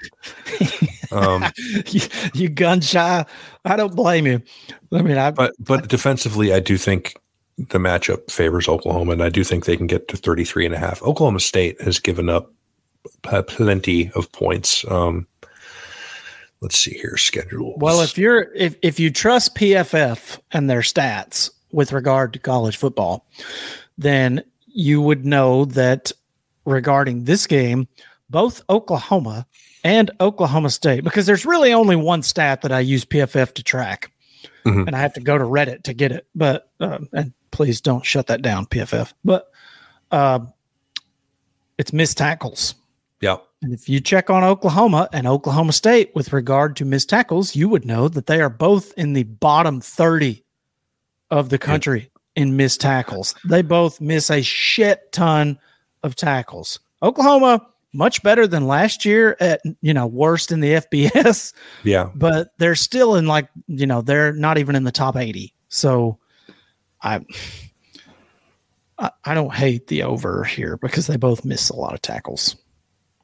Um, 1.18 1.44
you, 1.86 2.00
you, 2.34 2.48
gun 2.48 2.80
shy. 2.80 3.24
I 3.64 3.76
don't 3.76 3.94
blame 3.94 4.26
you. 4.26 4.42
I 4.92 5.02
mean, 5.02 5.18
I 5.18 5.30
but 5.30 5.54
but 5.58 5.88
defensively, 5.88 6.52
I 6.52 6.60
do 6.60 6.76
think 6.76 7.16
the 7.56 7.78
matchup 7.78 8.30
favors 8.30 8.68
Oklahoma, 8.68 9.12
and 9.12 9.22
I 9.22 9.28
do 9.28 9.42
think 9.42 9.64
they 9.64 9.76
can 9.76 9.86
get 9.86 10.08
to 10.08 10.16
33 10.16 10.66
and 10.66 10.74
a 10.74 10.78
half. 10.78 11.02
Oklahoma 11.02 11.40
State 11.40 11.80
has 11.80 11.98
given 11.98 12.28
up 12.28 12.52
plenty 13.22 14.10
of 14.14 14.30
points. 14.32 14.84
Um, 14.90 15.26
let's 16.60 16.78
see 16.78 16.94
here, 16.94 17.16
schedule. 17.16 17.74
Well, 17.78 18.00
if 18.00 18.16
you're 18.16 18.52
if 18.54 18.76
if 18.82 19.00
you 19.00 19.10
trust 19.10 19.56
PFF 19.56 20.38
and 20.52 20.70
their 20.70 20.80
stats 20.80 21.50
with 21.72 21.92
regard 21.92 22.32
to 22.32 22.38
college 22.38 22.76
football, 22.76 23.26
then 23.96 24.42
you 24.66 25.02
would 25.02 25.26
know 25.26 25.64
that 25.64 26.12
regarding 26.64 27.24
this 27.24 27.46
game, 27.46 27.88
both 28.30 28.62
Oklahoma 28.70 29.46
and 29.88 30.10
Oklahoma 30.20 30.68
State, 30.68 31.02
because 31.02 31.24
there's 31.24 31.46
really 31.46 31.72
only 31.72 31.96
one 31.96 32.22
stat 32.22 32.60
that 32.60 32.72
I 32.72 32.80
use 32.80 33.06
PFF 33.06 33.54
to 33.54 33.62
track, 33.62 34.12
mm-hmm. 34.66 34.86
and 34.86 34.94
I 34.94 35.00
have 35.00 35.14
to 35.14 35.20
go 35.20 35.38
to 35.38 35.44
Reddit 35.44 35.84
to 35.84 35.94
get 35.94 36.12
it. 36.12 36.26
But 36.34 36.70
uh, 36.78 36.98
and 37.14 37.32
please 37.52 37.80
don't 37.80 38.04
shut 38.04 38.26
that 38.26 38.42
down, 38.42 38.66
PFF. 38.66 39.14
But 39.24 39.50
uh, 40.10 40.40
it's 41.78 41.94
missed 41.94 42.18
tackles. 42.18 42.74
Yeah. 43.22 43.38
And 43.62 43.72
if 43.72 43.88
you 43.88 43.98
check 43.98 44.28
on 44.28 44.44
Oklahoma 44.44 45.08
and 45.12 45.26
Oklahoma 45.26 45.72
State 45.72 46.12
with 46.14 46.34
regard 46.34 46.76
to 46.76 46.84
missed 46.84 47.08
tackles, 47.08 47.56
you 47.56 47.68
would 47.70 47.86
know 47.86 48.08
that 48.08 48.26
they 48.26 48.40
are 48.42 48.50
both 48.50 48.92
in 48.98 49.14
the 49.14 49.24
bottom 49.24 49.80
30 49.80 50.44
of 51.30 51.48
the 51.48 51.58
country 51.58 52.10
yeah. 52.36 52.42
in 52.42 52.56
missed 52.56 52.82
tackles. 52.82 53.34
They 53.48 53.62
both 53.62 54.02
miss 54.02 54.30
a 54.30 54.42
shit 54.42 55.10
ton 55.12 55.58
of 56.02 56.14
tackles. 56.14 56.78
Oklahoma 57.02 57.66
much 57.98 58.22
better 58.22 58.46
than 58.46 58.68
last 58.68 59.04
year 59.04 59.36
at 59.40 59.60
you 59.82 59.92
know 59.92 60.06
worst 60.06 60.52
in 60.52 60.60
the 60.60 60.74
FBS. 60.92 61.52
Yeah, 61.82 62.10
but 62.14 62.52
they're 62.58 62.76
still 62.76 63.16
in 63.16 63.26
like 63.26 63.48
you 63.66 63.86
know 63.86 64.00
they're 64.00 64.32
not 64.32 64.56
even 64.56 64.76
in 64.76 64.84
the 64.84 64.92
top 64.92 65.16
eighty. 65.16 65.52
So 65.68 66.18
I 67.02 67.20
I, 69.24 69.34
don't 69.34 69.54
hate 69.54 69.86
the 69.88 70.02
over 70.02 70.44
here 70.44 70.76
because 70.76 71.06
they 71.06 71.16
both 71.16 71.44
miss 71.44 71.70
a 71.70 71.76
lot 71.76 71.94
of 71.94 72.02
tackles. 72.02 72.56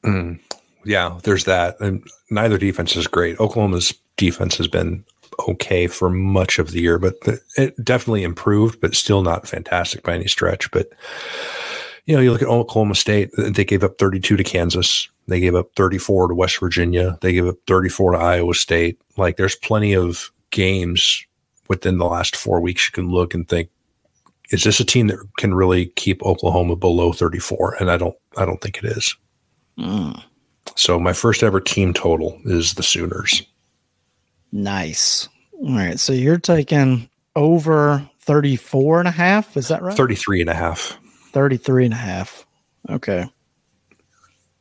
Mm, 0.05 0.39
yeah, 0.85 1.19
there's 1.25 1.45
that, 1.45 1.81
and 1.81 2.07
neither 2.31 2.59
defense 2.59 2.95
is 2.95 3.07
great. 3.07 3.41
Oklahoma's 3.41 3.93
defense 4.17 4.57
has 4.57 4.69
been 4.69 5.05
okay 5.49 5.89
for 5.89 6.11
much 6.11 6.61
of 6.61 6.71
the 6.71 6.81
year, 6.81 6.99
but 6.99 7.17
it 7.57 7.83
definitely 7.85 8.23
improved, 8.23 8.81
but 8.81 8.95
still 8.95 9.23
not 9.23 9.49
fantastic 9.49 10.05
by 10.05 10.15
any 10.15 10.29
stretch. 10.29 10.71
But 10.71 10.91
you 12.07 12.15
know, 12.15 12.21
you 12.21 12.33
look 12.33 12.43
at 12.43 12.49
Oklahoma 12.49 12.95
State; 12.95 13.31
they 13.37 13.65
gave 13.65 13.85
up 13.85 13.99
32 13.99 14.37
to 14.37 14.45
Kansas. 14.45 15.09
They 15.27 15.41
gave 15.41 15.55
up 15.55 15.71
34 15.77 16.29
to 16.29 16.35
West 16.35 16.61
Virginia. 16.61 17.19
They 17.23 17.33
gave 17.33 17.47
up 17.47 17.57
34 17.67 18.13
to 18.13 18.19
Iowa 18.19 18.55
State. 18.55 19.01
Like, 19.17 19.37
there's 19.37 19.57
plenty 19.57 19.95
of 19.95 20.31
games 20.51 21.25
within 21.69 21.99
the 21.99 22.05
last 22.05 22.37
four 22.37 22.61
weeks 22.61 22.87
you 22.87 22.93
can 22.93 23.11
look 23.11 23.35
and 23.35 23.49
think, 23.49 23.71
is 24.51 24.65
this 24.65 24.81
a 24.81 24.85
team 24.85 25.07
that 25.09 25.19
can 25.39 25.55
really 25.55 25.87
keep 25.97 26.23
Oklahoma 26.23 26.77
below 26.77 27.13
34? 27.13 27.77
And 27.81 27.91
I 27.91 27.97
don't, 27.97 28.17
I 28.37 28.45
don't 28.45 28.61
think 28.61 28.79
it 28.79 28.85
is. 28.85 29.17
Mm. 29.79 30.23
So 30.77 31.01
my 31.01 31.13
first 31.13 31.43
ever 31.43 31.61
team 31.61 31.95
total 31.95 32.39
is 32.45 32.75
the 32.75 32.83
Sooners. 32.83 33.43
Nice. 34.53 35.29
All 35.53 35.75
right. 35.75 35.99
So 35.99 36.13
you're 36.13 36.39
taking 36.39 37.09
over 37.35 38.09
34 38.21 39.01
and 39.01 39.09
a 39.09 39.13
half. 39.13 39.57
Is 39.57 39.69
that 39.69 39.83
right? 39.83 39.97
33 39.97 40.43
and 40.43 40.51
a 40.51 40.55
half. 40.55 40.99
33 41.35 41.87
and 41.87 41.95
a 41.95 41.97
half. 41.97 42.47
Okay. 42.89 43.29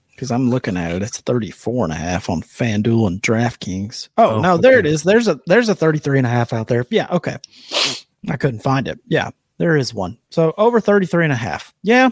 Because 0.10 0.32
I'm 0.32 0.50
looking 0.50 0.76
at 0.76 0.92
it. 0.92 1.04
It's 1.04 1.22
34 1.22 1.86
and 1.86 1.94
a 1.94 1.96
half 1.96 2.30
on 2.30 2.42
FanDuel 2.42 3.08
and 3.08 3.22
DraftKings. 3.22 4.10
Oh, 4.18 4.36
oh 4.36 4.42
no, 4.42 4.54
okay. 4.54 4.62
there 4.62 4.80
it 4.80 4.86
is. 4.86 5.04
There's 5.04 5.28
a 5.28 5.40
there's 5.46 5.70
a 5.70 5.76
33 5.76 6.18
and 6.18 6.28
a 6.28 6.30
half 6.30 6.52
out 6.52 6.68
there. 6.68 6.86
Yeah, 6.90 7.08
okay. 7.12 7.38
I 8.30 8.38
couldn't 8.38 8.62
find 8.62 8.88
it. 8.88 9.00
Yeah, 9.08 9.30
there 9.60 9.78
is 9.78 9.94
one. 9.94 10.18
So 10.30 10.54
over 10.58 10.80
33 10.80 11.26
and 11.26 11.34
a 11.34 11.38
half. 11.38 11.74
Yeah. 11.84 12.10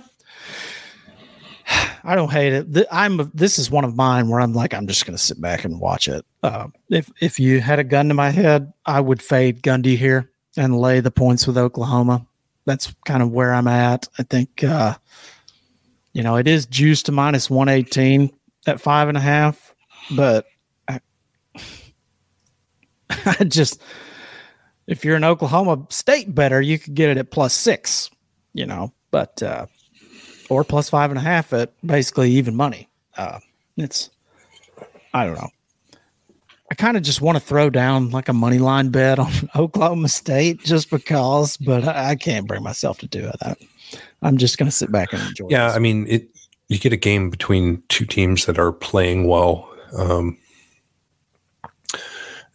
I 2.04 2.16
don't 2.16 2.32
hate 2.32 2.54
it. 2.54 2.88
I'm 2.92 3.32
this 3.34 3.58
is 3.58 3.72
one 3.72 3.84
of 3.84 3.96
mine 3.96 4.30
where 4.30 4.42
I'm 4.42 4.54
like 4.54 4.74
I'm 4.74 4.88
just 4.88 5.06
going 5.06 5.18
to 5.18 5.24
sit 5.24 5.42
back 5.42 5.66
and 5.66 5.80
watch 5.80 6.08
it. 6.08 6.26
Uh, 6.44 6.68
if 6.90 7.10
if 7.20 7.40
you 7.40 7.62
had 7.62 7.80
a 7.80 7.84
gun 7.84 8.08
to 8.10 8.14
my 8.14 8.30
head, 8.30 8.72
I 8.86 9.02
would 9.02 9.22
fade 9.22 9.64
Gundy 9.64 9.98
here 9.98 10.32
and 10.58 10.80
lay 10.80 11.00
the 11.00 11.12
points 11.12 11.48
with 11.48 11.58
Oklahoma 11.58 12.28
that's 12.66 12.94
kind 13.06 13.24
of 13.24 13.32
where 13.32 13.54
I'm 13.54 13.68
at. 13.68 14.08
I 14.18 14.24
think, 14.24 14.64
uh, 14.64 14.96
you 16.14 16.24
know, 16.24 16.36
it 16.36 16.48
is 16.48 16.66
juiced 16.66 17.08
to 17.08 17.12
minus 17.12 17.50
118 17.50 18.32
at 18.68 18.82
five 18.82 19.08
and 19.08 19.18
a 19.18 19.22
half, 19.22 19.74
but 20.12 20.46
I, 20.88 21.00
I 23.10 23.44
just, 23.46 23.82
if 24.88 25.06
you're 25.06 25.16
an 25.16 25.24
Oklahoma 25.24 25.86
State 25.90 26.34
bettor, 26.34 26.62
you 26.62 26.78
could 26.78 26.96
get 26.96 27.10
it 27.10 27.18
at 27.18 27.32
plus 27.32 27.54
six, 27.54 28.10
you 28.54 28.66
know, 28.66 28.94
but, 29.10 29.42
uh, 29.42 29.66
or 30.50 30.64
plus 30.64 30.90
five 30.90 31.12
and 31.12 31.18
a 31.18 31.24
half 31.24 31.54
at 31.54 31.74
basically 31.86 32.32
even 32.32 32.56
money. 32.56 32.90
Uh, 33.18 33.40
it's, 33.78 34.10
I 35.14 35.26
don't 35.26 35.36
know. 35.36 35.50
I 36.72 36.74
kind 36.74 36.96
of 36.96 37.04
just 37.04 37.20
want 37.20 37.36
to 37.36 37.44
throw 37.44 37.70
down 37.70 38.12
like 38.12 38.30
a 38.30 38.34
money 38.34 38.58
line 38.58 38.92
bet 38.92 39.20
on 39.20 39.30
Oklahoma 39.58 40.08
State 40.08 40.64
just 40.64 40.90
because, 40.90 41.58
but 41.58 41.86
I, 41.86 42.12
I 42.12 42.16
can't 42.16 42.48
bring 42.48 42.64
myself 42.64 42.98
to 43.00 43.08
do 43.08 43.24
that. 43.24 43.58
I'm 44.22 44.38
just 44.38 44.58
going 44.58 44.68
to 44.68 44.76
sit 44.76 44.90
back 44.90 45.12
and 45.12 45.22
enjoy. 45.22 45.48
Yeah, 45.50 45.68
this. 45.68 45.76
I 45.76 45.80
mean, 45.80 46.08
it. 46.08 46.30
You 46.70 46.80
get 46.80 46.94
a 46.94 46.98
game 46.98 47.30
between 47.30 47.84
two 47.90 48.06
teams 48.06 48.46
that 48.46 48.58
are 48.58 48.72
playing 48.72 49.28
well, 49.28 49.70
um, 49.98 50.38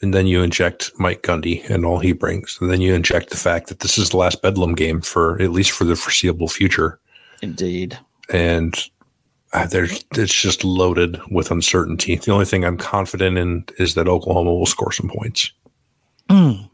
and 0.01 0.15
then 0.15 0.27
you 0.27 0.43
inject 0.43 0.91
Mike 0.99 1.21
Gundy 1.21 1.69
and 1.69 1.85
all 1.85 1.99
he 1.99 2.13
brings, 2.13 2.57
and 2.59 2.71
then 2.71 2.81
you 2.81 2.95
inject 2.95 3.29
the 3.29 3.37
fact 3.37 3.69
that 3.69 3.81
this 3.81 3.99
is 3.99 4.09
the 4.09 4.17
last 4.17 4.41
Bedlam 4.41 4.75
game 4.75 5.03
for 5.03 5.41
at 5.43 5.53
least 5.53 5.73
for 5.73 5.85
the 5.85 5.97
foreseeable 5.97 6.49
future. 6.49 6.99
Indeed. 7.43 7.99
And 8.31 8.75
uh, 9.57 9.67
there's 9.67 10.05
it's 10.13 10.35
just 10.35 10.65
loaded 10.65 11.19
with 11.31 11.51
uncertainty. 11.51 12.17
The 12.17 12.31
only 12.31 12.45
thing 12.45 12.63
I'm 12.63 12.77
confident 12.77 13.39
in 13.39 13.65
is 13.79 13.95
that 13.95 14.07
Oklahoma 14.07 14.53
will 14.53 14.67
score 14.67 14.93
some 14.93 15.09
points. 15.09 15.51
Mm. 16.29 16.69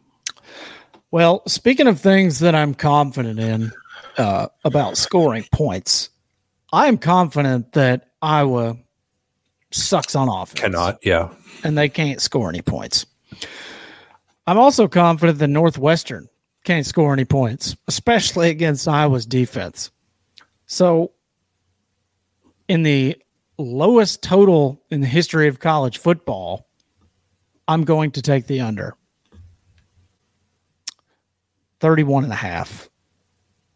Well, 1.12 1.42
speaking 1.46 1.86
of 1.86 2.00
things 2.00 2.40
that 2.40 2.56
I'm 2.56 2.74
confident 2.74 3.38
in 3.38 3.70
uh, 4.18 4.48
about 4.64 4.96
scoring 4.96 5.44
points, 5.52 6.10
I 6.72 6.88
am 6.88 6.98
confident 6.98 7.72
that 7.74 8.10
Iowa 8.20 8.76
sucks 9.70 10.16
on 10.16 10.28
offense. 10.28 10.58
Cannot, 10.58 10.98
yeah, 11.04 11.28
and 11.62 11.78
they 11.78 11.88
can't 11.88 12.20
score 12.20 12.48
any 12.48 12.62
points. 12.62 13.06
I'm 14.48 14.58
also 14.58 14.88
confident 14.88 15.38
that 15.38 15.46
Northwestern 15.46 16.28
can't 16.64 16.84
score 16.84 17.12
any 17.12 17.26
points, 17.26 17.76
especially 17.86 18.50
against 18.50 18.88
Iowa's 18.88 19.24
defense. 19.24 19.92
So 20.66 21.12
in 22.72 22.84
the 22.84 23.14
lowest 23.58 24.22
total 24.22 24.82
in 24.88 25.02
the 25.02 25.06
history 25.06 25.46
of 25.46 25.60
college 25.60 25.98
football, 25.98 26.66
I'm 27.68 27.84
going 27.84 28.12
to 28.12 28.22
take 28.22 28.46
the 28.46 28.62
under. 28.62 28.96
31 31.80 32.24
and 32.24 32.32
a 32.32 32.36
half. 32.36 32.88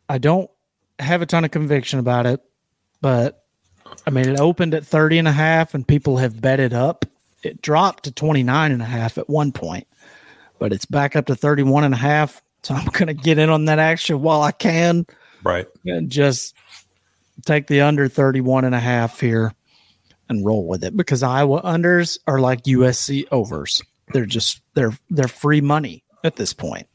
I 0.08 0.16
don't 0.16 0.50
have 0.98 1.20
a 1.20 1.26
ton 1.26 1.44
of 1.44 1.50
conviction 1.50 1.98
about 1.98 2.24
it, 2.24 2.40
but 3.02 3.44
I 4.06 4.10
mean, 4.10 4.30
it 4.30 4.40
opened 4.40 4.72
at 4.72 4.86
30 4.86 5.18
and 5.18 5.28
a 5.28 5.32
half 5.32 5.74
and 5.74 5.86
people 5.86 6.16
have 6.16 6.40
bet 6.40 6.58
it 6.58 6.72
up. 6.72 7.04
It 7.42 7.60
dropped 7.60 8.04
to 8.04 8.12
29 8.12 8.72
and 8.72 8.80
a 8.80 8.86
half 8.86 9.18
at 9.18 9.28
one 9.28 9.52
point, 9.52 9.86
but 10.58 10.72
it's 10.72 10.86
back 10.86 11.16
up 11.16 11.26
to 11.26 11.36
31 11.36 11.84
and 11.84 11.92
a 11.92 11.98
half. 11.98 12.40
So 12.62 12.72
I'm 12.74 12.86
going 12.86 13.08
to 13.08 13.14
get 13.14 13.36
in 13.36 13.50
on 13.50 13.66
that 13.66 13.78
action 13.78 14.22
while 14.22 14.40
I 14.40 14.52
can. 14.52 15.04
Right. 15.44 15.66
And 15.84 16.08
just 16.08 16.54
take 17.44 17.66
the 17.66 17.80
under 17.80 18.08
31 18.08 18.64
and 18.64 18.74
a 18.74 18.80
half 18.80 19.20
here 19.20 19.52
and 20.28 20.44
roll 20.44 20.66
with 20.66 20.84
it 20.84 20.96
because 20.96 21.22
Iowa 21.22 21.62
unders 21.62 22.18
are 22.26 22.40
like 22.40 22.64
USC 22.64 23.26
overs. 23.30 23.82
They're 24.12 24.26
just 24.26 24.60
they're 24.74 24.96
they're 25.10 25.28
free 25.28 25.60
money 25.60 26.04
at 26.24 26.36
this 26.36 26.52
point. 26.52 26.86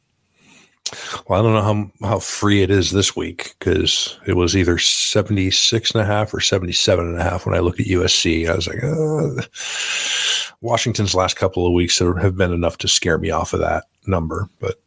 Well, 1.27 1.39
I 1.39 1.43
don't 1.43 1.53
know 1.53 1.91
how 2.01 2.09
how 2.09 2.19
free 2.19 2.61
it 2.61 2.69
is 2.69 2.91
this 2.91 3.15
week 3.15 3.55
because 3.59 4.19
it 4.25 4.35
was 4.35 4.57
either 4.57 4.77
76 4.77 5.91
and 5.91 6.01
a 6.01 6.05
half 6.05 6.33
or 6.33 6.41
77 6.41 7.05
and 7.05 7.19
a 7.19 7.23
half 7.23 7.45
when 7.45 7.55
I 7.55 7.59
looked 7.59 7.79
at 7.79 7.85
USC. 7.85 8.49
I 8.49 8.55
was 8.55 8.67
like, 8.67 8.83
uh, 8.83 10.55
Washington's 10.61 11.15
last 11.15 11.37
couple 11.37 11.65
of 11.65 11.73
weeks 11.73 11.99
have 11.99 12.35
been 12.35 12.53
enough 12.53 12.77
to 12.79 12.87
scare 12.87 13.17
me 13.17 13.31
off 13.31 13.53
of 13.53 13.61
that 13.61 13.85
number, 14.05 14.49
but 14.59 14.81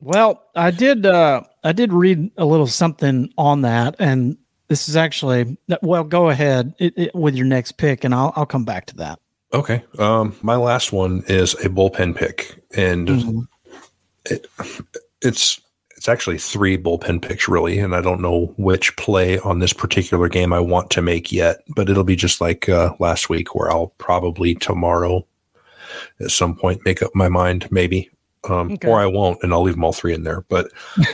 well, 0.00 0.42
I 0.54 0.70
did 0.70 1.06
uh 1.06 1.42
I 1.64 1.72
did 1.72 1.92
read 1.92 2.30
a 2.36 2.44
little 2.44 2.66
something 2.66 3.32
on 3.38 3.62
that 3.62 3.96
and 3.98 4.36
this 4.68 4.88
is 4.88 4.96
actually 4.96 5.56
well. 5.82 6.04
Go 6.04 6.30
ahead 6.30 6.74
it, 6.78 6.94
it, 6.96 7.14
with 7.14 7.34
your 7.34 7.46
next 7.46 7.72
pick, 7.72 8.04
and 8.04 8.14
I'll 8.14 8.32
I'll 8.36 8.46
come 8.46 8.64
back 8.64 8.86
to 8.86 8.96
that. 8.96 9.20
Okay. 9.52 9.84
Um, 9.98 10.36
my 10.42 10.56
last 10.56 10.92
one 10.92 11.22
is 11.28 11.54
a 11.54 11.68
bullpen 11.68 12.16
pick, 12.16 12.62
and 12.76 13.08
mm-hmm. 13.08 13.40
it, 14.24 14.46
it's 15.22 15.60
it's 15.96 16.08
actually 16.08 16.38
three 16.38 16.76
bullpen 16.76 17.22
picks 17.22 17.48
really, 17.48 17.78
and 17.78 17.94
I 17.94 18.00
don't 18.00 18.20
know 18.20 18.54
which 18.58 18.96
play 18.96 19.38
on 19.38 19.60
this 19.60 19.72
particular 19.72 20.28
game 20.28 20.52
I 20.52 20.60
want 20.60 20.90
to 20.90 21.02
make 21.02 21.32
yet, 21.32 21.62
but 21.74 21.88
it'll 21.88 22.04
be 22.04 22.16
just 22.16 22.40
like 22.40 22.68
uh, 22.68 22.94
last 22.98 23.28
week, 23.28 23.54
where 23.54 23.70
I'll 23.70 23.94
probably 23.98 24.54
tomorrow 24.54 25.26
at 26.20 26.30
some 26.30 26.54
point 26.54 26.84
make 26.84 27.02
up 27.02 27.14
my 27.14 27.28
mind, 27.28 27.70
maybe, 27.70 28.10
um, 28.48 28.72
okay. 28.72 28.88
or 28.88 29.00
I 29.00 29.06
won't, 29.06 29.42
and 29.42 29.52
I'll 29.52 29.62
leave 29.62 29.74
them 29.74 29.84
all 29.84 29.92
three 29.92 30.12
in 30.14 30.24
there. 30.24 30.42
But 30.42 30.70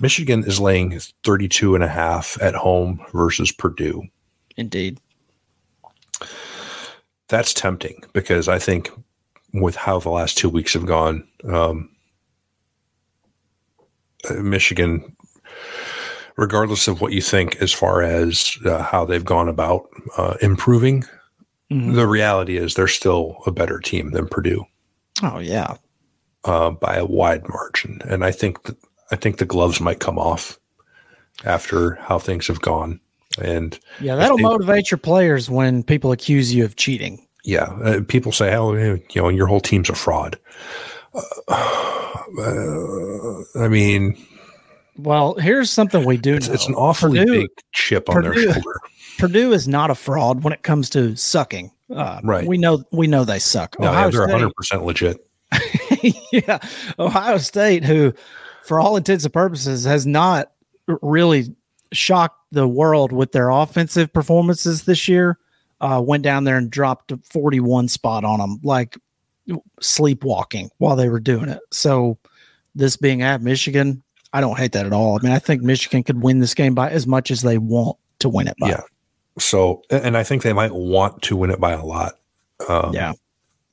Michigan 0.00 0.44
is 0.44 0.60
laying 0.60 0.98
32 1.24 1.74
and 1.74 1.84
a 1.84 1.88
half 1.88 2.40
at 2.40 2.54
home 2.54 3.04
versus 3.12 3.52
Purdue. 3.52 4.04
Indeed. 4.56 5.00
That's 7.28 7.52
tempting 7.52 8.02
because 8.12 8.48
I 8.48 8.58
think 8.58 8.90
with 9.52 9.76
how 9.76 9.98
the 9.98 10.10
last 10.10 10.38
two 10.38 10.48
weeks 10.48 10.74
have 10.74 10.86
gone, 10.86 11.26
um, 11.48 11.90
Michigan, 14.36 15.16
regardless 16.36 16.88
of 16.88 17.00
what 17.00 17.12
you 17.12 17.20
think 17.20 17.56
as 17.56 17.72
far 17.72 18.02
as 18.02 18.56
uh, 18.64 18.82
how 18.82 19.04
they've 19.04 19.24
gone 19.24 19.48
about 19.48 19.88
uh, 20.16 20.34
improving, 20.40 21.02
mm-hmm. 21.70 21.94
the 21.94 22.06
reality 22.06 22.56
is 22.56 22.74
they're 22.74 22.88
still 22.88 23.38
a 23.46 23.50
better 23.50 23.78
team 23.78 24.10
than 24.10 24.28
Purdue. 24.28 24.64
Oh, 25.22 25.38
yeah. 25.38 25.76
Uh, 26.44 26.70
by 26.70 26.96
a 26.96 27.06
wide 27.06 27.48
margin. 27.48 28.00
And 28.04 28.24
I 28.24 28.30
think 28.30 28.62
that 28.64 28.76
I 29.10 29.16
think 29.16 29.38
the 29.38 29.44
gloves 29.44 29.80
might 29.80 30.00
come 30.00 30.18
off 30.18 30.58
after 31.44 31.94
how 31.96 32.18
things 32.18 32.46
have 32.46 32.60
gone. 32.60 33.00
And 33.40 33.78
yeah, 34.00 34.16
that'll 34.16 34.36
they, 34.36 34.42
motivate 34.42 34.90
your 34.90 34.98
players 34.98 35.48
when 35.48 35.82
people 35.82 36.12
accuse 36.12 36.52
you 36.52 36.64
of 36.64 36.76
cheating. 36.76 37.26
Yeah, 37.44 37.64
uh, 37.84 38.00
people 38.06 38.32
say, 38.32 38.54
"Oh, 38.54 38.74
you 38.74 39.02
know, 39.16 39.28
your 39.28 39.46
whole 39.46 39.60
team's 39.60 39.88
a 39.88 39.94
fraud." 39.94 40.38
Uh, 41.14 41.22
uh, 42.38 43.42
I 43.56 43.68
mean, 43.68 44.16
Well, 44.96 45.34
here's 45.34 45.70
something 45.70 46.04
we 46.04 46.16
do. 46.16 46.34
It's, 46.34 46.48
it's 46.48 46.66
an 46.66 46.74
awfully 46.74 47.20
Purdue, 47.20 47.40
big 47.42 47.50
chip 47.72 48.08
on 48.08 48.16
Purdue, 48.16 48.34
their 48.34 48.52
shoulder. 48.54 48.80
Purdue 49.18 49.52
is 49.52 49.68
not 49.68 49.90
a 49.90 49.94
fraud 49.94 50.42
when 50.42 50.52
it 50.52 50.62
comes 50.62 50.90
to 50.90 51.16
sucking. 51.16 51.70
Uh, 51.94 52.20
right. 52.24 52.46
We 52.46 52.58
know 52.58 52.84
we 52.90 53.06
know 53.06 53.24
they 53.24 53.38
suck. 53.38 53.78
No, 53.78 53.90
Ohio 53.90 54.10
they're 54.10 54.20
100 54.22 54.54
percent 54.54 54.84
legit. 54.84 55.24
yeah, 56.32 56.58
Ohio 56.98 57.38
State, 57.38 57.84
who, 57.84 58.12
for 58.68 58.78
all 58.78 58.96
intents 58.96 59.24
and 59.24 59.32
purposes, 59.32 59.84
has 59.84 60.06
not 60.06 60.52
really 61.00 61.46
shocked 61.90 62.38
the 62.52 62.68
world 62.68 63.12
with 63.12 63.32
their 63.32 63.48
offensive 63.48 64.12
performances 64.12 64.84
this 64.84 65.08
year. 65.08 65.38
Uh, 65.80 66.02
went 66.04 66.22
down 66.22 66.44
there 66.44 66.56
and 66.56 66.70
dropped 66.70 67.12
a 67.12 67.16
41 67.18 67.88
spot 67.88 68.24
on 68.24 68.40
them, 68.40 68.60
like 68.62 68.98
sleepwalking 69.80 70.70
while 70.78 70.96
they 70.96 71.08
were 71.08 71.20
doing 71.20 71.48
it. 71.48 71.60
So, 71.70 72.18
this 72.74 72.96
being 72.96 73.22
at 73.22 73.40
Michigan, 73.40 74.02
I 74.32 74.40
don't 74.40 74.58
hate 74.58 74.72
that 74.72 74.86
at 74.86 74.92
all. 74.92 75.18
I 75.18 75.22
mean, 75.22 75.32
I 75.32 75.38
think 75.38 75.62
Michigan 75.62 76.02
could 76.02 76.22
win 76.22 76.40
this 76.40 76.52
game 76.52 76.74
by 76.74 76.90
as 76.90 77.06
much 77.06 77.30
as 77.30 77.42
they 77.42 77.58
want 77.58 77.96
to 78.18 78.28
win 78.28 78.48
it 78.48 78.56
by. 78.60 78.68
Yeah. 78.70 78.82
So, 79.38 79.82
and 79.88 80.16
I 80.16 80.24
think 80.24 80.42
they 80.42 80.52
might 80.52 80.72
want 80.72 81.22
to 81.22 81.36
win 81.36 81.50
it 81.50 81.60
by 81.60 81.72
a 81.72 81.84
lot. 81.84 82.18
Um, 82.68 82.92
yeah. 82.92 83.12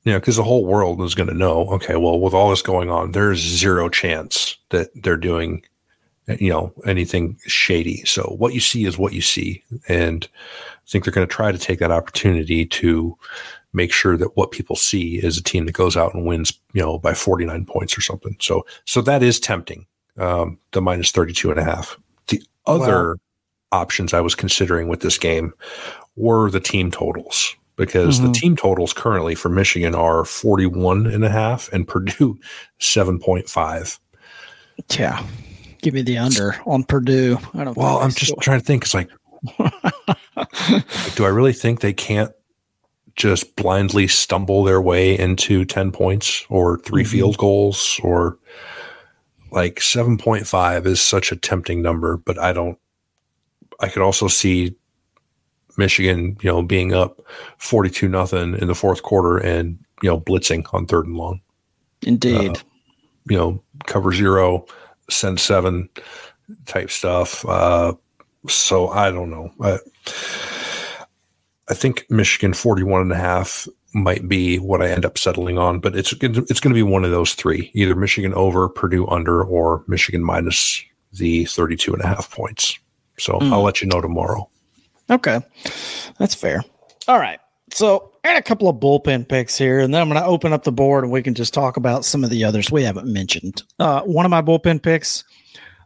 You 0.06 0.12
know, 0.12 0.20
because 0.20 0.36
the 0.36 0.44
whole 0.44 0.64
world 0.64 1.02
is 1.02 1.16
going 1.16 1.28
to 1.28 1.34
know, 1.34 1.68
okay, 1.70 1.96
well, 1.96 2.20
with 2.20 2.32
all 2.32 2.50
this 2.50 2.62
going 2.62 2.90
on, 2.90 3.10
there's 3.10 3.40
zero 3.40 3.88
chance 3.88 4.56
that 4.70 4.88
they're 4.94 5.16
doing, 5.16 5.64
you 6.38 6.48
know, 6.48 6.72
anything 6.86 7.36
shady. 7.44 8.04
So 8.04 8.36
what 8.38 8.54
you 8.54 8.60
see 8.60 8.84
is 8.84 8.96
what 8.96 9.12
you 9.12 9.20
see. 9.20 9.64
And 9.88 10.28
I 10.74 10.88
think 10.88 11.02
they're 11.02 11.12
going 11.12 11.26
to 11.26 11.34
try 11.34 11.50
to 11.50 11.58
take 11.58 11.80
that 11.80 11.90
opportunity 11.90 12.64
to 12.66 13.18
make 13.72 13.92
sure 13.92 14.16
that 14.16 14.36
what 14.36 14.52
people 14.52 14.76
see 14.76 15.16
is 15.16 15.38
a 15.38 15.42
team 15.42 15.66
that 15.66 15.72
goes 15.72 15.96
out 15.96 16.14
and 16.14 16.24
wins, 16.24 16.52
you 16.72 16.82
know, 16.82 17.00
by 17.00 17.12
49 17.12 17.64
points 17.64 17.98
or 17.98 18.00
something. 18.00 18.36
So, 18.40 18.64
so 18.84 19.00
that 19.02 19.24
is 19.24 19.40
tempting, 19.40 19.86
um, 20.18 20.56
the 20.70 20.80
minus 20.80 21.10
32 21.10 21.50
and 21.50 21.58
a 21.58 21.64
half. 21.64 21.98
The 22.28 22.40
other 22.64 23.16
wow. 23.72 23.80
options 23.80 24.14
I 24.14 24.20
was 24.20 24.36
considering 24.36 24.86
with 24.86 25.00
this 25.00 25.18
game 25.18 25.52
were 26.14 26.48
the 26.48 26.60
team 26.60 26.92
totals 26.92 27.56
because 27.76 28.18
mm-hmm. 28.18 28.32
the 28.32 28.32
team 28.32 28.56
totals 28.56 28.92
currently 28.92 29.34
for 29.34 29.48
Michigan 29.48 29.94
are 29.94 30.24
41 30.24 31.06
and 31.06 31.24
a 31.24 31.30
half 31.30 31.72
and 31.72 31.86
Purdue 31.86 32.38
7.5. 32.80 33.98
Yeah. 34.98 35.24
Give 35.82 35.94
me 35.94 36.02
the 36.02 36.18
under 36.18 36.56
on 36.66 36.84
Purdue. 36.84 37.38
I 37.54 37.64
don't 37.64 37.76
Well, 37.76 37.98
I'm 37.98 38.10
just 38.10 38.34
trying 38.40 38.60
to 38.60 38.66
think. 38.66 38.84
It's 38.84 38.94
like, 38.94 39.08
do 41.14 41.24
I 41.24 41.28
really 41.28 41.52
think 41.52 41.80
they 41.80 41.92
can't 41.92 42.32
just 43.14 43.56
blindly 43.56 44.06
stumble 44.08 44.64
their 44.64 44.80
way 44.80 45.18
into 45.18 45.64
10 45.64 45.92
points 45.92 46.44
or 46.48 46.78
3 46.78 47.02
mm-hmm. 47.02 47.10
field 47.10 47.38
goals 47.38 48.00
or 48.02 48.38
like 49.50 49.76
7.5 49.76 50.86
is 50.86 51.00
such 51.00 51.32
a 51.32 51.36
tempting 51.36 51.82
number, 51.82 52.16
but 52.16 52.38
I 52.38 52.52
don't, 52.52 52.78
I 53.80 53.88
could 53.88 54.02
also 54.02 54.28
see 54.28 54.74
Michigan, 55.76 56.36
you 56.42 56.50
know, 56.50 56.62
being 56.62 56.92
up 56.92 57.20
42 57.58 58.08
nothing 58.08 58.56
in 58.58 58.68
the 58.68 58.74
fourth 58.74 59.02
quarter 59.02 59.38
and, 59.38 59.78
you 60.02 60.08
know, 60.08 60.20
blitzing 60.20 60.66
on 60.72 60.86
third 60.86 61.06
and 61.06 61.16
long. 61.16 61.40
Indeed. 62.02 62.56
Uh, 62.56 62.60
you 63.28 63.36
know, 63.36 63.62
cover 63.86 64.12
zero, 64.12 64.66
send 65.10 65.40
seven 65.40 65.88
type 66.66 66.90
stuff. 66.90 67.44
Uh, 67.46 67.94
so 68.48 68.88
I 68.88 69.10
don't 69.10 69.30
know. 69.30 69.50
I, 69.60 69.78
I 71.68 71.74
think 71.74 72.06
Michigan 72.08 72.52
41 72.52 73.02
and 73.02 73.12
a 73.12 73.16
half 73.16 73.66
might 73.94 74.28
be 74.28 74.58
what 74.58 74.82
I 74.82 74.88
end 74.88 75.04
up 75.04 75.18
settling 75.18 75.58
on, 75.58 75.80
but 75.80 75.96
it's 75.96 76.12
it's 76.20 76.60
going 76.60 76.74
to 76.74 76.78
be 76.78 76.82
one 76.82 77.04
of 77.04 77.10
those 77.10 77.34
three, 77.34 77.70
either 77.74 77.96
Michigan 77.96 78.34
over, 78.34 78.68
Purdue 78.68 79.06
under, 79.08 79.42
or 79.42 79.84
Michigan 79.88 80.22
minus 80.22 80.82
the 81.12 81.46
32 81.46 81.94
and 81.94 82.02
a 82.02 82.06
half 82.06 82.30
points. 82.30 82.78
So 83.18 83.34
mm. 83.34 83.50
I'll 83.50 83.62
let 83.62 83.80
you 83.80 83.88
know 83.88 84.00
tomorrow. 84.00 84.48
Okay. 85.10 85.40
That's 86.18 86.34
fair. 86.34 86.64
All 87.08 87.18
right. 87.18 87.38
So 87.72 88.12
I 88.24 88.36
a 88.36 88.42
couple 88.42 88.68
of 88.68 88.76
bullpen 88.76 89.28
picks 89.28 89.56
here, 89.56 89.78
and 89.78 89.92
then 89.94 90.02
I'm 90.02 90.08
going 90.08 90.20
to 90.20 90.26
open 90.26 90.52
up 90.52 90.64
the 90.64 90.72
board 90.72 91.04
and 91.04 91.12
we 91.12 91.22
can 91.22 91.34
just 91.34 91.54
talk 91.54 91.76
about 91.76 92.04
some 92.04 92.24
of 92.24 92.30
the 92.30 92.44
others 92.44 92.70
we 92.70 92.82
haven't 92.82 93.06
mentioned. 93.06 93.62
Uh, 93.78 94.02
one 94.02 94.24
of 94.24 94.30
my 94.30 94.42
bullpen 94.42 94.82
picks, 94.82 95.24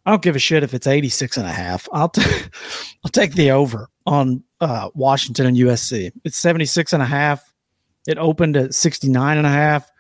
I 0.07 0.11
don't 0.11 0.23
give 0.23 0.37
a 0.37 0.41
shit 0.41 0.63
if 0.63 0.73
it's 0.73 0.87
86 0.87 1.37
and 1.37 1.47
a 1.47 1.53
half. 1.53 1.89
I'll, 1.93 2.09
t- 2.09 2.23
I'll 3.05 3.11
take 3.11 3.35
the 3.35 3.51
over 3.51 3.89
on 4.07 4.43
uh, 4.61 4.91
Washington 4.95 5.47
and 5.47 5.57
USC. 5.57 6.13
It's 6.25 6.39
76 6.39 6.93
and 6.93 7.03
a 7.03 7.07
half. 7.07 7.53
It 8.07 8.19
opened 8.19 8.57
at 8.57 8.75
69 8.75 9.39
and 9.39 9.47
a 9.47 9.51
half. 9.51 9.91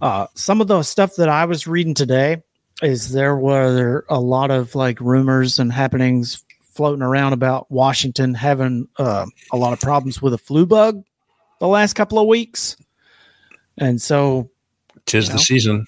Uh, 0.00 0.26
some 0.34 0.60
of 0.60 0.68
the 0.68 0.82
stuff 0.82 1.16
that 1.16 1.28
I 1.28 1.44
was 1.44 1.66
reading 1.66 1.94
today 1.94 2.42
is 2.82 3.12
there 3.12 3.36
were 3.36 4.06
a 4.08 4.20
lot 4.20 4.50
of 4.50 4.74
like 4.74 5.00
rumors 5.00 5.58
and 5.58 5.72
happenings 5.72 6.44
floating 6.70 7.02
around 7.02 7.32
about 7.32 7.70
Washington 7.70 8.34
having 8.34 8.88
uh, 8.98 9.26
a 9.52 9.56
lot 9.56 9.72
of 9.72 9.80
problems 9.80 10.22
with 10.22 10.34
a 10.34 10.38
flu 10.38 10.66
bug 10.66 11.04
the 11.58 11.68
last 11.68 11.94
couple 11.94 12.18
of 12.18 12.26
weeks. 12.26 12.76
And 13.78 14.00
so, 14.00 14.50
tis 15.06 15.26
you 15.26 15.32
know, 15.32 15.36
the 15.36 15.42
season. 15.42 15.86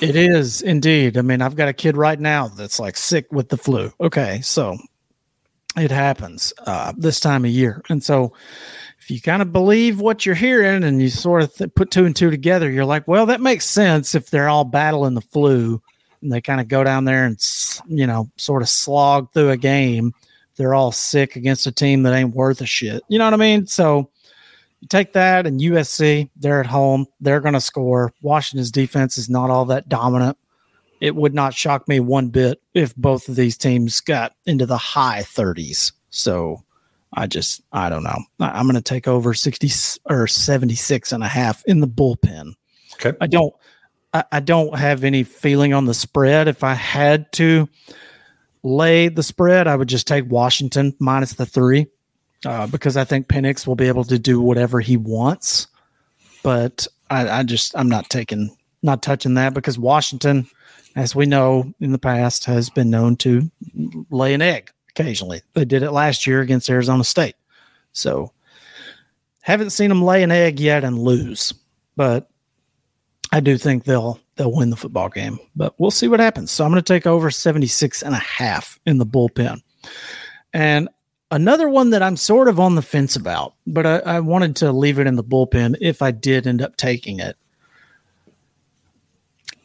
It 0.00 0.16
is 0.16 0.62
indeed. 0.62 1.16
I 1.16 1.22
mean, 1.22 1.42
I've 1.42 1.56
got 1.56 1.68
a 1.68 1.72
kid 1.72 1.96
right 1.96 2.18
now 2.18 2.48
that's 2.48 2.80
like 2.80 2.96
sick 2.96 3.30
with 3.32 3.48
the 3.48 3.56
flu. 3.56 3.92
Okay. 4.00 4.40
So 4.42 4.78
it 5.76 5.90
happens 5.90 6.52
uh, 6.66 6.92
this 6.96 7.20
time 7.20 7.44
of 7.44 7.50
year. 7.50 7.82
And 7.88 8.02
so, 8.02 8.32
if 8.98 9.10
you 9.10 9.20
kind 9.20 9.40
of 9.40 9.52
believe 9.52 10.00
what 10.00 10.26
you're 10.26 10.34
hearing 10.34 10.84
and 10.84 11.00
you 11.00 11.08
sort 11.08 11.42
of 11.42 11.54
th- 11.54 11.74
put 11.74 11.90
two 11.90 12.04
and 12.04 12.14
two 12.14 12.30
together, 12.30 12.70
you're 12.70 12.84
like, 12.84 13.08
well, 13.08 13.26
that 13.26 13.40
makes 13.40 13.64
sense 13.64 14.14
if 14.14 14.30
they're 14.30 14.48
all 14.48 14.64
battling 14.64 15.14
the 15.14 15.22
flu 15.22 15.80
and 16.22 16.32
they 16.32 16.40
kind 16.40 16.60
of 16.60 16.68
go 16.68 16.84
down 16.84 17.04
there 17.04 17.24
and, 17.24 17.38
you 17.86 18.06
know, 18.06 18.30
sort 18.36 18.62
of 18.62 18.68
slog 18.68 19.32
through 19.32 19.50
a 19.50 19.56
game 19.56 20.12
they're 20.60 20.74
all 20.74 20.92
sick 20.92 21.36
against 21.36 21.66
a 21.66 21.72
team 21.72 22.02
that 22.02 22.12
ain't 22.12 22.34
worth 22.34 22.60
a 22.60 22.66
shit. 22.66 23.02
You 23.08 23.18
know 23.18 23.24
what 23.24 23.32
I 23.32 23.38
mean? 23.38 23.66
So 23.66 24.10
you 24.80 24.88
take 24.88 25.14
that 25.14 25.46
and 25.46 25.58
USC, 25.58 26.28
they're 26.36 26.60
at 26.60 26.66
home, 26.66 27.06
they're 27.18 27.40
going 27.40 27.54
to 27.54 27.62
score. 27.62 28.12
Washington's 28.20 28.70
defense 28.70 29.16
is 29.16 29.30
not 29.30 29.48
all 29.48 29.64
that 29.64 29.88
dominant. 29.88 30.36
It 31.00 31.16
would 31.16 31.32
not 31.32 31.54
shock 31.54 31.88
me 31.88 31.98
one 31.98 32.28
bit 32.28 32.60
if 32.74 32.94
both 32.94 33.26
of 33.26 33.36
these 33.36 33.56
teams 33.56 34.02
got 34.02 34.34
into 34.44 34.66
the 34.66 34.76
high 34.76 35.22
30s. 35.22 35.92
So 36.10 36.62
I 37.14 37.26
just, 37.26 37.62
I 37.72 37.88
don't 37.88 38.04
know. 38.04 38.18
I'm 38.38 38.66
going 38.66 38.74
to 38.74 38.82
take 38.82 39.08
over 39.08 39.32
60 39.32 39.70
or 40.10 40.26
76 40.26 41.12
and 41.12 41.24
a 41.24 41.28
half 41.28 41.64
in 41.64 41.80
the 41.80 41.88
bullpen. 41.88 42.52
Okay. 42.96 43.16
I 43.22 43.26
don't, 43.26 43.54
I, 44.12 44.40
don't 44.40 44.76
have 44.76 45.04
any 45.04 45.22
feeling 45.22 45.72
on 45.72 45.84
the 45.84 45.94
spread. 45.94 46.48
If 46.48 46.64
I 46.64 46.74
had 46.74 47.30
to, 47.34 47.68
lay 48.62 49.08
the 49.08 49.22
spread, 49.22 49.66
I 49.66 49.76
would 49.76 49.88
just 49.88 50.06
take 50.06 50.30
Washington 50.30 50.94
minus 50.98 51.34
the 51.34 51.46
three 51.46 51.86
uh, 52.44 52.66
because 52.66 52.96
I 52.96 53.04
think 53.04 53.28
Penix 53.28 53.66
will 53.66 53.76
be 53.76 53.88
able 53.88 54.04
to 54.04 54.18
do 54.18 54.40
whatever 54.40 54.80
he 54.80 54.96
wants. 54.96 55.66
But 56.42 56.86
I, 57.10 57.28
I 57.28 57.42
just 57.42 57.76
I'm 57.76 57.88
not 57.88 58.08
taking 58.08 58.56
not 58.82 59.02
touching 59.02 59.34
that 59.34 59.52
because 59.52 59.78
Washington, 59.78 60.48
as 60.96 61.14
we 61.14 61.26
know 61.26 61.72
in 61.80 61.92
the 61.92 61.98
past, 61.98 62.46
has 62.46 62.70
been 62.70 62.90
known 62.90 63.16
to 63.16 63.50
lay 64.10 64.32
an 64.32 64.42
egg 64.42 64.70
occasionally. 64.88 65.42
They 65.54 65.64
did 65.64 65.82
it 65.82 65.90
last 65.90 66.26
year 66.26 66.40
against 66.40 66.70
Arizona 66.70 67.04
State. 67.04 67.36
So 67.92 68.32
haven't 69.42 69.70
seen 69.70 69.88
them 69.88 70.02
lay 70.02 70.22
an 70.22 70.30
egg 70.30 70.60
yet 70.60 70.84
and 70.84 70.98
lose, 70.98 71.52
but 71.96 72.29
I 73.32 73.40
do 73.40 73.56
think 73.56 73.84
they'll 73.84 74.18
they'll 74.36 74.52
win 74.52 74.70
the 74.70 74.76
football 74.76 75.08
game. 75.08 75.38
But 75.54 75.74
we'll 75.78 75.90
see 75.90 76.08
what 76.08 76.20
happens. 76.20 76.50
So 76.50 76.64
I'm 76.64 76.70
going 76.70 76.82
to 76.82 76.92
take 76.92 77.06
over 77.06 77.30
76 77.30 78.02
and 78.02 78.14
a 78.14 78.18
half 78.18 78.78
in 78.86 78.98
the 78.98 79.06
bullpen. 79.06 79.62
And 80.52 80.88
another 81.30 81.68
one 81.68 81.90
that 81.90 82.02
I'm 82.02 82.16
sort 82.16 82.48
of 82.48 82.58
on 82.58 82.74
the 82.74 82.82
fence 82.82 83.16
about, 83.16 83.54
but 83.66 83.86
I, 83.86 83.98
I 83.98 84.20
wanted 84.20 84.56
to 84.56 84.72
leave 84.72 84.98
it 84.98 85.06
in 85.06 85.16
the 85.16 85.24
bullpen 85.24 85.76
if 85.80 86.02
I 86.02 86.10
did 86.10 86.46
end 86.46 86.62
up 86.62 86.76
taking 86.76 87.20
it. 87.20 87.36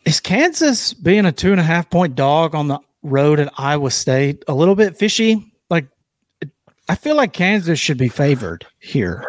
Is 0.05 0.19
Kansas 0.19 0.93
being 0.93 1.25
a 1.25 1.31
two 1.31 1.51
and 1.51 1.59
a 1.59 1.63
half 1.63 1.89
point 1.89 2.15
dog 2.15 2.53
on 2.53 2.67
the 2.67 2.79
road 3.01 3.39
at 3.39 3.51
Iowa 3.57 3.89
State 3.89 4.43
a 4.47 4.53
little 4.53 4.75
bit 4.75 4.97
fishy? 4.97 5.51
Like, 5.69 5.87
I 6.87 6.93
feel 6.95 7.15
like 7.15 7.33
Kansas 7.33 7.79
should 7.79 7.97
be 7.97 8.09
favored 8.09 8.67
here. 8.79 9.25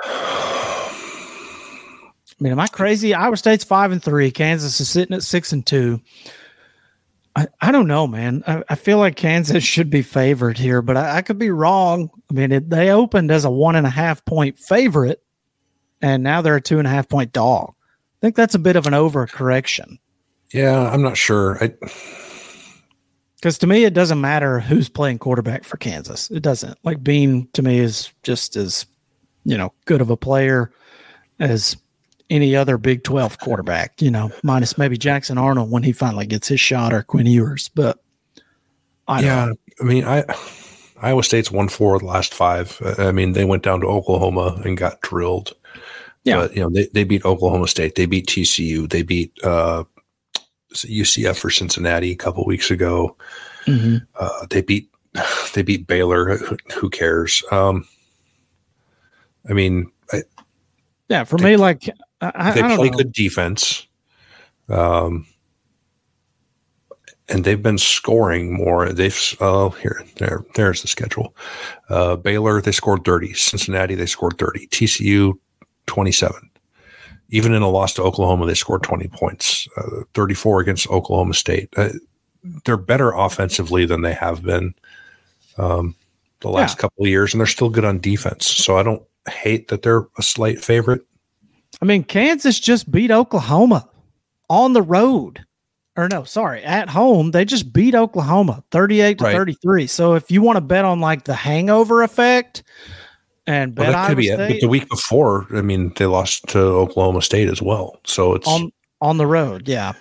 I 2.39 2.45
mean, 2.45 2.53
am 2.53 2.61
I 2.61 2.67
crazy? 2.67 3.15
Iowa 3.15 3.37
State's 3.37 3.65
five 3.65 3.93
and 3.93 4.03
three. 4.03 4.31
Kansas 4.31 4.81
is 4.81 4.89
sitting 4.89 5.17
at 5.17 5.23
six 5.23 5.53
and 5.53 5.67
two. 5.67 6.01
I, 7.35 7.49
I 7.61 7.73
don't 7.73 7.87
know, 7.87 8.07
man. 8.07 8.43
I, 8.47 8.63
I 8.69 8.75
feel 8.75 8.99
like 8.99 9.17
Kansas 9.17 9.65
should 9.65 9.91
be 9.91 10.03
favored 10.03 10.59
here, 10.59 10.83
but 10.83 10.97
I, 10.97 11.19
I 11.19 11.23
could 11.23 11.39
be 11.39 11.51
wrong. 11.51 12.11
I 12.31 12.35
mean, 12.35 12.53
it, 12.53 12.71
they 12.71 12.91
opened 12.91 13.31
as 13.31 13.45
a 13.45 13.51
one 13.51 13.77
and 13.77 13.87
a 13.87 13.91
half 13.91 14.25
point 14.25 14.59
favorite, 14.59 15.23
and 16.03 16.23
now 16.23 16.43
they're 16.43 16.57
a 16.57 16.61
two 16.61 16.79
and 16.79 16.87
a 16.87 16.91
half 16.91 17.09
point 17.09 17.33
dog. 17.33 17.71
I 17.71 18.19
think 18.21 18.37
that's 18.37 18.55
a 18.55 18.61
bit 18.61 18.77
of 18.77 18.87
an 18.87 18.93
overcorrection. 18.93 19.99
Yeah, 20.53 20.91
I'm 20.91 21.03
not 21.03 21.17
sure. 21.17 21.63
I 21.63 21.75
because 23.37 23.59
to 23.59 23.67
me 23.67 23.85
it 23.85 23.95
doesn't 23.95 24.21
matter 24.21 24.61
who's 24.61 24.89
playing 24.89 25.19
quarterback 25.19 25.65
for 25.65 25.77
Kansas. 25.77 26.31
It 26.31 26.43
doesn't. 26.43 26.79
Like 26.83 27.03
Bean 27.03 27.49
to 27.53 27.63
me 27.63 27.79
is 27.79 28.13
just 28.23 28.57
as 28.57 28.87
you 29.45 29.57
know 29.57 29.73
good 29.85 30.01
of 30.01 30.11
a 30.11 30.17
player 30.17 30.73
as 31.39 31.77
any 32.31 32.57
other 32.57 32.79
Big 32.79 33.05
12 33.05 33.39
quarterback, 33.39 34.01
you 34.03 34.11
know, 34.11 34.31
minus 34.43 34.79
maybe 34.79 34.97
Jackson 34.97 35.39
Arnold 35.39 35.71
when 35.71 35.83
he 35.83 35.93
finally 35.93 36.27
gets 36.27 36.49
his 36.49 36.61
shot 36.61 36.93
or 36.93 37.03
Quinn 37.03 37.27
Ewers. 37.27 37.69
But 37.69 38.03
I 39.09 39.23
yeah, 39.23 39.53
I 39.81 39.85
mean, 39.85 40.05
I 40.05 40.25
Iowa 41.01 41.23
State's 41.23 41.51
won 41.51 41.69
four 41.69 41.95
of 41.95 42.01
the 42.01 42.07
last 42.07 42.35
five. 42.35 42.81
I 42.99 43.13
mean, 43.13 43.33
they 43.33 43.45
went 43.45 43.63
down 43.63 43.81
to 43.81 43.87
Oklahoma 43.87 44.61
and 44.65 44.77
got 44.77 45.01
drilled. 45.03 45.53
Yeah, 46.25 46.39
but, 46.39 46.57
you 46.57 46.63
know, 46.63 46.71
they, 46.71 46.87
they 46.93 47.05
beat 47.05 47.25
Oklahoma 47.25 47.69
State. 47.69 47.95
They 47.95 48.07
beat 48.07 48.27
TCU. 48.27 48.91
They 48.91 49.03
beat 49.03 49.33
uh, 49.45 49.85
UCF 50.73 51.37
for 51.37 51.51
Cincinnati 51.51 52.11
a 52.11 52.17
couple 52.17 52.45
weeks 52.45 52.71
ago. 52.71 53.17
Mm-hmm. 53.67 53.99
Uh, 54.19 54.47
they 54.51 54.63
beat 54.63 54.91
they 55.55 55.63
beat 55.63 55.87
Baylor. 55.87 56.37
Who, 56.75 56.91
cares? 56.91 57.45
Um, 57.53 57.87
I 59.49 59.53
mean, 59.53 59.91
I, 60.13 60.23
yeah, 61.09 61.25
for 61.25 61.39
they, 61.39 61.53
me, 61.53 61.57
like 61.57 61.89
I, 62.21 62.53
they 62.53 62.63
I 62.63 62.77
play 62.77 62.91
know. 62.91 62.99
good 62.99 63.13
defense. 63.13 63.87
Um, 64.69 65.27
and 67.29 67.45
they've 67.45 67.63
been 67.63 67.79
scoring 67.79 68.53
more. 68.53 68.93
They've 68.93 69.37
oh 69.41 69.71
here 69.71 70.05
there 70.17 70.45
there's 70.55 70.83
the 70.83 70.89
schedule. 70.89 71.35
Uh, 71.89 72.17
Baylor 72.17 72.61
they 72.61 72.73
scored 72.73 73.05
thirty. 73.05 73.35
Cincinnati 73.35 73.95
they 73.95 74.07
scored 74.07 74.39
thirty. 74.39 74.67
TCU 74.69 75.35
twenty 75.87 76.13
seven. 76.13 76.51
Even 77.31 77.53
in 77.53 77.63
a 77.63 77.69
loss 77.69 77.95
to 77.95 78.03
Oklahoma, 78.03 78.47
they 78.47 78.55
scored 78.55 78.83
twenty 78.83 79.09
points. 79.09 79.67
Uh, 79.77 80.03
thirty 80.15 80.35
four 80.35 80.61
against 80.61 80.89
Oklahoma 80.89 81.35
State. 81.35 81.69
Uh, 81.77 81.91
they're 82.65 82.77
better 82.77 83.13
offensively 83.13 83.87
than 83.87 84.03
they 84.03 84.15
have 84.15 84.43
been 84.43 84.75
um, 85.59 85.97
the 86.41 86.49
last 86.49 86.77
yeah. 86.77 86.83
couple 86.83 87.05
of 87.05 87.11
years, 87.11 87.35
and 87.35 87.41
they're 87.41 87.47
still 87.47 87.71
good 87.71 87.85
on 87.85 87.99
defense. 87.99 88.47
So 88.47 88.79
I 88.79 88.85
don't 88.85 89.03
hate 89.29 89.69
that 89.69 89.83
they're 89.83 90.07
a 90.17 90.23
slight 90.23 90.63
favorite. 90.63 91.03
I 91.81 91.85
mean, 91.85 92.05
Kansas 92.05 92.59
just 92.59 92.91
beat 92.91 93.11
Oklahoma 93.11 93.89
on 94.49 94.73
the 94.73 94.83
road 94.83 95.45
or 95.97 96.09
no, 96.09 96.25
sorry, 96.25 96.63
at 96.63 96.91
home, 96.91 97.31
they 97.31 97.45
just 97.45 97.73
beat 97.73 97.95
Oklahoma 97.95 98.63
38 98.71 99.19
to 99.19 99.25
right. 99.25 99.35
33. 99.35 99.87
So 99.87 100.15
if 100.15 100.31
you 100.31 100.43
want 100.43 100.57
to 100.59 100.61
bet 100.61 100.85
on 100.85 101.01
like 101.01 101.25
the 101.25 101.35
hangover 101.35 102.03
effect 102.03 102.63
and 103.47 103.75
bet 103.75 103.87
well, 103.87 103.93
that 103.93 104.09
could 104.09 104.19
be 104.19 104.27
State, 104.27 104.41
it. 104.41 104.49
But 104.49 104.61
the 104.61 104.69
week 104.69 104.89
before, 104.89 105.47
I 105.55 105.63
mean, 105.63 105.93
they 105.97 106.07
lost 106.07 106.47
to 106.49 106.59
Oklahoma 106.59 107.23
State 107.23 107.49
as 107.49 107.63
well. 107.63 107.99
So 108.05 108.35
it's 108.35 108.47
on 108.47 108.71
on 109.01 109.17
the 109.17 109.27
road, 109.27 109.69
yeah. 109.69 109.95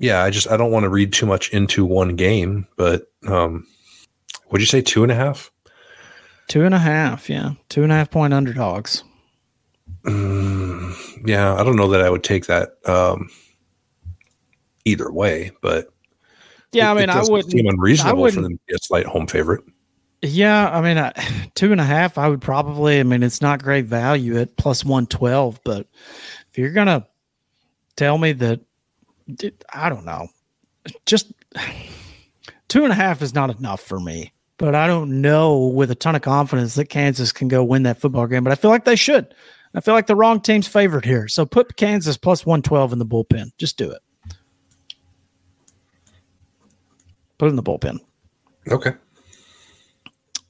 Yeah, 0.00 0.22
I 0.24 0.30
just 0.30 0.50
I 0.50 0.56
don't 0.56 0.72
want 0.72 0.84
to 0.84 0.88
read 0.88 1.12
too 1.12 1.26
much 1.26 1.52
into 1.52 1.84
one 1.84 2.16
game, 2.16 2.66
but 2.76 3.06
um 3.28 3.66
would 4.50 4.60
you 4.60 4.66
say 4.66 4.80
two 4.80 5.04
and 5.04 5.12
a 5.12 5.14
half? 5.14 5.52
Two 6.48 6.64
and 6.64 6.74
a 6.74 6.78
half, 6.78 7.30
yeah. 7.30 7.52
Two 7.68 7.82
and 7.84 7.92
a 7.92 7.94
half 7.94 8.10
point 8.10 8.34
underdogs. 8.34 9.04
Mm, 10.04 11.26
yeah, 11.26 11.54
I 11.54 11.64
don't 11.64 11.76
know 11.76 11.88
that 11.88 12.02
I 12.02 12.10
would 12.10 12.24
take 12.24 12.46
that. 12.46 12.76
Um 12.86 13.30
either 14.84 15.12
way, 15.12 15.52
but 15.60 15.92
yeah, 16.72 16.90
it, 16.90 16.96
I 16.96 17.00
mean, 17.00 17.10
I 17.10 17.22
wouldn't 17.22 17.50
seem 17.50 17.66
unreasonable 17.66 18.22
wouldn't, 18.22 18.34
for 18.36 18.42
them 18.42 18.56
to 18.56 18.62
be 18.66 18.74
a 18.74 18.78
slight 18.78 19.06
home 19.06 19.26
favorite. 19.26 19.64
Yeah, 20.22 20.68
I 20.70 20.80
mean, 20.80 21.12
two 21.54 21.72
and 21.72 21.80
a 21.80 21.84
half, 21.84 22.18
I 22.18 22.28
would 22.28 22.40
probably. 22.40 23.00
I 23.00 23.02
mean, 23.02 23.22
it's 23.22 23.40
not 23.40 23.62
great 23.62 23.84
value 23.84 24.38
at 24.38 24.56
plus 24.56 24.84
one 24.84 25.06
twelve, 25.06 25.60
but 25.64 25.86
if 26.50 26.58
you're 26.58 26.72
gonna 26.72 27.06
tell 27.96 28.18
me 28.18 28.32
that, 28.32 28.60
I 29.72 29.88
don't 29.88 30.04
know, 30.04 30.28
just 31.06 31.32
two 32.68 32.84
and 32.84 32.92
a 32.92 32.96
half 32.96 33.22
is 33.22 33.34
not 33.34 33.56
enough 33.58 33.80
for 33.80 34.00
me. 34.00 34.32
But 34.56 34.74
I 34.74 34.88
don't 34.88 35.20
know 35.20 35.68
with 35.68 35.90
a 35.92 35.94
ton 35.94 36.16
of 36.16 36.22
confidence 36.22 36.74
that 36.74 36.86
Kansas 36.86 37.30
can 37.30 37.46
go 37.46 37.62
win 37.62 37.84
that 37.84 38.00
football 38.00 38.26
game. 38.26 38.42
But 38.42 38.52
I 38.52 38.56
feel 38.56 38.72
like 38.72 38.84
they 38.84 38.96
should. 38.96 39.32
I 39.74 39.80
feel 39.80 39.94
like 39.94 40.06
the 40.06 40.16
wrong 40.16 40.40
team's 40.40 40.66
favored 40.66 41.04
here. 41.04 41.28
So 41.28 41.44
put 41.44 41.76
Kansas 41.76 42.16
plus 42.16 42.46
112 42.46 42.92
in 42.92 42.98
the 42.98 43.06
bullpen. 43.06 43.50
Just 43.58 43.76
do 43.76 43.90
it. 43.90 44.02
Put 47.38 47.46
it 47.46 47.50
in 47.50 47.56
the 47.56 47.62
bullpen. 47.62 47.98
Okay. 48.68 48.92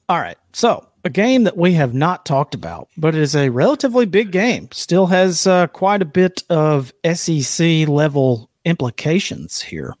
All 0.07 0.19
right. 0.19 0.37
So 0.53 0.87
a 1.03 1.09
game 1.09 1.43
that 1.43 1.57
we 1.57 1.73
have 1.73 1.93
not 1.93 2.25
talked 2.25 2.55
about, 2.55 2.89
but 2.97 3.15
it 3.15 3.21
is 3.21 3.35
a 3.35 3.49
relatively 3.49 4.05
big 4.05 4.31
game. 4.31 4.69
Still 4.71 5.05
has 5.07 5.45
uh, 5.47 5.67
quite 5.67 6.01
a 6.01 6.05
bit 6.05 6.43
of 6.49 6.91
SEC 7.13 7.87
level 7.87 8.49
implications 8.65 9.61
here. 9.61 9.93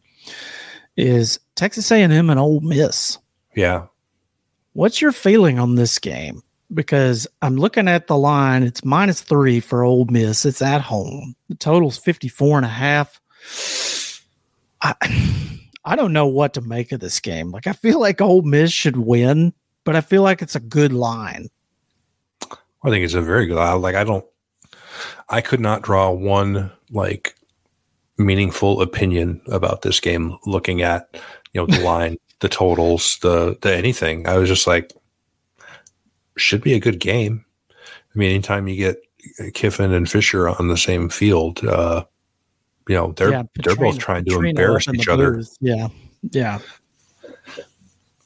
Is 0.97 1.39
Texas 1.55 1.91
A&M 1.91 2.29
and 2.29 2.39
Ole 2.39 2.59
Miss? 2.61 3.17
Yeah. 3.55 3.85
What's 4.73 5.01
your 5.01 5.11
feeling 5.11 5.59
on 5.59 5.75
this 5.75 5.99
game? 5.99 6.41
Because 6.73 7.27
I'm 7.41 7.55
looking 7.55 7.87
at 7.87 8.07
the 8.07 8.17
line. 8.17 8.63
It's 8.63 8.85
minus 8.85 9.21
three 9.21 9.59
for 9.59 9.83
Ole 9.83 10.05
Miss. 10.05 10.45
It's 10.45 10.61
at 10.61 10.81
home. 10.81 11.35
The 11.47 11.55
total's 11.55 11.97
54 11.97 12.57
and 12.57 12.65
a 12.65 12.69
half. 12.69 13.19
I, 14.81 14.93
I 15.85 15.95
don't 15.95 16.13
know 16.13 16.27
what 16.27 16.53
to 16.53 16.61
make 16.61 16.91
of 16.91 16.99
this 16.99 17.19
game. 17.19 17.51
Like 17.51 17.67
I 17.67 17.73
feel 17.73 17.99
like 17.99 18.21
Ole 18.21 18.43
Miss 18.43 18.71
should 18.71 18.97
win, 18.97 19.53
but 19.83 19.95
I 19.95 20.01
feel 20.01 20.21
like 20.21 20.41
it's 20.41 20.55
a 20.55 20.59
good 20.59 20.93
line. 20.93 21.49
I 22.83 22.89
think 22.89 23.03
it's 23.03 23.13
a 23.13 23.21
very 23.21 23.45
good 23.45 23.55
line. 23.55 23.81
Like 23.81 23.95
I 23.95 24.03
don't, 24.03 24.25
I 25.29 25.41
could 25.41 25.59
not 25.59 25.81
draw 25.81 26.11
one 26.11 26.71
like 26.91 27.35
meaningful 28.17 28.81
opinion 28.81 29.41
about 29.47 29.81
this 29.81 29.99
game 29.99 30.37
looking 30.45 30.81
at 30.81 31.09
you 31.53 31.61
know 31.61 31.67
the 31.67 31.79
line, 31.83 32.17
the 32.39 32.49
totals, 32.49 33.17
the 33.21 33.57
the 33.61 33.75
anything. 33.75 34.27
I 34.27 34.37
was 34.37 34.49
just 34.49 34.67
like, 34.67 34.93
should 36.39 36.61
be 36.61 36.73
a 36.73 36.79
good 36.79 36.99
game. 36.99 37.45
I 37.71 38.17
mean, 38.17 38.31
anytime 38.31 38.67
you 38.67 38.75
get 38.75 39.01
Kiffin 39.53 39.93
and 39.93 40.09
Fisher 40.09 40.49
on 40.49 40.67
the 40.67 40.77
same 40.77 41.09
field, 41.09 41.63
uh, 41.65 42.03
you 42.87 42.95
know 42.95 43.13
they're 43.13 43.31
yeah, 43.31 43.43
they're 43.63 43.75
both 43.75 43.99
trying 43.99 44.25
to 44.25 44.39
embarrass 44.39 44.87
each 44.87 45.07
other. 45.07 45.43
Yeah, 45.61 45.89
yeah. 46.31 46.59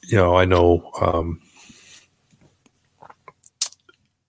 You 0.04 0.18
know, 0.18 0.36
I 0.36 0.46
know. 0.46 0.90
Um, 1.02 1.42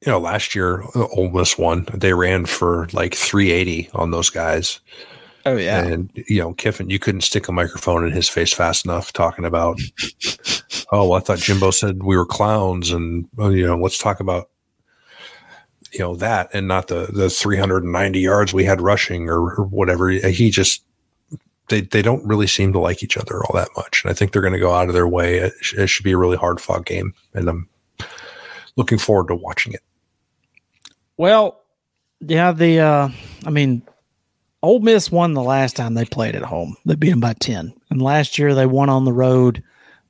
you 0.05 0.13
know, 0.13 0.19
last 0.19 0.55
year, 0.55 0.85
Ole 0.95 1.31
Miss 1.31 1.57
won. 1.57 1.87
They 1.95 2.13
ran 2.13 2.47
for 2.47 2.89
like 2.93 3.15
380 3.15 3.91
on 3.95 4.11
those 4.11 4.29
guys. 4.29 4.81
Oh 5.47 5.57
yeah, 5.57 5.85
and 5.85 6.11
you 6.15 6.41
know, 6.41 6.55
Kiffin, 6.55 6.89
you 6.89 6.99
couldn't 6.99 7.21
stick 7.21 7.49
a 7.49 7.53
microphone 7.53 8.07
in 8.07 8.13
his 8.13 8.29
face 8.29 8.53
fast 8.53 8.87
enough 8.87 9.13
talking 9.13 9.45
about. 9.45 9.79
oh, 10.93 11.09
well, 11.09 11.15
I 11.15 11.21
thought 11.21 11.39
Jimbo 11.39 11.71
said 11.71 12.03
we 12.03 12.17
were 12.17 12.25
clowns, 12.25 12.91
and 12.91 13.29
you 13.39 13.67
know, 13.67 13.77
let's 13.77 13.99
talk 13.99 14.21
about 14.21 14.49
you 15.93 16.01
know 16.01 16.17
that 16.17 16.51
and 16.55 16.67
not 16.67 16.89
the 16.89 17.09
the 17.13 17.29
390 17.29 18.19
yards 18.19 18.53
we 18.55 18.65
had 18.65 18.81
rushing 18.81 19.29
or, 19.29 19.55
or 19.55 19.65
whatever. 19.65 20.09
He 20.09 20.51
just 20.51 20.83
they 21.69 21.83
they 21.83 22.03
don't 22.03 22.27
really 22.27 22.47
seem 22.47 22.73
to 22.73 22.79
like 22.79 23.03
each 23.03 23.17
other 23.17 23.45
all 23.45 23.55
that 23.55 23.69
much, 23.77 24.03
and 24.03 24.11
I 24.11 24.15
think 24.15 24.33
they're 24.33 24.43
going 24.43 24.55
to 24.55 24.59
go 24.59 24.73
out 24.73 24.89
of 24.89 24.95
their 24.95 25.09
way. 25.09 25.39
It, 25.39 25.53
it 25.77 25.87
should 25.89 26.05
be 26.05 26.13
a 26.13 26.19
really 26.19 26.37
hard 26.37 26.61
fought 26.61 26.87
game, 26.87 27.13
and 27.35 27.49
I'm 27.49 27.69
looking 28.77 28.99
forward 28.99 29.29
to 29.29 29.35
watching 29.35 29.75
it. 29.75 29.83
Well, 31.17 31.61
yeah, 32.21 32.53
the 32.53 32.81
uh, 32.81 33.09
I 33.47 33.51
mean, 33.51 33.83
Ole 34.65 34.81
Miss 34.81 35.13
won 35.13 35.35
the 35.35 35.43
last 35.43 35.77
time 35.77 35.93
they 35.93 36.07
played 36.07 36.35
at 36.35 36.43
home. 36.43 36.75
They 36.87 36.95
beat 36.95 37.11
them 37.11 37.21
by 37.21 37.35
ten, 37.35 37.75
and 37.91 38.01
last 38.01 38.39
year 38.39 38.55
they 38.55 38.65
won 38.65 38.89
on 38.89 39.05
the 39.05 39.13
road 39.13 39.63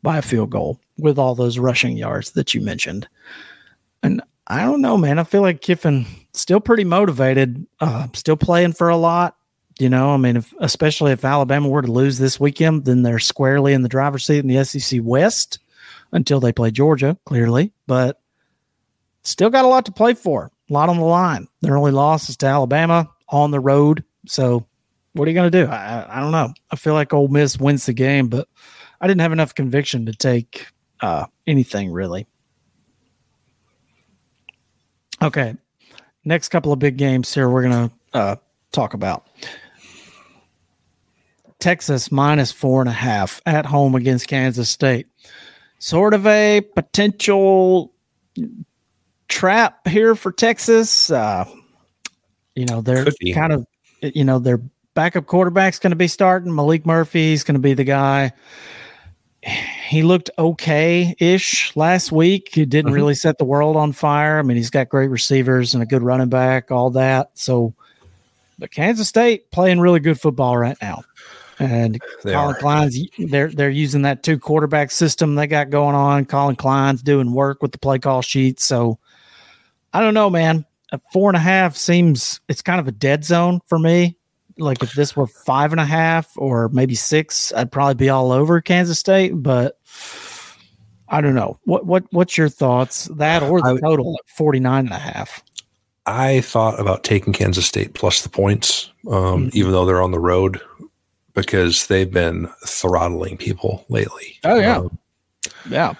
by 0.02 0.18
a 0.18 0.22
field 0.22 0.50
goal 0.50 0.78
with 0.96 1.18
all 1.18 1.34
those 1.34 1.58
rushing 1.58 1.96
yards 1.96 2.30
that 2.32 2.54
you 2.54 2.60
mentioned. 2.60 3.08
And 4.04 4.22
I 4.46 4.62
don't 4.62 4.80
know, 4.80 4.96
man. 4.96 5.18
I 5.18 5.24
feel 5.24 5.42
like 5.42 5.60
Kiffin 5.60 6.06
still 6.34 6.60
pretty 6.60 6.84
motivated, 6.84 7.66
uh, 7.80 8.06
still 8.12 8.36
playing 8.36 8.74
for 8.74 8.88
a 8.88 8.96
lot. 8.96 9.36
You 9.80 9.88
know, 9.88 10.10
I 10.10 10.18
mean, 10.18 10.36
if, 10.36 10.54
especially 10.60 11.10
if 11.10 11.24
Alabama 11.24 11.68
were 11.68 11.82
to 11.82 11.90
lose 11.90 12.18
this 12.18 12.38
weekend, 12.38 12.84
then 12.84 13.02
they're 13.02 13.18
squarely 13.18 13.72
in 13.72 13.82
the 13.82 13.88
driver's 13.88 14.24
seat 14.24 14.38
in 14.38 14.46
the 14.46 14.64
SEC 14.64 15.00
West 15.02 15.58
until 16.12 16.38
they 16.38 16.52
play 16.52 16.70
Georgia, 16.70 17.18
clearly. 17.24 17.72
But 17.88 18.20
still 19.22 19.50
got 19.50 19.64
a 19.64 19.68
lot 19.68 19.84
to 19.86 19.92
play 19.92 20.14
for, 20.14 20.52
a 20.70 20.72
lot 20.72 20.88
on 20.88 20.98
the 20.98 21.04
line. 21.04 21.48
Their 21.60 21.76
only 21.76 21.90
loss 21.90 22.28
is 22.28 22.36
to 22.36 22.46
Alabama 22.46 23.10
on 23.30 23.50
the 23.50 23.58
road. 23.58 24.04
So, 24.26 24.66
what 25.12 25.26
are 25.26 25.30
you 25.30 25.34
going 25.34 25.50
to 25.50 25.64
do? 25.64 25.70
I, 25.70 26.18
I 26.18 26.20
don't 26.20 26.32
know. 26.32 26.52
I 26.70 26.76
feel 26.76 26.94
like 26.94 27.12
Ole 27.12 27.28
Miss 27.28 27.58
wins 27.58 27.86
the 27.86 27.92
game, 27.92 28.28
but 28.28 28.48
I 29.00 29.06
didn't 29.06 29.20
have 29.20 29.32
enough 29.32 29.54
conviction 29.54 30.06
to 30.06 30.12
take 30.12 30.66
uh, 31.00 31.26
anything 31.46 31.92
really. 31.92 32.26
Okay. 35.22 35.54
Next 36.24 36.48
couple 36.48 36.72
of 36.72 36.78
big 36.78 36.96
games 36.96 37.32
here 37.32 37.48
we're 37.48 37.62
going 37.62 37.88
to 37.88 38.18
uh, 38.18 38.36
talk 38.72 38.94
about. 38.94 39.26
Texas 41.60 42.12
minus 42.12 42.52
four 42.52 42.80
and 42.80 42.90
a 42.90 42.92
half 42.92 43.40
at 43.46 43.64
home 43.64 43.94
against 43.94 44.28
Kansas 44.28 44.68
State. 44.68 45.06
Sort 45.78 46.12
of 46.12 46.26
a 46.26 46.60
potential 46.74 47.94
trap 49.28 49.86
here 49.86 50.14
for 50.14 50.32
Texas. 50.32 51.10
Uh, 51.10 51.44
you 52.54 52.66
know, 52.66 52.80
they're 52.80 53.06
kind 53.32 53.52
of, 53.52 53.66
you 54.04 54.24
know, 54.24 54.38
their 54.38 54.60
backup 54.94 55.26
quarterback's 55.26 55.78
going 55.78 55.90
to 55.90 55.96
be 55.96 56.08
starting. 56.08 56.52
Maalik 56.52 56.86
Murphy's 56.86 57.44
going 57.44 57.54
to 57.54 57.60
be 57.60 57.74
the 57.74 57.84
guy 57.84 58.32
he 59.44 60.02
looked 60.02 60.30
okay 60.38 61.14
ish 61.18 61.74
last 61.76 62.10
week. 62.10 62.50
He 62.52 62.64
didn't 62.64 62.86
mm-hmm. 62.86 62.94
really 62.94 63.14
set 63.14 63.38
the 63.38 63.44
world 63.44 63.76
on 63.76 63.92
fire. 63.92 64.38
I 64.38 64.42
mean, 64.42 64.56
he's 64.56 64.70
got 64.70 64.88
great 64.88 65.08
receivers 65.08 65.74
and 65.74 65.82
a 65.82 65.86
good 65.86 66.02
running 66.02 66.28
back, 66.28 66.70
all 66.70 66.90
that. 66.90 67.30
So, 67.34 67.74
but 68.58 68.70
Kansas 68.70 69.08
State 69.08 69.50
playing 69.50 69.80
really 69.80 70.00
good 70.00 70.20
football 70.20 70.56
right 70.56 70.76
now. 70.80 71.04
And 71.58 72.00
they 72.24 72.32
Collin 72.32 72.56
are. 72.56 72.58
Klein's 72.58 72.98
they're 73.16 73.48
they're 73.48 73.70
using 73.70 74.02
that 74.02 74.24
two 74.24 74.40
quarterback 74.40 74.90
system 74.90 75.36
they 75.36 75.46
got 75.46 75.70
going 75.70 75.94
on. 75.94 76.24
Collin 76.24 76.56
Klein's 76.56 77.02
doing 77.02 77.32
work 77.32 77.62
with 77.62 77.70
the 77.70 77.78
play 77.78 78.00
call 78.00 78.22
sheet. 78.22 78.58
So 78.58 78.98
I 79.92 80.00
don't 80.00 80.14
know, 80.14 80.30
man. 80.30 80.64
A 80.92 81.00
four 81.12 81.30
and 81.30 81.36
a 81.36 81.40
half 81.40 81.76
seems 81.76 82.40
it's 82.48 82.62
kind 82.62 82.80
of 82.80 82.86
a 82.86 82.92
dead 82.92 83.24
zone 83.24 83.60
for 83.66 83.78
me. 83.78 84.16
Like 84.58 84.82
if 84.82 84.92
this 84.92 85.16
were 85.16 85.26
five 85.26 85.72
and 85.72 85.80
a 85.80 85.84
half 85.84 86.30
or 86.36 86.68
maybe 86.68 86.94
six, 86.94 87.52
I'd 87.54 87.72
probably 87.72 87.94
be 87.94 88.08
all 88.08 88.30
over 88.30 88.60
Kansas 88.60 88.98
State, 88.98 89.32
but 89.34 89.80
I 91.08 91.20
don't 91.20 91.34
know. 91.34 91.58
What 91.64 91.86
what 91.86 92.04
what's 92.10 92.38
your 92.38 92.48
thoughts? 92.48 93.06
That 93.16 93.42
or 93.42 93.60
the 93.60 93.74
I, 93.74 93.80
total 93.80 94.16
at 94.18 94.28
49 94.28 94.86
and 94.86 94.94
a 94.94 94.98
half? 94.98 95.42
I 96.06 96.42
thought 96.42 96.78
about 96.78 97.02
taking 97.02 97.32
Kansas 97.32 97.66
State 97.66 97.94
plus 97.94 98.22
the 98.22 98.28
points, 98.28 98.92
um, 99.08 99.14
mm-hmm. 99.46 99.48
even 99.52 99.72
though 99.72 99.86
they're 99.86 100.02
on 100.02 100.12
the 100.12 100.20
road, 100.20 100.60
because 101.32 101.86
they've 101.86 102.10
been 102.10 102.48
throttling 102.66 103.36
people 103.36 103.84
lately. 103.88 104.38
Oh 104.44 104.56
yeah, 104.56 104.78
um, 104.78 104.98
yeah. 105.68 105.94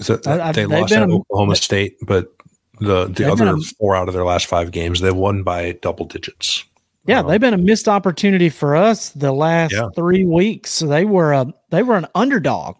So 0.00 0.18
I, 0.26 0.50
they 0.52 0.66
lost 0.66 0.92
at 0.92 1.08
Oklahoma 1.08 1.56
State, 1.56 1.96
but 2.02 2.33
the 2.80 3.06
the 3.06 3.30
other 3.30 3.46
a, 3.48 3.60
four 3.60 3.96
out 3.96 4.08
of 4.08 4.14
their 4.14 4.24
last 4.24 4.46
five 4.46 4.70
games, 4.70 5.00
they 5.00 5.10
won 5.10 5.42
by 5.42 5.72
double 5.82 6.06
digits. 6.06 6.64
Yeah, 7.06 7.20
um, 7.20 7.28
they've 7.28 7.40
been 7.40 7.54
a 7.54 7.58
missed 7.58 7.88
opportunity 7.88 8.48
for 8.48 8.76
us 8.76 9.10
the 9.10 9.32
last 9.32 9.72
yeah. 9.72 9.88
three 9.94 10.24
weeks. 10.24 10.70
So 10.70 10.86
They 10.86 11.04
were 11.04 11.32
a 11.32 11.52
they 11.70 11.82
were 11.82 11.96
an 11.96 12.06
underdog 12.14 12.76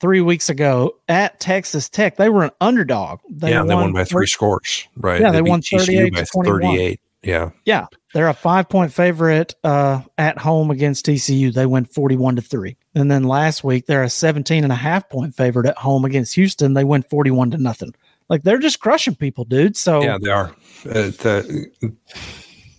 three 0.00 0.20
weeks 0.20 0.48
ago 0.48 0.96
at 1.08 1.40
Texas 1.40 1.88
Tech. 1.88 2.16
They 2.16 2.28
were 2.28 2.44
an 2.44 2.50
underdog. 2.60 3.20
They 3.30 3.50
yeah, 3.50 3.60
won, 3.60 3.68
they 3.68 3.74
won 3.74 3.92
by 3.92 4.04
three 4.04 4.26
scores. 4.26 4.86
Right. 4.96 5.20
Yeah, 5.20 5.30
they, 5.30 5.38
they 5.38 5.50
won 5.50 5.62
38 5.62 6.12
by 6.12 6.24
38. 6.24 7.00
Yeah. 7.22 7.50
Yeah. 7.64 7.86
They're 8.14 8.28
a 8.28 8.34
five 8.34 8.68
point 8.68 8.92
favorite 8.92 9.54
uh, 9.64 10.02
at 10.16 10.38
home 10.38 10.70
against 10.70 11.06
TCU. 11.06 11.52
They 11.52 11.66
went 11.66 11.92
41 11.92 12.36
to 12.36 12.42
3. 12.42 12.76
And 12.94 13.10
then 13.10 13.24
last 13.24 13.64
week, 13.64 13.86
they're 13.86 14.04
a 14.04 14.10
17 14.10 14.64
and 14.64 14.72
a 14.72 14.76
half 14.76 15.08
point 15.08 15.34
favorite 15.34 15.66
at 15.66 15.76
home 15.76 16.04
against 16.04 16.34
Houston. 16.36 16.74
They 16.74 16.84
went 16.84 17.10
41 17.10 17.50
to 17.52 17.58
nothing. 17.58 17.94
Like 18.28 18.42
they're 18.42 18.58
just 18.58 18.80
crushing 18.80 19.14
people, 19.14 19.44
dude. 19.44 19.76
So, 19.76 20.02
yeah, 20.02 20.18
they 20.20 20.30
are. 20.30 20.54
Uh, 20.86 21.10
the, 21.10 21.70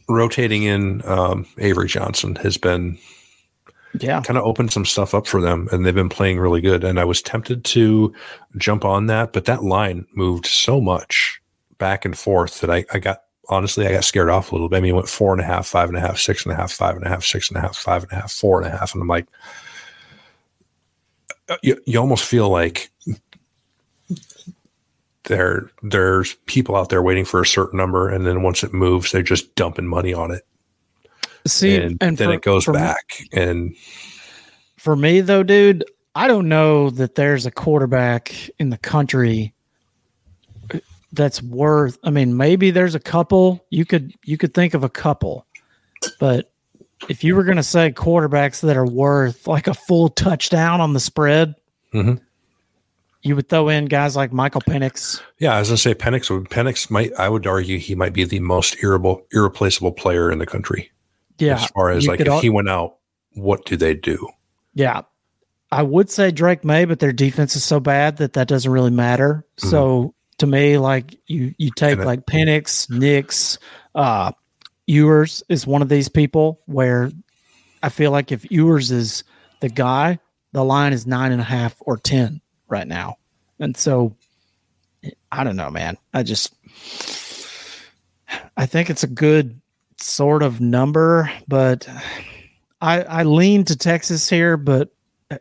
rotating 0.08 0.64
in 0.64 1.02
um, 1.06 1.46
Avery 1.58 1.88
Johnson 1.88 2.36
has 2.38 2.58
been 2.58 2.98
yeah 4.00 4.22
kind 4.22 4.38
of 4.38 4.46
opened 4.46 4.72
some 4.72 4.86
stuff 4.86 5.14
up 5.14 5.26
for 5.26 5.42
them 5.42 5.68
and 5.72 5.86
they've 5.86 5.96
been 5.96 6.10
playing 6.10 6.40
really 6.40 6.62
good 6.62 6.84
and 6.84 7.00
i 7.00 7.04
was 7.04 7.24
tempted 7.24 7.66
to 7.66 8.14
jump 8.58 8.86
on 8.86 9.08
that 9.08 9.34
but 9.34 9.46
that 9.46 9.64
line 9.64 10.06
moved 10.14 10.46
so 10.46 10.80
much 10.80 11.42
back 11.80 12.06
and 12.06 12.16
forth 12.16 12.62
that 12.62 12.70
i, 12.70 12.86
I 12.94 13.00
got 13.00 13.24
honestly 13.50 13.88
i 13.88 13.92
got 13.92 14.04
scared 14.04 14.30
off 14.30 14.52
a 14.52 14.56
little 14.56 14.70
bit 14.70 14.78
i 14.78 14.82
mean 14.82 14.92
it 14.92 14.96
went 14.96 15.10
four 15.10 15.34
and 15.34 15.42
a 15.42 15.46
half 15.46 15.66
five 15.66 15.90
and 15.90 15.98
a 15.98 16.02
half 16.02 16.20
six 16.20 16.46
and 16.46 16.54
a 16.54 16.56
half 16.56 16.72
five 16.72 16.96
and 16.96 17.06
a 17.06 17.10
half 17.10 17.26
six 17.26 17.50
and 17.50 17.58
a 17.58 17.62
half 17.62 17.76
five 17.76 18.04
and 18.04 18.12
a 18.12 18.16
half 18.16 18.32
four 18.32 18.62
and 18.62 18.72
a 18.72 18.78
half 18.78 18.94
and 18.94 19.02
i'm 19.02 19.08
like 19.08 19.26
uh, 21.50 21.58
you, 21.64 21.82
you 21.88 22.00
almost 22.00 22.26
feel 22.26 22.48
like 22.48 22.92
there 25.30 25.72
there's 25.82 26.34
people 26.46 26.76
out 26.76 26.90
there 26.90 27.02
waiting 27.02 27.24
for 27.24 27.42
a 27.42 27.46
certain 27.46 27.78
number 27.78 28.10
and 28.10 28.28
then 28.28 28.44
once 28.44 28.62
it 28.64 28.74
moves 28.74 29.14
they're 29.14 29.24
just 29.24 29.56
dumping 29.56 29.88
money 29.88 30.14
on 30.14 30.30
it 30.32 30.46
See, 31.48 31.76
and, 31.76 31.98
and 32.02 32.18
then 32.18 32.30
for, 32.30 32.34
it 32.34 32.42
goes 32.42 32.66
back. 32.66 33.22
Me, 33.34 33.42
and 33.42 33.76
for 34.78 34.96
me, 34.96 35.22
though, 35.22 35.44
dude, 35.44 35.84
I 36.16 36.28
don't 36.28 36.50
know 36.50 36.90
that 36.92 37.16
there's 37.16 37.46
a 37.46 37.52
quarterback 37.52 38.50
in 38.60 38.70
the 38.70 38.78
country 38.78 39.54
that's 41.14 41.42
worth. 41.42 41.98
I 42.04 42.10
mean, 42.10 42.36
maybe 42.38 42.72
there's 42.72 42.96
a 42.96 43.00
couple. 43.00 43.66
You 43.70 43.86
could 43.86 44.14
you 44.26 44.38
could 44.38 44.54
think 44.54 44.74
of 44.74 44.84
a 44.84 44.90
couple, 44.90 45.46
but 46.20 46.52
if 47.08 47.24
you 47.24 47.36
were 47.36 47.44
going 47.44 47.58
to 47.58 47.64
say 47.64 47.92
quarterbacks 47.92 48.62
that 48.62 48.76
are 48.76 48.86
worth 48.86 49.48
like 49.48 49.68
a 49.68 49.74
full 49.74 50.10
touchdown 50.10 50.82
on 50.82 50.94
the 50.94 51.00
spread, 51.00 51.56
mm-hmm. 51.94 52.16
You 53.22 53.36
would 53.36 53.50
throw 53.50 53.68
in 53.68 53.86
guys 53.86 54.16
like 54.16 54.32
Michael 54.32 54.62
Penix. 54.62 55.22
Yeah, 55.40 55.56
I 55.56 55.60
was 55.60 55.70
to 55.70 55.78
say 55.78 55.94
Penix. 55.94 56.30
Penix 56.48 56.90
might. 56.90 57.12
I 57.20 57.28
would 57.28 57.46
argue 57.46 57.78
he 57.78 57.94
might 57.96 58.14
be 58.14 58.24
the 58.24 58.40
most 58.40 58.82
irreplaceable, 58.82 59.28
irreplaceable 59.34 59.92
player 59.92 60.32
in 60.32 60.40
the 60.40 60.46
country. 60.46 60.92
Yeah. 61.38 61.56
As 61.56 61.66
far 61.68 61.90
as 61.90 62.08
like 62.08 62.22
if 62.22 62.28
al- 62.28 62.40
he 62.40 62.50
went 62.50 62.70
out, 62.70 62.98
what 63.34 63.66
do 63.66 63.76
they 63.76 63.94
do? 63.94 64.30
Yeah. 64.74 65.02
I 65.72 65.84
would 65.84 66.10
say 66.10 66.32
Drake 66.32 66.64
Maye, 66.64 66.86
but 66.86 67.00
their 67.00 67.12
defense 67.12 67.56
is 67.56 67.64
so 67.64 67.80
bad 67.80 68.18
that 68.18 68.34
that 68.34 68.48
doesn't 68.48 68.72
really 68.72 68.92
matter. 68.92 69.46
Mm-hmm. 69.58 69.70
So 69.70 70.16
to 70.40 70.48
me, 70.48 70.78
like 70.78 71.18
you, 71.28 71.54
you 71.58 71.72
take 71.76 72.00
like 72.00 72.26
Penix, 72.26 72.90
Nix, 72.90 73.60
uh, 73.96 74.32
Ewers 74.88 75.44
is 75.50 75.68
one 75.68 75.82
of 75.82 75.90
these 75.90 76.10
people 76.10 76.62
where 76.66 77.12
I 77.84 77.90
feel 77.90 78.12
like 78.12 78.32
if 78.32 78.50
Ewers 78.52 78.90
is 78.92 79.24
the 79.60 79.70
guy, 79.70 80.20
the 80.52 80.64
line 80.64 80.94
is 80.94 81.06
nine 81.06 81.32
and 81.32 81.42
a 81.42 81.46
half 81.46 81.76
or 81.82 81.98
10 81.98 82.42
right 82.70 82.88
now. 82.88 83.18
And 83.60 83.76
so 83.76 84.16
I 85.32 85.44
don't 85.44 85.56
know, 85.56 85.70
man. 85.70 85.98
I 86.14 86.24
just, 86.24 86.54
I 88.58 88.66
think 88.66 88.90
it's 88.90 89.04
a 89.04 89.08
good 89.08 89.60
sort 89.98 90.44
of 90.44 90.62
number, 90.62 91.32
but 91.48 91.88
I 92.82 93.02
I 93.04 93.24
lean 93.24 93.66
to 93.66 93.78
Texas 93.78 94.30
here, 94.30 94.58
but 94.58 94.90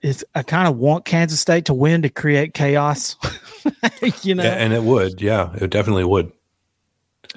it's 0.03 0.24
I 0.35 0.43
kind 0.43 0.68
of 0.68 0.76
want 0.76 1.05
Kansas 1.05 1.41
State 1.41 1.66
to 1.66 1.74
win 1.74 2.03
to 2.03 2.09
create 2.09 2.55
chaos. 2.55 3.16
you 4.22 4.35
know, 4.35 4.43
yeah, 4.43 4.55
and 4.55 4.72
it 4.72 4.83
would, 4.83 5.20
yeah, 5.20 5.53
it 5.55 5.70
definitely 5.70 6.05
would. 6.05 6.33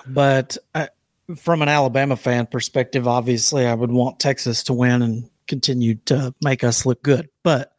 But 0.08 0.58
I, 0.74 0.90
from 1.36 1.62
an 1.62 1.70
Alabama 1.70 2.16
fan 2.16 2.48
perspective, 2.48 3.08
obviously, 3.08 3.66
I 3.66 3.74
would 3.74 3.92
want 3.92 4.20
Texas 4.20 4.64
to 4.64 4.74
win 4.74 5.02
and 5.02 5.30
continue 5.48 5.96
to 6.06 6.34
make 6.42 6.64
us 6.64 6.86
look 6.86 7.02
good. 7.02 7.30
But 7.44 7.72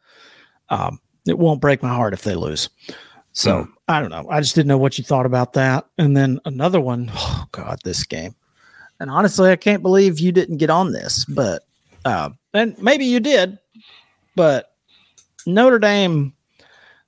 um, 0.69 0.99
it 1.27 1.37
won't 1.37 1.61
break 1.61 1.81
my 1.81 1.93
heart 1.93 2.13
if 2.13 2.23
they 2.23 2.35
lose. 2.35 2.69
So 3.33 3.63
mm. 3.63 3.69
I 3.87 3.99
don't 3.99 4.11
know. 4.11 4.27
I 4.29 4.39
just 4.39 4.55
didn't 4.55 4.67
know 4.67 4.77
what 4.77 4.97
you 4.97 5.03
thought 5.03 5.25
about 5.25 5.53
that. 5.53 5.85
And 5.97 6.15
then 6.15 6.39
another 6.45 6.81
one. 6.81 7.11
Oh 7.25 7.45
God, 7.51 7.79
this 7.83 8.03
game. 8.03 8.33
And 8.99 9.11
honestly, 9.11 9.51
I 9.51 9.55
can't 9.57 9.83
believe 9.83 10.19
you 10.19 10.31
didn't 10.31 10.57
get 10.57 10.71
on 10.71 10.91
this, 10.91 11.23
but 11.25 11.63
uh, 12.05 12.29
and 12.53 12.75
maybe 12.81 13.05
you 13.05 13.19
did, 13.19 13.59
but 14.35 14.73
Notre 15.45 15.77
Dame, 15.77 16.33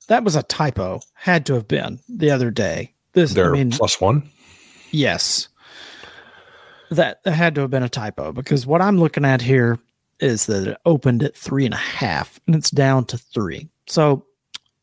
that 0.08 0.24
was 0.24 0.36
a 0.36 0.44
typo. 0.44 1.00
Had 1.14 1.46
to 1.48 1.54
have 1.54 1.68
been 1.68 2.00
the 2.08 2.32
other 2.32 2.52
day. 2.52 2.94
This, 3.14 3.34
They're 3.34 3.56
I 3.56 3.58
mean, 3.58 3.72
plus 3.72 4.00
one. 4.00 4.30
Yes, 4.92 5.48
that, 6.92 7.24
that 7.24 7.32
had 7.32 7.56
to 7.56 7.62
have 7.62 7.72
been 7.72 7.84
a 7.84 7.90
typo 7.90 8.32
because 8.32 8.66
what 8.66 8.82
I'm 8.82 9.00
looking 9.00 9.26
at 9.26 9.42
here 9.42 9.80
is 10.20 10.46
that 10.46 10.68
it 10.68 10.78
opened 10.86 11.24
at 11.24 11.36
three 11.36 11.66
and 11.66 11.74
a 11.74 11.78
half 11.78 12.40
and 12.46 12.56
it's 12.56 12.72
down 12.72 13.06
to 13.06 13.18
three. 13.18 13.70
So 13.88 14.26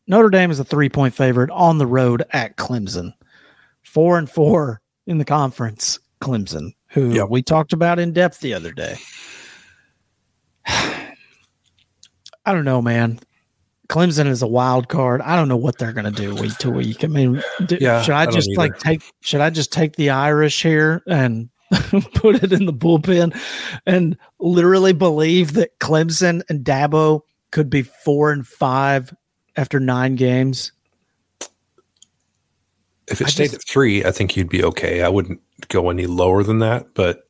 Notre 0.07 0.31
Dame 0.31 0.51
is 0.51 0.61
a 0.61 0.65
three 0.65 0.89
point 0.89 1.15
favorite 1.15 1.51
on 1.51 1.79
the 1.79 1.87
road 1.87 2.25
at 2.31 2.57
Clemson. 2.57 3.15
Four 3.83 4.19
and 4.19 4.31
four 4.31 4.81
in 5.07 5.19
the 5.19 5.25
conference, 5.25 5.99
Clemson 6.21 6.73
who 6.93 7.15
yep. 7.15 7.29
we 7.29 7.43
talked 7.43 7.73
about 7.73 7.99
in 7.99 8.13
depth 8.13 8.41
the 8.41 8.55
other 8.55 8.73
day. 8.73 8.97
I 10.67 11.15
don't 12.47 12.65
know, 12.65 12.83
man. 12.83 13.19
Clemson 13.89 14.27
is 14.27 14.43
a 14.43 14.47
wild 14.47 14.89
card. 14.89 15.21
I 15.23 15.37
don't 15.37 15.49
know 15.49 15.57
what 15.57 15.79
they're 15.79 15.93
going 15.93 16.11
to 16.13 16.23
do 16.23 16.35
week 16.35 16.57
to 16.59 16.71
week. 16.71 17.05
I 17.05 17.09
mean, 17.09 17.43
do, 17.67 17.79
yeah, 17.81 18.03
should 18.03 18.15
I, 18.15 18.23
I 18.23 18.27
just 18.27 18.51
like 18.57 18.79
take? 18.79 19.03
Should 19.21 19.41
I 19.41 19.51
just 19.51 19.73
take 19.73 19.97
the 19.97 20.11
Irish 20.11 20.63
here 20.63 21.03
and 21.07 21.51
put 22.15 22.43
it 22.43 22.53
in 22.53 22.65
the 22.65 22.73
bullpen 22.73 23.39
and 23.87 24.17
literally 24.39 24.93
believe 24.93 25.55
that 25.55 25.79
Clemson 25.79 26.43
and 26.49 26.65
Dabo 26.65 27.21
could 27.53 27.71
be 27.71 27.83
four 27.83 28.33
and 28.33 28.45
five 28.47 29.15
after 29.55 29.79
nine 29.79 30.17
games? 30.17 30.73
If 33.07 33.21
it 33.21 33.29
I 33.29 33.31
stayed 33.31 33.51
just, 33.51 33.55
at 33.57 33.69
three, 33.69 34.05
I 34.05 34.11
think 34.11 34.37
you'd 34.37 34.49
be 34.49 34.65
okay. 34.65 35.03
I 35.03 35.09
wouldn't 35.09 35.41
go 35.69 35.91
any 35.91 36.07
lower 36.07 36.43
than 36.43 36.59
that. 36.59 36.95
But 36.95 37.29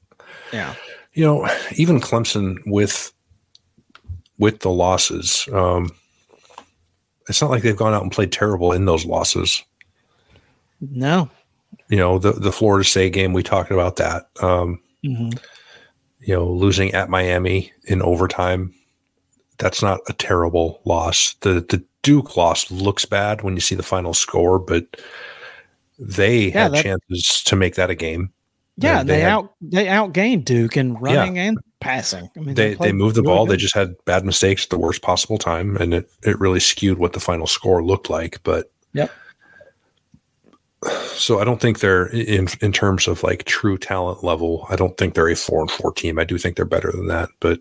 yeah, 0.53 0.75
you 1.13 1.25
know, 1.25 1.47
even 1.77 2.01
Clemson 2.01 2.57
with 2.67 3.13
with 4.39 4.61
the 4.61 4.71
losses, 4.71 5.49
um, 5.53 5.91
it's 7.29 7.43
not 7.43 7.51
like 7.51 7.63
they've 7.63 7.77
gone 7.77 7.95
out 7.95 8.03
and 8.03 8.13
played 8.13 8.33
terrible 8.33 8.73
in 8.73 8.87
those 8.87 9.05
losses. 9.05 9.63
No, 10.81 11.29
you 11.89 11.97
know 11.97 12.19
the 12.19 12.33
the 12.33 12.53
Florida 12.53 12.85
State 12.85 13.13
game 13.13 13.33
we 13.33 13.43
talked 13.43 13.71
about 13.71 13.97
that. 13.97 14.29
Um, 14.41 14.81
mm-hmm. 15.05 15.31
You 16.21 16.35
know, 16.35 16.49
losing 16.49 16.93
at 16.93 17.11
Miami 17.11 17.73
in 17.85 18.01
overtime. 18.03 18.73
That's 19.63 19.83
not 19.83 20.01
a 20.09 20.13
terrible 20.13 20.81
loss. 20.85 21.35
The 21.41 21.55
the 21.69 21.85
Duke 22.03 22.37
loss 22.37 22.71
looks 22.71 23.05
bad 23.05 23.43
when 23.43 23.55
you 23.55 23.61
see 23.61 23.77
the 23.77 23.83
final 23.83 24.13
score, 24.13 24.59
but 24.59 25.01
they 25.99 26.49
yeah, 26.49 26.65
had 26.65 26.73
that, 26.73 26.83
chances 26.83 27.43
to 27.45 27.55
make 27.55 27.77
that 27.77 27.91
a 27.91 27.95
game. 27.95 28.33
Yeah, 28.77 29.03
they, 29.03 29.15
they 29.15 29.21
had, 29.21 29.31
out 29.31 29.55
they 29.61 29.87
outgained 29.87 30.45
Duke 30.45 30.77
in 30.77 30.95
running 30.95 31.37
yeah. 31.37 31.43
and 31.43 31.59
passing. 31.81 32.29
I 32.37 32.41
mean, 32.41 32.55
they 32.55 32.75
they, 32.75 32.87
they 32.87 32.93
moved 32.93 33.15
the 33.15 33.23
really 33.23 33.35
ball. 33.35 33.47
Good. 33.47 33.53
They 33.53 33.57
just 33.59 33.75
had 33.75 33.95
bad 34.05 34.25
mistakes 34.25 34.65
at 34.65 34.71
the 34.71 34.79
worst 34.79 35.03
possible 35.03 35.39
time, 35.39 35.77
and 35.77 35.95
it 35.95 36.11
it 36.25 36.41
really 36.41 36.61
skewed 36.61 36.99
what 36.99 37.13
the 37.13 37.21
final 37.21 37.47
score 37.47 37.85
looked 37.85 38.11
like. 38.11 38.43
But 38.43 38.71
yeah. 38.93 39.09
So 41.13 41.39
I 41.39 41.45
don't 41.45 41.61
think 41.61 41.79
they're 41.79 42.07
in 42.07 42.49
in 42.61 42.73
terms 42.73 43.07
of 43.07 43.23
like 43.23 43.45
true 43.45 43.79
talent 43.79 44.25
level. 44.25 44.67
I 44.69 44.75
don't 44.75 44.97
think 44.97 45.15
they're 45.15 45.29
a 45.29 45.37
four 45.37 45.61
and 45.61 45.71
four 45.71 45.93
team. 45.93 46.19
I 46.19 46.25
do 46.25 46.37
think 46.37 46.57
they're 46.57 46.65
better 46.65 46.91
than 46.91 47.07
that, 47.07 47.29
but 47.39 47.61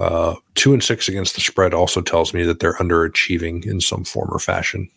Uh, 0.00 0.34
two 0.54 0.72
and 0.72 0.82
six 0.82 1.08
against 1.08 1.34
the 1.34 1.40
spread 1.40 1.72
also 1.72 2.00
tells 2.00 2.34
me 2.34 2.42
that 2.42 2.60
they're 2.60 2.74
underachieving 2.74 3.64
in 3.64 3.80
some 3.80 4.04
form 4.04 4.28
or 4.32 4.38
fashion 4.38 4.90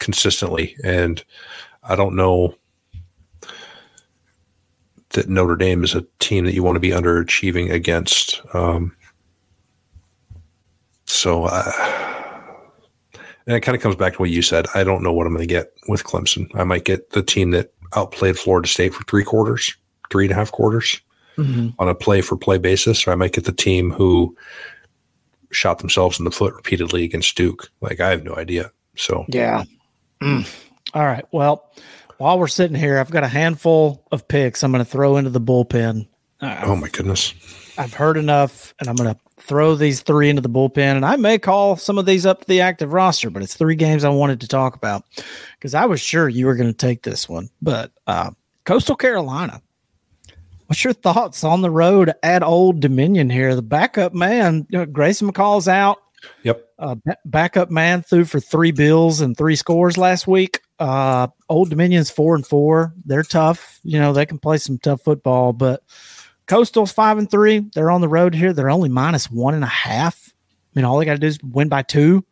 consistently. 0.00 0.74
And 0.82 1.22
I 1.82 1.96
don't 1.96 2.16
know 2.16 2.54
that 5.10 5.28
Notre 5.28 5.56
Dame 5.56 5.84
is 5.84 5.94
a 5.94 6.06
team 6.18 6.44
that 6.44 6.54
you 6.54 6.62
want 6.62 6.76
to 6.76 6.80
be 6.80 6.90
underachieving 6.90 7.70
against. 7.70 8.40
Um, 8.54 8.94
so, 11.06 11.44
uh, 11.44 11.72
and 13.46 13.56
it 13.56 13.60
kind 13.60 13.76
of 13.76 13.82
comes 13.82 13.96
back 13.96 14.14
to 14.14 14.18
what 14.18 14.30
you 14.30 14.42
said. 14.42 14.66
I 14.74 14.84
don't 14.84 15.02
know 15.02 15.12
what 15.12 15.26
I'm 15.26 15.34
going 15.34 15.46
to 15.46 15.54
get 15.54 15.72
with 15.88 16.04
Clemson. 16.04 16.50
I 16.54 16.64
might 16.64 16.84
get 16.84 17.10
the 17.10 17.22
team 17.22 17.50
that 17.50 17.72
outplayed 17.96 18.38
Florida 18.38 18.68
State 18.68 18.94
for 18.94 19.04
three 19.04 19.24
quarters, 19.24 19.74
three 20.10 20.24
and 20.24 20.32
a 20.32 20.34
half 20.34 20.52
quarters 20.52 21.00
mm-hmm. 21.38 21.68
on 21.78 21.88
a 21.88 21.94
play 21.94 22.20
for 22.20 22.36
play 22.36 22.58
basis, 22.58 23.06
or 23.06 23.12
I 23.12 23.14
might 23.14 23.32
get 23.32 23.44
the 23.44 23.52
team 23.52 23.90
who 23.90 24.36
shot 25.50 25.78
themselves 25.78 26.18
in 26.18 26.24
the 26.24 26.30
foot 26.30 26.54
repeatedly 26.54 27.04
against 27.04 27.36
Duke. 27.36 27.70
Like 27.80 28.00
I 28.00 28.10
have 28.10 28.24
no 28.24 28.34
idea. 28.34 28.70
So 28.96 29.24
yeah. 29.28 29.64
Mm. 30.20 30.48
All 30.94 31.06
right. 31.06 31.24
Well, 31.32 31.72
while 32.18 32.38
we're 32.38 32.48
sitting 32.48 32.76
here, 32.76 32.98
I've 32.98 33.10
got 33.10 33.24
a 33.24 33.28
handful 33.28 34.04
of 34.10 34.26
picks 34.26 34.62
I'm 34.62 34.72
going 34.72 34.84
to 34.84 34.90
throw 34.90 35.16
into 35.16 35.30
the 35.30 35.40
bullpen. 35.40 36.08
I've, 36.40 36.68
oh 36.68 36.76
my 36.76 36.88
goodness. 36.88 37.34
I've 37.78 37.94
heard 37.94 38.16
enough, 38.16 38.74
and 38.80 38.88
I'm 38.88 38.96
going 38.96 39.14
to 39.14 39.20
throw 39.40 39.76
these 39.76 40.00
three 40.00 40.28
into 40.28 40.42
the 40.42 40.48
bullpen. 40.48 40.96
And 40.96 41.06
I 41.06 41.16
may 41.16 41.38
call 41.38 41.76
some 41.76 41.96
of 41.96 42.06
these 42.06 42.26
up 42.26 42.40
to 42.40 42.48
the 42.48 42.60
active 42.60 42.92
roster, 42.92 43.30
but 43.30 43.42
it's 43.42 43.54
three 43.54 43.76
games 43.76 44.04
I 44.04 44.08
wanted 44.08 44.40
to 44.40 44.48
talk 44.48 44.74
about 44.74 45.04
because 45.56 45.74
I 45.74 45.86
was 45.86 46.00
sure 46.00 46.28
you 46.28 46.46
were 46.46 46.56
going 46.56 46.70
to 46.70 46.76
take 46.76 47.02
this 47.02 47.28
one. 47.28 47.48
But 47.62 47.92
uh, 48.06 48.32
Coastal 48.64 48.96
Carolina, 48.96 49.62
what's 50.68 50.84
your 50.84 50.92
thoughts 50.92 51.44
on 51.44 51.62
the 51.62 51.70
road 51.70 52.12
at 52.22 52.42
Old 52.42 52.80
Dominion 52.80 53.30
here? 53.30 53.54
The 53.54 53.62
backup 53.62 54.14
man, 54.14 54.66
you 54.68 54.78
know, 54.78 54.86
Grayson 54.86 55.30
McCall's 55.30 55.66
out. 55.66 55.98
Yep. 56.42 56.64
Uh, 56.78 56.94
b- 56.94 57.12
backup 57.24 57.70
man 57.70 58.02
threw 58.02 58.24
for 58.24 58.38
three 58.38 58.70
bills 58.70 59.20
and 59.20 59.36
three 59.36 59.56
scores 59.56 59.96
last 59.96 60.26
week. 60.26 60.60
Uh, 60.78 61.28
Old 61.48 61.70
Dominion's 61.70 62.10
four 62.10 62.34
and 62.34 62.46
four. 62.46 62.92
They're 63.04 63.22
tough. 63.22 63.80
You 63.82 63.98
know, 63.98 64.12
they 64.12 64.26
can 64.26 64.38
play 64.38 64.58
some 64.58 64.78
tough 64.78 65.02
football, 65.02 65.52
but 65.52 65.82
Coastal's 66.46 66.92
five 66.92 67.18
and 67.18 67.30
three. 67.30 67.60
They're 67.74 67.90
on 67.90 68.02
the 68.02 68.08
road 68.08 68.34
here. 68.34 68.52
They're 68.52 68.70
only 68.70 68.90
minus 68.90 69.30
one 69.30 69.54
and 69.54 69.64
a 69.64 69.68
half. 69.68 70.32
I 70.34 70.78
mean, 70.78 70.84
all 70.84 70.98
they 70.98 71.06
got 71.06 71.14
to 71.14 71.18
do 71.18 71.26
is 71.26 71.38
win 71.42 71.68
by 71.68 71.82
two. 71.82 72.24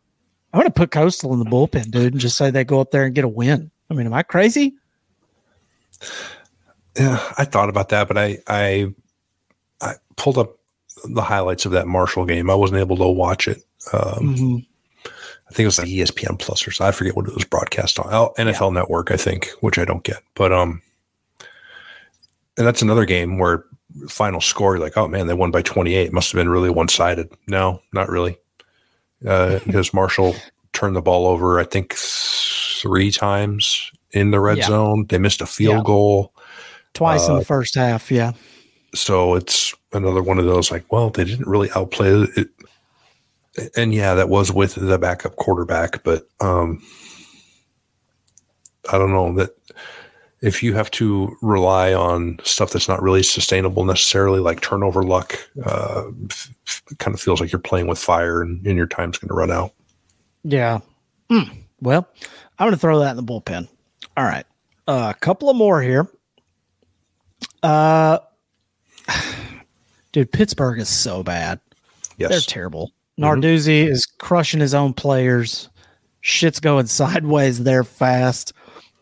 I'm 0.53 0.59
going 0.59 0.71
to 0.71 0.79
put 0.79 0.91
Coastal 0.91 1.33
in 1.33 1.39
the 1.39 1.45
bullpen, 1.45 1.91
dude, 1.91 2.13
and 2.13 2.21
just 2.21 2.37
say 2.37 2.51
they 2.51 2.63
go 2.63 2.79
up 2.79 2.91
there 2.91 3.03
and 3.03 3.15
get 3.15 3.25
a 3.25 3.29
win. 3.29 3.71
I 3.89 3.93
mean, 3.95 4.05
am 4.05 4.13
I 4.13 4.23
crazy? 4.23 4.75
Yeah, 6.97 7.33
I 7.37 7.45
thought 7.45 7.69
about 7.69 7.89
that, 7.89 8.07
but 8.07 8.17
I 8.17 8.39
I 8.47 8.93
I 9.81 9.93
pulled 10.15 10.37
up 10.37 10.57
the 11.05 11.21
highlights 11.21 11.65
of 11.65 11.71
that 11.73 11.87
Marshall 11.87 12.25
game. 12.25 12.49
I 12.49 12.55
wasn't 12.55 12.79
able 12.79 12.97
to 12.97 13.07
watch 13.07 13.47
it. 13.47 13.63
Um, 13.93 14.35
mm-hmm. 14.35 14.57
I 15.05 15.53
think 15.53 15.63
it 15.63 15.65
was 15.65 15.79
like 15.79 15.87
ESPN 15.87 16.39
Plus 16.39 16.67
or 16.67 16.71
so. 16.71 16.85
I 16.85 16.91
forget 16.91 17.15
what 17.15 17.27
it 17.27 17.35
was 17.35 17.45
broadcast 17.45 17.99
on. 17.99 18.07
Oh, 18.11 18.33
NFL 18.37 18.73
yeah. 18.73 18.81
Network, 18.81 19.11
I 19.11 19.17
think, 19.17 19.49
which 19.61 19.77
I 19.79 19.85
don't 19.85 20.03
get. 20.03 20.21
But 20.33 20.51
um, 20.51 20.81
and 22.57 22.65
that's 22.65 22.81
another 22.81 23.05
game 23.05 23.37
where 23.37 23.65
final 24.09 24.41
score, 24.41 24.75
you're 24.75 24.83
like, 24.83 24.97
oh 24.97 25.07
man, 25.07 25.27
they 25.27 25.33
won 25.33 25.51
by 25.51 25.61
28. 25.61 26.07
It 26.07 26.13
must 26.13 26.31
have 26.31 26.39
been 26.39 26.49
really 26.49 26.69
one 26.69 26.89
sided. 26.89 27.29
No, 27.47 27.81
not 27.93 28.09
really, 28.09 28.37
uh, 29.25 29.59
because 29.65 29.93
Marshall 29.93 30.35
turned 30.73 30.95
the 30.95 31.01
ball 31.01 31.27
over. 31.27 31.59
I 31.59 31.63
think 31.63 31.93
three 31.95 33.11
times 33.11 33.91
in 34.11 34.31
the 34.31 34.39
red 34.39 34.57
yeah. 34.57 34.67
zone. 34.67 35.05
They 35.07 35.17
missed 35.17 35.41
a 35.41 35.45
field 35.45 35.77
yeah. 35.77 35.83
goal 35.83 36.33
twice 36.97 37.27
uh, 37.27 37.33
in 37.33 37.35
the 37.35 37.41
uh, 37.41 37.45
first 37.45 37.75
half. 37.75 38.11
Yeah. 38.11 38.33
So 38.93 39.35
it's 39.35 39.73
another 39.93 40.21
one 40.21 40.39
of 40.39 40.45
those 40.45 40.71
like, 40.71 40.91
well, 40.91 41.09
they 41.09 41.23
didn't 41.23 41.47
really 41.47 41.69
outplay 41.75 42.27
it 42.35 42.49
and 43.75 43.93
yeah, 43.93 44.13
that 44.13 44.29
was 44.29 44.51
with 44.51 44.75
the 44.75 44.97
backup 44.97 45.35
quarterback, 45.35 46.03
but 46.03 46.27
um, 46.39 46.81
I 48.91 48.97
don't 48.97 49.11
know 49.11 49.33
that 49.35 49.55
if 50.41 50.61
you 50.61 50.73
have 50.75 50.91
to 50.91 51.35
rely 51.41 51.93
on 51.93 52.39
stuff 52.43 52.71
that's 52.71 52.87
not 52.87 53.01
really 53.01 53.23
sustainable 53.23 53.83
necessarily, 53.83 54.39
like 54.39 54.61
turnover 54.61 55.01
luck, 55.01 55.37
uh, 55.65 56.03
f- 56.29 56.83
kind 56.99 57.15
of 57.15 57.21
feels 57.21 57.41
like 57.41 57.51
you're 57.51 57.59
playing 57.59 57.87
with 57.87 57.97
fire 57.97 58.41
and, 58.41 58.65
and 58.65 58.77
your 58.77 58.85
time's 58.85 59.17
going 59.17 59.29
to 59.29 59.33
run 59.33 59.51
out. 59.51 59.73
Yeah. 60.43 60.79
Mm. 61.31 61.63
Well, 61.81 62.07
I'm 62.59 62.65
going 62.65 62.73
to 62.73 62.79
throw 62.79 62.99
that 62.99 63.11
in 63.11 63.17
the 63.17 63.23
bullpen. 63.23 63.67
All 64.15 64.23
right. 64.23 64.45
A 64.87 64.91
uh, 64.91 65.13
couple 65.13 65.49
of 65.49 65.55
more 65.55 65.81
here. 65.81 66.07
Uh, 67.63 68.19
dude, 70.11 70.31
Pittsburgh 70.31 70.79
is 70.79 70.89
so 70.89 71.23
bad. 71.23 71.59
Yes. 72.17 72.29
They're 72.29 72.39
terrible. 72.41 72.91
Narduzzi 73.19 73.83
mm-hmm. 73.83 73.91
is 73.91 74.05
crushing 74.05 74.59
his 74.59 74.73
own 74.73 74.93
players. 74.93 75.69
Shit's 76.21 76.59
going 76.59 76.85
sideways 76.87 77.63
there 77.63 77.83
fast. 77.83 78.53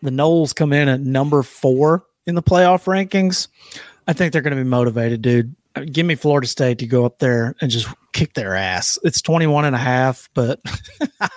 The 0.01 0.11
Noles 0.11 0.53
come 0.53 0.73
in 0.73 0.87
at 0.87 1.01
number 1.01 1.43
four 1.43 2.05
in 2.25 2.35
the 2.35 2.43
playoff 2.43 2.85
rankings. 2.85 3.47
I 4.07 4.13
think 4.13 4.31
they're 4.31 4.41
going 4.41 4.55
to 4.55 4.63
be 4.63 4.69
motivated, 4.69 5.21
dude. 5.21 5.55
Give 5.91 6.05
me 6.05 6.15
Florida 6.15 6.47
State 6.47 6.79
to 6.79 6.87
go 6.87 7.05
up 7.05 7.19
there 7.19 7.55
and 7.59 7.69
just 7.69 7.87
kick 8.13 8.33
their 8.33 8.55
ass. 8.55 8.97
It's 9.03 9.21
21 9.21 9.65
and 9.65 9.75
a 9.75 9.79
half, 9.79 10.29
but 10.33 10.61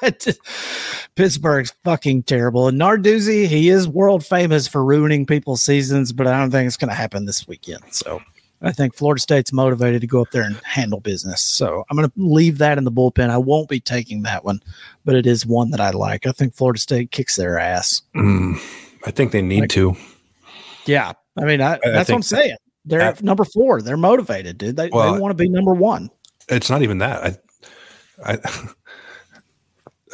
Pittsburgh's 1.16 1.74
fucking 1.82 2.22
terrible. 2.22 2.68
And 2.68 2.80
Narduzzi, 2.80 3.46
he 3.48 3.68
is 3.68 3.88
world 3.88 4.24
famous 4.24 4.68
for 4.68 4.84
ruining 4.84 5.26
people's 5.26 5.62
seasons, 5.62 6.12
but 6.12 6.28
I 6.28 6.38
don't 6.38 6.52
think 6.52 6.68
it's 6.68 6.76
going 6.76 6.88
to 6.88 6.94
happen 6.94 7.26
this 7.26 7.48
weekend. 7.48 7.82
So 7.90 8.22
I 8.62 8.70
think 8.70 8.94
Florida 8.94 9.20
State's 9.20 9.52
motivated 9.52 10.00
to 10.02 10.06
go 10.06 10.22
up 10.22 10.30
there 10.30 10.42
and 10.42 10.56
handle 10.64 11.00
business. 11.00 11.42
So 11.42 11.84
I'm 11.90 11.96
going 11.96 12.08
to 12.08 12.14
leave 12.16 12.58
that 12.58 12.78
in 12.78 12.84
the 12.84 12.92
bullpen. 12.92 13.30
I 13.30 13.38
won't 13.38 13.68
be 13.68 13.80
taking 13.80 14.22
that 14.22 14.44
one, 14.44 14.62
but 15.04 15.16
it 15.16 15.26
is 15.26 15.44
one 15.44 15.70
that 15.70 15.80
I 15.80 15.90
like. 15.90 16.26
I 16.26 16.32
think 16.32 16.54
Florida 16.54 16.78
State 16.78 17.10
kicks 17.10 17.34
their 17.34 17.58
ass. 17.58 18.02
Mm, 18.14 18.54
I 19.04 19.10
think 19.10 19.32
they 19.32 19.42
need 19.42 19.62
like, 19.62 19.70
to. 19.70 19.96
Yeah. 20.86 21.12
I 21.36 21.44
mean, 21.44 21.60
I, 21.60 21.74
I 21.74 21.78
that's 21.84 22.08
what 22.08 22.16
I'm 22.16 22.22
saying. 22.22 22.56
They're 22.88 23.00
at, 23.00 23.22
number 23.22 23.44
four. 23.44 23.82
They're 23.82 23.96
motivated, 23.96 24.58
dude. 24.58 24.76
They, 24.76 24.88
well, 24.90 25.14
they 25.14 25.20
want 25.20 25.30
to 25.30 25.42
be 25.42 25.48
number 25.48 25.74
one. 25.74 26.10
It's 26.48 26.70
not 26.70 26.82
even 26.82 26.98
that. 26.98 27.38
I, 28.24 28.32
I, 28.32 28.38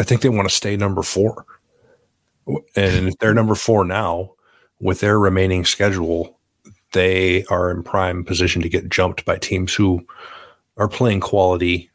I 0.01 0.03
think 0.03 0.23
they 0.23 0.29
want 0.29 0.49
to 0.49 0.55
stay 0.55 0.77
number 0.77 1.03
four. 1.03 1.47
And 2.77 3.09
if 3.09 3.19
they're 3.19 3.35
number 3.35 3.55
four 3.55 3.85
now, 3.85 4.33
with 4.81 5.01
their 5.01 5.19
remaining 5.19 5.65
schedule, 5.65 6.39
they 6.93 7.45
are 7.47 7.71
in 7.71 7.83
prime 7.83 8.25
position 8.25 8.61
to 8.63 8.69
get 8.69 8.89
jumped 8.89 9.25
by 9.25 9.37
teams 9.37 9.75
who 9.75 10.07
are 10.77 10.89
playing 10.89 11.21
quality 11.21 11.91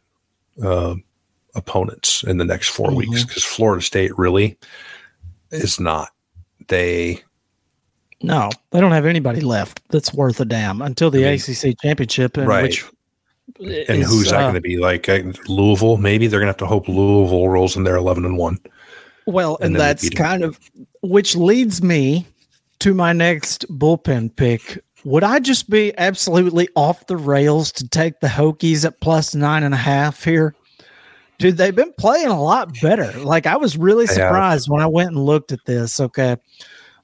uh, 0.64 0.96
opponents 1.56 2.24
in 2.24 2.38
the 2.38 2.46
next 2.46 2.70
4 2.70 2.88
mm-hmm. 2.88 2.98
weeks 2.98 3.24
because 3.24 3.44
Florida 3.44 3.82
State 3.82 4.18
really 4.18 4.58
is 5.52 5.80
not. 5.80 6.10
They 6.68 7.24
no, 8.22 8.50
they 8.72 8.82
don't 8.82 8.92
have 8.92 9.06
anybody 9.06 9.42
left 9.42 9.82
that's 9.90 10.14
worth 10.14 10.40
a 10.40 10.46
damn 10.46 10.82
until 10.82 11.10
the 11.10 11.26
I 11.28 11.32
mean, 11.32 11.40
ACC 11.40 11.80
championship, 11.82 12.38
in 12.38 12.46
right. 12.46 12.64
which 12.64 12.86
and 13.60 14.02
is, 14.02 14.10
who's 14.10 14.30
that 14.30 14.40
uh, 14.40 14.44
going 14.44 14.54
to 14.56 14.62
be 14.62 14.78
like 14.78 15.10
uh, 15.10 15.22
Louisville? 15.48 15.98
Maybe 15.98 16.28
they're 16.28 16.40
going 16.40 16.48
to 16.48 16.52
have 16.52 16.58
to 16.58 16.66
hope 16.66 16.88
Louisville 16.88 17.48
rolls 17.50 17.76
in 17.76 17.84
there 17.84 17.96
eleven 17.96 18.26
and 18.26 18.38
one. 18.38 18.60
Well, 19.26 19.58
and, 19.58 19.74
and 19.74 19.76
that's 19.76 20.10
kind 20.10 20.44
of 20.44 20.60
which 21.02 21.36
leads 21.36 21.82
me 21.82 22.26
to 22.80 22.94
my 22.94 23.14
next 23.14 23.68
bullpen 23.70 24.36
pick, 24.36 24.84
would 25.04 25.24
I 25.24 25.40
just 25.40 25.70
be 25.70 25.98
absolutely 25.98 26.70
off 26.76 27.08
the 27.08 27.18
rails 27.18 27.72
to 27.74 27.88
take 27.88 28.20
the 28.20 28.28
Hokies 28.28 28.86
at 28.86 29.00
plus 29.00 29.36
nine 29.36 29.64
and 29.64 29.74
a 29.74 29.78
half 29.78 30.24
here? 30.24 30.56
Dude, 31.38 31.58
they've 31.58 31.76
been 31.76 31.94
playing 31.94 32.28
a 32.28 32.42
lot 32.42 32.74
better. 32.82 33.12
Like 33.20 33.46
I 33.46 33.56
was 33.56 33.78
really 33.78 34.08
surprised 34.08 34.68
yeah. 34.68 34.74
when 34.74 34.82
I 34.82 34.88
went 34.88 35.10
and 35.10 35.26
looked 35.26 35.52
at 35.52 35.64
this. 35.66 36.00
Okay. 36.00 36.36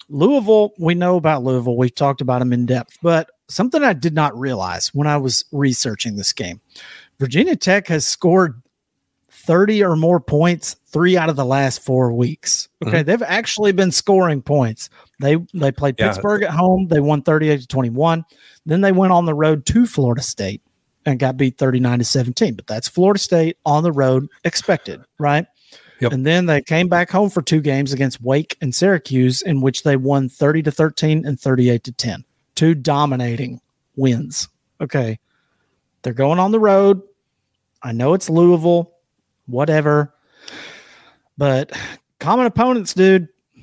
Louisville, 0.09 0.73
we 0.77 0.95
know 0.95 1.15
about 1.15 1.43
Louisville. 1.43 1.77
We've 1.77 1.93
talked 1.93 2.21
about 2.21 2.39
them 2.39 2.53
in 2.53 2.65
depth, 2.65 2.97
but 3.01 3.29
something 3.47 3.83
I 3.83 3.93
did 3.93 4.13
not 4.13 4.37
realize 4.37 4.93
when 4.93 5.07
I 5.07 5.17
was 5.17 5.45
researching 5.51 6.15
this 6.15 6.33
game. 6.33 6.61
Virginia 7.19 7.55
Tech 7.55 7.87
has 7.87 8.05
scored 8.05 8.61
30 9.29 9.83
or 9.83 9.95
more 9.95 10.19
points 10.19 10.75
three 10.87 11.17
out 11.17 11.29
of 11.29 11.35
the 11.35 11.45
last 11.45 11.83
four 11.83 12.11
weeks. 12.11 12.67
Okay. 12.85 12.97
Mm-hmm. 12.97 13.05
They've 13.05 13.23
actually 13.23 13.71
been 13.73 13.91
scoring 13.91 14.41
points. 14.41 14.89
They 15.19 15.37
they 15.53 15.71
played 15.71 15.95
yeah. 15.99 16.09
Pittsburgh 16.09 16.43
at 16.43 16.51
home. 16.51 16.87
They 16.87 16.99
won 16.99 17.21
38 17.21 17.61
to 17.61 17.67
21. 17.67 18.25
Then 18.65 18.81
they 18.81 18.91
went 18.91 19.13
on 19.13 19.25
the 19.25 19.33
road 19.33 19.65
to 19.67 19.85
Florida 19.85 20.21
State 20.21 20.61
and 21.05 21.19
got 21.19 21.37
beat 21.37 21.57
39 21.57 21.99
to 21.99 22.05
17. 22.05 22.55
But 22.55 22.67
that's 22.67 22.87
Florida 22.87 23.19
State 23.19 23.57
on 23.65 23.83
the 23.83 23.91
road 23.91 24.27
expected, 24.43 25.01
right? 25.19 25.45
Yep. 26.05 26.13
And 26.13 26.23
then 26.23 26.45
they 26.45 26.61
came 26.61 26.87
back 26.87 27.09
home 27.09 27.31
for 27.31 27.41
two 27.41 27.61
games 27.61 27.91
against 27.91 28.21
Wake 28.21 28.55
and 28.61 28.75
Syracuse, 28.75 29.41
in 29.41 29.59
which 29.59 29.81
they 29.81 29.95
won 29.95 30.29
30 30.29 30.61
to 30.61 30.71
13 30.71 31.25
and 31.25 31.39
38 31.39 31.83
to 31.83 31.91
10. 31.91 32.23
Two 32.53 32.75
dominating 32.75 33.59
wins. 33.95 34.47
Okay. 34.79 35.17
They're 36.03 36.13
going 36.13 36.37
on 36.37 36.51
the 36.51 36.59
road. 36.59 37.01
I 37.81 37.91
know 37.91 38.13
it's 38.13 38.29
Louisville, 38.29 38.93
whatever. 39.47 40.13
But 41.39 41.71
common 42.19 42.45
opponents, 42.45 42.93
dude. 42.93 43.27
I 43.57 43.61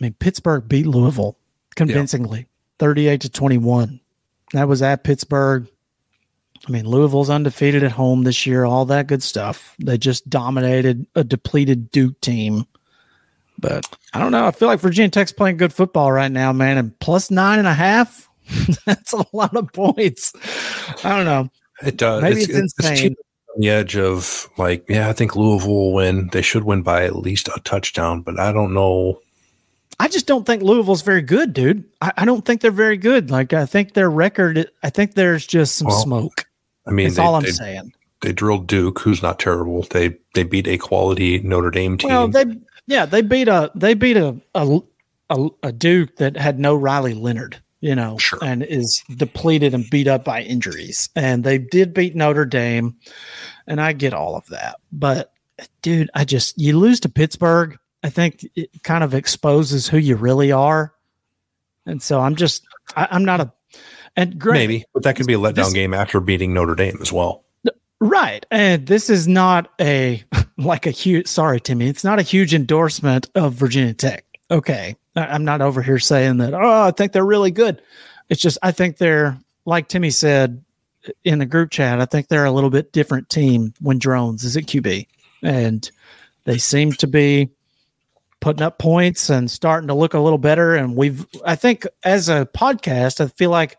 mean, 0.00 0.14
Pittsburgh 0.14 0.66
beat 0.66 0.86
Louisville 0.86 1.36
convincingly, 1.76 2.46
38 2.78 3.20
to 3.20 3.28
21. 3.28 4.00
That 4.54 4.66
was 4.66 4.80
at 4.80 5.04
Pittsburgh. 5.04 5.68
I 6.68 6.70
mean, 6.70 6.86
Louisville's 6.86 7.30
undefeated 7.30 7.82
at 7.82 7.92
home 7.92 8.24
this 8.24 8.46
year, 8.46 8.64
all 8.64 8.84
that 8.86 9.06
good 9.06 9.22
stuff. 9.22 9.74
They 9.78 9.96
just 9.96 10.28
dominated 10.28 11.06
a 11.14 11.24
depleted 11.24 11.90
Duke 11.90 12.20
team. 12.20 12.66
But 13.58 13.86
I 14.12 14.18
don't 14.18 14.32
know. 14.32 14.46
I 14.46 14.50
feel 14.50 14.68
like 14.68 14.80
Virginia 14.80 15.10
Tech's 15.10 15.32
playing 15.32 15.56
good 15.56 15.72
football 15.72 16.12
right 16.12 16.30
now, 16.30 16.52
man. 16.52 16.78
And 16.78 16.98
plus 17.00 17.30
nine 17.30 17.58
and 17.58 17.68
a 17.68 17.74
half, 17.74 18.28
that's 18.86 19.12
a 19.12 19.24
lot 19.32 19.56
of 19.56 19.72
points. 19.72 20.32
I 21.04 21.16
don't 21.16 21.24
know. 21.24 21.48
It 21.82 21.96
does. 21.96 22.22
Maybe 22.22 22.40
it's, 22.42 22.50
it's 22.50 22.74
insane. 22.78 23.12
It's 23.12 23.20
on 23.54 23.60
the 23.60 23.70
edge 23.70 23.96
of 23.96 24.48
like, 24.58 24.84
yeah, 24.88 25.08
I 25.08 25.12
think 25.12 25.36
Louisville 25.36 25.68
will 25.68 25.92
win. 25.92 26.28
They 26.32 26.42
should 26.42 26.64
win 26.64 26.82
by 26.82 27.04
at 27.04 27.16
least 27.16 27.48
a 27.48 27.60
touchdown, 27.64 28.20
but 28.22 28.38
I 28.38 28.52
don't 28.52 28.74
know. 28.74 29.20
I 29.98 30.08
just 30.08 30.26
don't 30.26 30.46
think 30.46 30.62
Louisville's 30.62 31.02
very 31.02 31.22
good, 31.22 31.52
dude. 31.52 31.84
I, 32.00 32.12
I 32.18 32.24
don't 32.24 32.44
think 32.44 32.60
they're 32.60 32.70
very 32.70 32.96
good. 32.96 33.30
Like, 33.30 33.52
I 33.52 33.66
think 33.66 33.92
their 33.92 34.10
record, 34.10 34.70
I 34.82 34.90
think 34.90 35.14
there's 35.14 35.46
just 35.46 35.76
some 35.76 35.88
well, 35.88 36.00
smoke. 36.00 36.46
I 36.86 36.90
mean, 36.90 37.06
that's 37.06 37.16
they, 37.16 37.22
all 37.22 37.34
I'm 37.34 37.42
they, 37.42 37.50
saying. 37.50 37.92
They 38.20 38.32
drilled 38.32 38.66
Duke, 38.66 38.98
who's 39.00 39.22
not 39.22 39.38
terrible. 39.38 39.82
They 39.90 40.16
they 40.34 40.42
beat 40.42 40.66
a 40.66 40.78
quality 40.78 41.40
Notre 41.40 41.70
Dame 41.70 41.96
team. 41.96 42.10
Well, 42.10 42.28
they 42.28 42.44
yeah 42.86 43.06
they 43.06 43.22
beat 43.22 43.48
a 43.48 43.70
they 43.74 43.94
beat 43.94 44.16
a 44.16 44.38
a, 44.54 44.80
a, 45.30 45.48
a 45.62 45.72
Duke 45.72 46.16
that 46.16 46.36
had 46.36 46.58
no 46.58 46.74
Riley 46.74 47.14
Leonard, 47.14 47.60
you 47.80 47.94
know, 47.94 48.18
sure. 48.18 48.38
and 48.42 48.62
is 48.62 49.02
depleted 49.16 49.72
and 49.72 49.88
beat 49.90 50.06
up 50.06 50.24
by 50.24 50.42
injuries. 50.42 51.08
And 51.16 51.44
they 51.44 51.58
did 51.58 51.94
beat 51.94 52.14
Notre 52.14 52.44
Dame, 52.44 52.96
and 53.66 53.80
I 53.80 53.92
get 53.92 54.12
all 54.12 54.36
of 54.36 54.46
that. 54.48 54.76
But 54.92 55.32
dude, 55.82 56.10
I 56.14 56.24
just 56.24 56.58
you 56.58 56.78
lose 56.78 57.00
to 57.00 57.08
Pittsburgh. 57.08 57.78
I 58.02 58.10
think 58.10 58.46
it 58.54 58.82
kind 58.82 59.04
of 59.04 59.14
exposes 59.14 59.88
who 59.88 59.98
you 59.98 60.16
really 60.16 60.52
are. 60.52 60.94
And 61.86 62.02
so 62.02 62.20
I'm 62.20 62.36
just 62.36 62.66
I, 62.96 63.08
am 63.10 63.24
not 63.24 63.40
a 63.40 63.52
and 64.16 64.38
great. 64.38 64.54
Maybe, 64.54 64.84
but 64.92 65.02
that 65.04 65.16
could 65.16 65.26
be 65.26 65.34
a 65.34 65.38
letdown 65.38 65.54
this, 65.54 65.72
game 65.72 65.94
after 65.94 66.20
beating 66.20 66.52
Notre 66.52 66.74
Dame 66.74 66.98
as 67.00 67.12
well. 67.12 67.44
Right. 68.00 68.44
And 68.50 68.86
this 68.86 69.10
is 69.10 69.28
not 69.28 69.70
a 69.80 70.24
like 70.58 70.86
a 70.86 70.90
huge 70.90 71.26
sorry, 71.26 71.60
Timmy, 71.60 71.88
it's 71.88 72.04
not 72.04 72.18
a 72.18 72.22
huge 72.22 72.54
endorsement 72.54 73.30
of 73.34 73.54
Virginia 73.54 73.94
Tech. 73.94 74.24
Okay. 74.50 74.96
I'm 75.16 75.44
not 75.44 75.60
over 75.60 75.82
here 75.82 75.98
saying 75.98 76.38
that, 76.38 76.54
oh, 76.54 76.82
I 76.82 76.92
think 76.92 77.12
they're 77.12 77.26
really 77.26 77.50
good. 77.50 77.82
It's 78.28 78.40
just 78.40 78.58
I 78.62 78.72
think 78.72 78.96
they're 78.96 79.38
like 79.64 79.88
Timmy 79.88 80.10
said 80.10 80.64
in 81.24 81.38
the 81.38 81.46
group 81.46 81.70
chat, 81.70 82.00
I 82.00 82.04
think 82.04 82.28
they're 82.28 82.44
a 82.44 82.50
little 82.50 82.70
bit 82.70 82.92
different 82.92 83.28
team 83.28 83.74
when 83.80 83.98
Drones 83.98 84.44
is 84.44 84.56
at 84.56 84.64
QB. 84.64 85.06
And 85.42 85.90
they 86.44 86.58
seem 86.58 86.92
to 86.92 87.06
be 87.06 87.50
putting 88.40 88.62
up 88.62 88.78
points 88.78 89.30
and 89.30 89.50
starting 89.50 89.88
to 89.88 89.94
look 89.94 90.14
a 90.14 90.20
little 90.20 90.38
better. 90.38 90.74
And 90.74 90.96
we've 90.96 91.26
I 91.44 91.56
think 91.56 91.86
as 92.02 92.28
a 92.28 92.46
podcast, 92.46 93.20
I 93.20 93.28
feel 93.28 93.50
like 93.50 93.76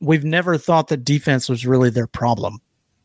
we've 0.00 0.24
never 0.24 0.58
thought 0.58 0.88
that 0.88 1.04
defense 1.04 1.48
was 1.48 1.66
really 1.66 1.90
their 1.90 2.06
problem. 2.06 2.60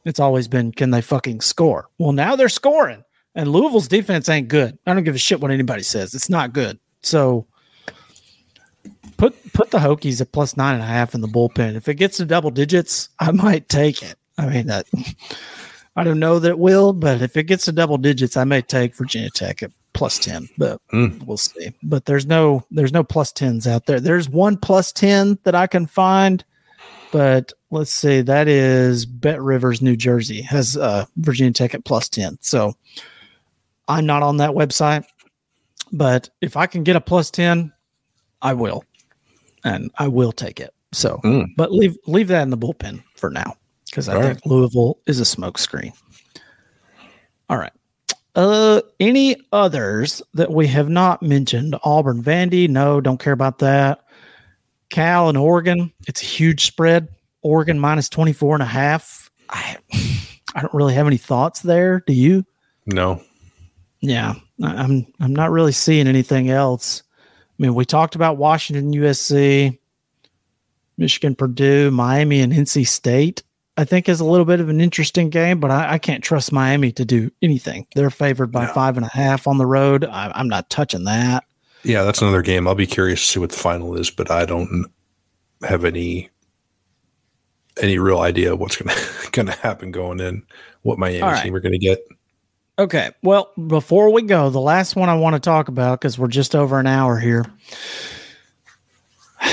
It's 0.06 0.20
always 0.20 0.48
been 0.48 0.72
can 0.72 0.92
they 0.92 1.02
fucking 1.02 1.42
score? 1.42 1.90
Well, 1.98 2.12
now 2.12 2.36
they're 2.36 2.50
scoring, 2.50 3.04
and 3.36 3.52
Louisville's 3.52 3.88
defense 3.88 4.30
ain't 4.30 4.48
good. 4.48 4.78
I 4.86 4.94
don't 4.94 5.04
give 5.04 5.16
a 5.16 5.20
shit 5.20 5.40
what 5.40 5.52
anybody 5.52 5.84
says. 5.84 6.14
It's 6.14 6.30
not 6.30 6.54
good. 6.54 6.80
So 7.04 7.46
put 9.18 9.36
put 9.54 9.72
the 9.72 9.80
Hokies 9.80 10.22
at 10.22 10.32
plus 10.32 10.58
nine 10.58 10.76
and 10.76 10.84
a 10.84 10.88
half 10.88 11.14
in 11.14 11.22
the 11.22 11.28
bullpen. 11.28 11.76
If 11.76 11.88
it 11.88 11.96
gets 11.96 12.18
to 12.18 12.26
double 12.26 12.52
digits, 12.52 13.10
I 13.20 13.32
might 13.32 13.70
take 13.70 14.02
it. 14.02 14.16
I 14.38 14.48
mean 14.48 14.68
that. 14.68 14.88
I 15.96 16.06
don't 16.06 16.20
know 16.20 16.40
that 16.40 16.52
it 16.52 16.60
will, 16.60 16.94
but 16.94 17.22
if 17.22 17.36
it 17.36 17.44
gets 17.44 17.66
to 17.66 17.74
double 17.74 17.98
digits, 17.98 18.38
I 18.38 18.46
may 18.46 18.62
take 18.62 18.96
Virginia 18.96 19.30
Tech 19.30 19.62
at 19.62 19.72
plus 19.94 20.20
10 20.20 20.48
but 20.58 20.80
mm. 20.94 21.22
we'll 21.26 21.38
see 21.38 21.74
but 21.84 22.06
there's 22.06 22.26
no 22.26 22.64
there's 22.72 22.94
no 22.94 23.04
plus 23.04 23.32
10s 23.34 23.68
out 23.68 23.86
there 23.86 24.00
there's 24.00 24.30
one 24.30 24.56
plus 24.58 24.92
10 24.92 25.38
that 25.44 25.56
i 25.56 25.68
can 25.68 25.86
find 25.86 26.46
but 27.12 27.54
let's 27.70 27.92
see, 27.92 28.22
that 28.22 28.48
is 28.48 29.06
Bet 29.06 29.42
Rivers, 29.42 29.82
New 29.82 29.96
Jersey, 29.96 30.42
has 30.42 30.78
uh, 30.78 31.06
Virginia 31.18 31.54
Tech 31.54 31.74
at 31.74 31.86
plus 31.86 32.10
10. 32.10 32.38
So 32.42 32.74
I'm 33.88 34.06
not 34.06 34.24
on 34.24 34.38
that 34.38 34.52
website, 34.52 35.06
but 35.92 36.30
if 36.42 36.56
I 36.58 36.68
can 36.68 36.84
get 36.84 36.96
a 36.96 37.02
plus 37.02 37.32
10, 37.32 37.72
I 38.42 38.54
will. 38.54 38.84
And 39.64 39.92
I 39.98 40.08
will 40.08 40.32
take 40.32 40.60
it. 40.60 40.74
So, 40.92 41.20
mm. 41.24 41.48
but 41.56 41.72
leave 41.72 41.96
leave 42.08 42.28
that 42.30 42.42
in 42.42 42.50
the 42.50 42.58
bullpen 42.58 43.04
for 43.16 43.30
now 43.30 43.56
because 43.86 44.10
I 44.10 44.16
All 44.16 44.22
think 44.22 44.34
right. 44.34 44.46
Louisville 44.46 44.98
is 45.06 45.20
a 45.20 45.24
smokescreen. 45.24 45.94
All 47.50 47.58
right. 47.58 47.72
Uh, 48.36 48.82
any 49.00 49.36
others 49.52 50.22
that 50.34 50.52
we 50.52 50.68
have 50.68 50.90
not 50.90 51.22
mentioned? 51.22 51.76
Auburn, 51.84 52.24
Vandy? 52.24 52.70
No, 52.70 53.02
don't 53.02 53.20
care 53.20 53.34
about 53.34 53.60
that. 53.60 54.04
Cal 54.92 55.30
and 55.30 55.38
Oregon, 55.38 55.92
it's 56.08 56.22
a 56.22 56.26
huge 56.26 56.66
spread. 56.66 57.08
Oregon 57.42 57.80
minus 57.80 58.10
24 58.10 58.56
and 58.56 58.64
a 58.64 58.68
half. 58.68 59.32
I, 59.50 59.78
I 60.56 60.62
don't 60.62 60.74
really 60.74 60.94
have 60.94 61.08
any 61.08 61.18
thoughts 61.18 61.62
there. 61.62 62.04
Do 62.06 62.14
you? 62.14 62.46
No. 62.86 63.22
Yeah, 64.02 64.34
I'm 64.64 65.06
I'm 65.20 65.34
not 65.34 65.52
really 65.52 65.72
seeing 65.72 66.08
anything 66.08 66.50
else. 66.50 67.04
I 67.18 67.64
mean, 67.64 67.76
we 67.76 67.86
talked 67.86 68.16
about 68.16 68.38
Washington, 68.38 68.94
USC, 68.94 69.78
Michigan, 70.98 71.36
Purdue, 71.36 71.92
Miami, 71.92 72.42
and 72.42 72.52
NC 72.52 72.88
State. 72.88 73.44
I 73.78 73.86
think 73.86 74.10
is 74.10 74.20
a 74.20 74.26
little 74.26 74.46
bit 74.46 74.60
of 74.60 74.70
an 74.70 74.82
interesting 74.82 75.30
game, 75.30 75.60
but 75.60 75.72
I, 75.72 75.94
I 75.94 75.98
can't 75.98 76.24
trust 76.24 76.52
Miami 76.52 76.92
to 76.94 77.06
do 77.06 77.32
anything. 77.42 77.88
They're 77.96 78.10
favored 78.10 78.52
by 78.52 78.66
no. 78.66 78.74
five 78.74 78.98
and 78.98 79.06
a 79.06 79.10
half 79.10 79.48
on 79.48 79.58
the 79.58 79.66
road. 79.66 80.04
I, 80.04 80.32
I'm 80.36 80.50
not 80.50 80.70
touching 80.70 81.06
that. 81.06 81.46
Yeah, 81.84 82.04
that's 82.04 82.22
another 82.22 82.42
game. 82.42 82.68
I'll 82.68 82.76
be 82.76 82.88
curious 82.88 83.22
to 83.22 83.26
see 83.26 83.40
what 83.40 83.52
the 83.52 83.58
final 83.58 83.98
is, 83.98 84.10
but 84.10 84.30
I 84.30 84.46
don't 84.46 84.86
have 85.64 85.86
any 85.86 86.30
any 87.82 87.98
real 87.98 88.20
idea 88.20 88.56
what's 88.56 88.76
gonna 88.76 88.96
gonna 89.32 89.52
happen 89.54 89.92
going 89.92 90.20
in, 90.20 90.44
what 90.82 91.00
Miami 91.00 91.22
right. 91.22 91.44
team 91.44 91.56
are 91.56 91.60
gonna 91.60 91.78
get. 91.78 92.00
Okay. 92.80 93.12
Well, 93.22 93.52
before 93.68 94.12
we 94.12 94.24
go, 94.24 94.50
the 94.50 94.60
last 94.60 94.96
one 94.96 95.10
I 95.10 95.16
want 95.16 95.36
to 95.36 95.40
talk 95.40 95.68
about 95.68 96.00
because 96.00 96.18
we're 96.18 96.28
just 96.28 96.56
over 96.56 96.80
an 96.80 96.88
hour 96.88 97.18
here. 97.18 97.46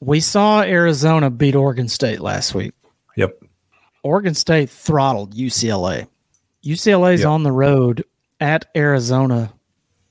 We 0.00 0.18
saw 0.18 0.62
Arizona 0.62 1.30
beat 1.30 1.54
Oregon 1.54 1.86
State 1.86 2.18
last 2.18 2.56
week. 2.56 2.74
Yep. 3.16 3.40
Oregon 4.02 4.34
State 4.34 4.68
throttled 4.68 5.36
UCLA. 5.36 6.08
UCLA's 6.64 7.20
yep. 7.20 7.28
on 7.28 7.44
the 7.44 7.52
road 7.52 8.04
at 8.40 8.64
Arizona 8.74 9.52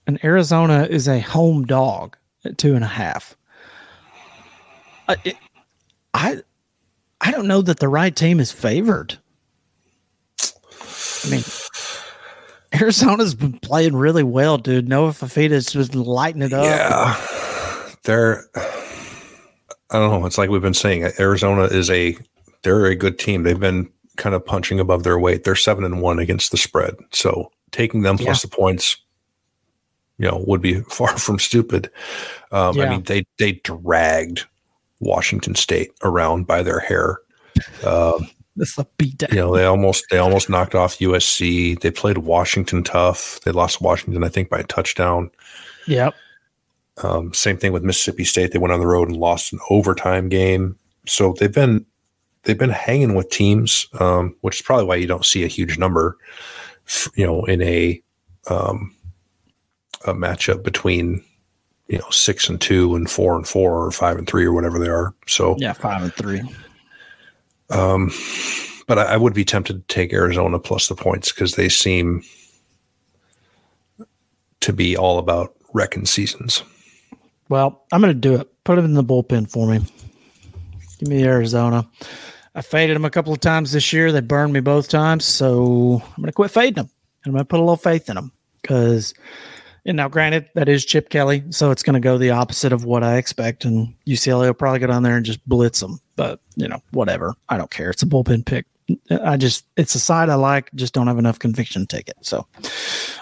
and 0.08 0.24
Arizona 0.24 0.88
is 0.90 1.08
a 1.08 1.20
home 1.20 1.66
dog 1.66 2.18
at 2.46 2.58
two 2.58 2.76
and 2.76 2.84
a 2.84 2.88
half. 2.88 3.36
I, 5.08 5.16
it, 5.24 5.38
I, 6.14 6.42
I 7.20 7.32
don't 7.32 7.48
know 7.48 7.62
that 7.62 7.80
the 7.80 7.88
right 7.88 8.16
team 8.16 8.40
is 8.40 8.52
favored. 8.52 9.18
I 11.24 11.30
mean, 11.30 11.44
Arizona's 12.74 13.36
been 13.36 13.60
playing 13.60 13.96
really 13.96 14.24
well, 14.24 14.58
dude. 14.58 14.90
Noah 14.90 15.12
Fifita's 15.12 15.72
just 15.72 15.94
lighting 15.94 16.42
it 16.42 16.54
up. 16.54 16.66
Yeah, 16.66 17.96
they're. 18.04 18.46
I 18.56 20.00
don't 20.00 20.22
know. 20.22 20.26
It's 20.26 20.38
like 20.38 20.50
we've 20.50 20.62
been 20.62 20.74
saying. 20.74 21.12
Arizona 21.20 21.64
is 21.64 21.90
a 21.90 22.18
they're 22.64 22.86
a 22.86 22.96
good 22.96 23.20
team. 23.20 23.44
They've 23.44 23.60
been 23.60 23.92
kind 24.18 24.34
of 24.36 24.46
punching 24.46 24.80
above 24.80 25.04
their 25.04 25.20
weight. 25.20 25.44
They're 25.44 25.56
seven 25.56 25.84
and 25.84 26.02
one 26.02 26.20
against 26.20 26.52
the 26.52 26.58
spread. 26.58 26.96
So 27.12 27.52
taking 27.72 28.02
them 28.02 28.18
plus 28.18 28.44
yeah. 28.44 28.50
the 28.50 28.56
points 28.56 28.98
you 30.22 30.30
know 30.30 30.44
would 30.48 30.62
be 30.62 30.82
far 30.90 31.18
from 31.18 31.40
stupid. 31.40 31.90
Um, 32.52 32.78
yeah. 32.78 32.86
I 32.86 32.90
mean, 32.90 33.04
they 33.04 33.26
they 33.38 33.54
dragged 33.54 34.46
Washington 35.00 35.56
State 35.56 35.92
around 36.04 36.48
by 36.48 36.64
their 36.64 36.80
hair. 36.80 37.20
Um, 37.86 38.30
That's 38.56 38.78
a 38.78 38.86
beatdown. 38.98 39.32
You 39.32 39.38
know, 39.38 39.56
they 39.56 39.66
almost 39.66 40.06
they 40.12 40.20
almost 40.20 40.50
knocked 40.50 40.76
off 40.76 41.00
USC. 41.00 41.80
They 41.80 41.92
played 41.92 42.20
Washington 42.20 42.84
tough. 42.84 43.42
They 43.42 43.52
lost 43.52 43.82
Washington, 43.82 44.24
I 44.24 44.30
think, 44.30 44.50
by 44.50 44.60
a 44.60 44.64
touchdown. 44.64 45.32
Yep. 45.88 46.14
Um, 47.04 47.34
same 47.34 47.58
thing 47.58 47.72
with 47.72 47.84
Mississippi 47.84 48.24
State. 48.24 48.52
They 48.52 48.60
went 48.60 48.74
on 48.74 48.80
the 48.80 48.88
road 48.88 49.08
and 49.08 49.18
lost 49.18 49.52
an 49.54 49.60
overtime 49.70 50.30
game. 50.30 50.78
So 51.08 51.34
they've 51.34 51.52
been 51.52 51.86
they've 52.44 52.58
been 52.58 52.70
hanging 52.70 53.16
with 53.16 53.32
teams, 53.32 53.88
um, 54.00 54.36
which 54.42 54.60
is 54.60 54.62
probably 54.62 54.86
why 54.86 54.96
you 54.96 55.08
don't 55.08 55.26
see 55.26 55.44
a 55.44 55.48
huge 55.48 55.80
number, 55.80 56.18
you 57.16 57.26
know, 57.26 57.44
in 57.46 57.62
a 57.64 58.00
um, 58.50 58.96
a 60.06 60.14
matchup 60.14 60.64
between 60.64 61.24
you 61.88 61.98
know 61.98 62.10
six 62.10 62.50
and 62.50 62.60
two 62.60 62.96
and 62.96 63.10
four 63.10 63.36
and 63.36 63.48
four 63.48 63.86
or 63.86 63.92
five 63.92 64.18
and 64.18 64.28
three 64.28 64.46
or 64.46 64.54
whatever 64.54 64.80
they 64.80 64.90
are. 64.90 65.14
So 65.28 65.56
yeah, 65.58 65.74
five 65.74 66.02
and 66.02 66.14
three. 66.14 66.42
Um, 67.70 68.12
but 68.88 69.00
I, 69.00 69.14
I 69.14 69.18
would 69.18 69.34
be 69.34 69.46
tempted 69.46 69.88
to 69.88 69.94
take 69.94 70.14
Arizona 70.14 70.60
plus 70.60 70.88
the 70.88 70.96
points 70.96 71.32
because 71.32 71.56
they 71.56 71.70
seem 71.70 72.24
to 74.62 74.74
be 74.74 74.96
all 74.98 75.18
about 75.18 75.54
wrecking 75.74 76.06
seasons. 76.06 76.64
Well, 77.50 77.84
I'm 77.92 78.02
going 78.02 78.14
to 78.14 78.20
do 78.20 78.36
it. 78.36 78.50
Put 78.64 78.76
them 78.76 78.86
in 78.86 78.94
the 78.94 79.04
bullpen 79.04 79.50
for 79.50 79.68
me. 79.68 79.80
Give 81.00 81.10
me 81.10 81.24
Arizona. 81.24 81.88
I 82.56 82.62
faded 82.62 82.96
them 82.96 83.06
a 83.06 83.10
couple 83.10 83.34
of 83.34 83.40
times 83.40 83.72
this 83.72 83.92
year. 83.92 84.12
They 84.12 84.22
burned 84.22 84.54
me 84.54 84.60
both 84.60 84.88
times, 84.90 85.26
so 85.26 86.02
I'm 86.06 86.22
going 86.22 86.28
to 86.28 86.34
quit 86.34 86.52
fading 86.52 86.76
them. 86.76 86.90
I'm 87.26 87.32
going 87.32 87.42
to 87.42 87.46
put 87.46 87.60
a 87.60 87.64
little 87.64 87.78
faith 87.78 88.10
in 88.10 88.16
them 88.16 88.32
because 88.62 89.14
And 89.86 89.98
now, 89.98 90.08
granted, 90.08 90.50
that 90.54 90.70
is 90.70 90.86
Chip 90.86 91.10
Kelly, 91.10 91.44
so 91.50 91.72
it's 91.72 91.82
going 91.82 91.96
to 91.96 92.00
go 92.00 92.18
the 92.18 92.30
opposite 92.30 92.72
of 92.72 92.86
what 92.86 93.04
I 93.04 93.18
expect, 93.18 93.66
and 93.66 93.96
UCLA 94.06 94.46
will 94.46 94.54
probably 94.54 94.80
go 94.80 94.88
down 94.88 95.02
there 95.02 95.18
and 95.18 95.26
just 95.26 95.48
blitz 95.48 95.80
them. 95.80 96.00
But 96.16 96.40
you 96.56 96.68
know, 96.68 96.82
whatever. 96.92 97.34
I 97.50 97.58
don't 97.58 97.72
care. 97.72 97.90
It's 97.90 98.04
a 98.04 98.06
bullpen 98.06 98.46
pick. 98.46 98.66
I 99.10 99.38
just 99.38 99.66
it's 99.78 99.96
a 99.96 100.00
side 100.00 100.30
I 100.30 100.36
like. 100.36 100.72
Just 100.76 100.94
don't 100.94 101.08
have 101.08 101.18
enough 101.18 101.40
conviction 101.40 101.88
to 101.88 101.96
take 101.96 102.10
it. 102.10 102.18
So, 102.22 102.46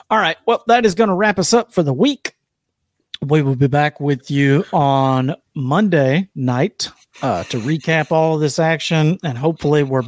all 0.09 0.17
right. 0.17 0.35
Well, 0.45 0.63
that 0.67 0.85
is 0.85 0.95
going 0.95 1.09
to 1.09 1.15
wrap 1.15 1.39
us 1.39 1.53
up 1.53 1.71
for 1.71 1.81
the 1.81 1.93
week. 1.93 2.35
We 3.21 3.41
will 3.41 3.55
be 3.55 3.67
back 3.67 3.99
with 4.01 4.29
you 4.29 4.65
on 4.73 5.35
Monday 5.55 6.29
night 6.35 6.89
uh, 7.21 7.43
to 7.45 7.59
recap 7.59 8.11
all 8.11 8.35
of 8.35 8.41
this 8.41 8.59
action, 8.59 9.17
and 9.23 9.37
hopefully, 9.37 9.83
we're 9.83 10.03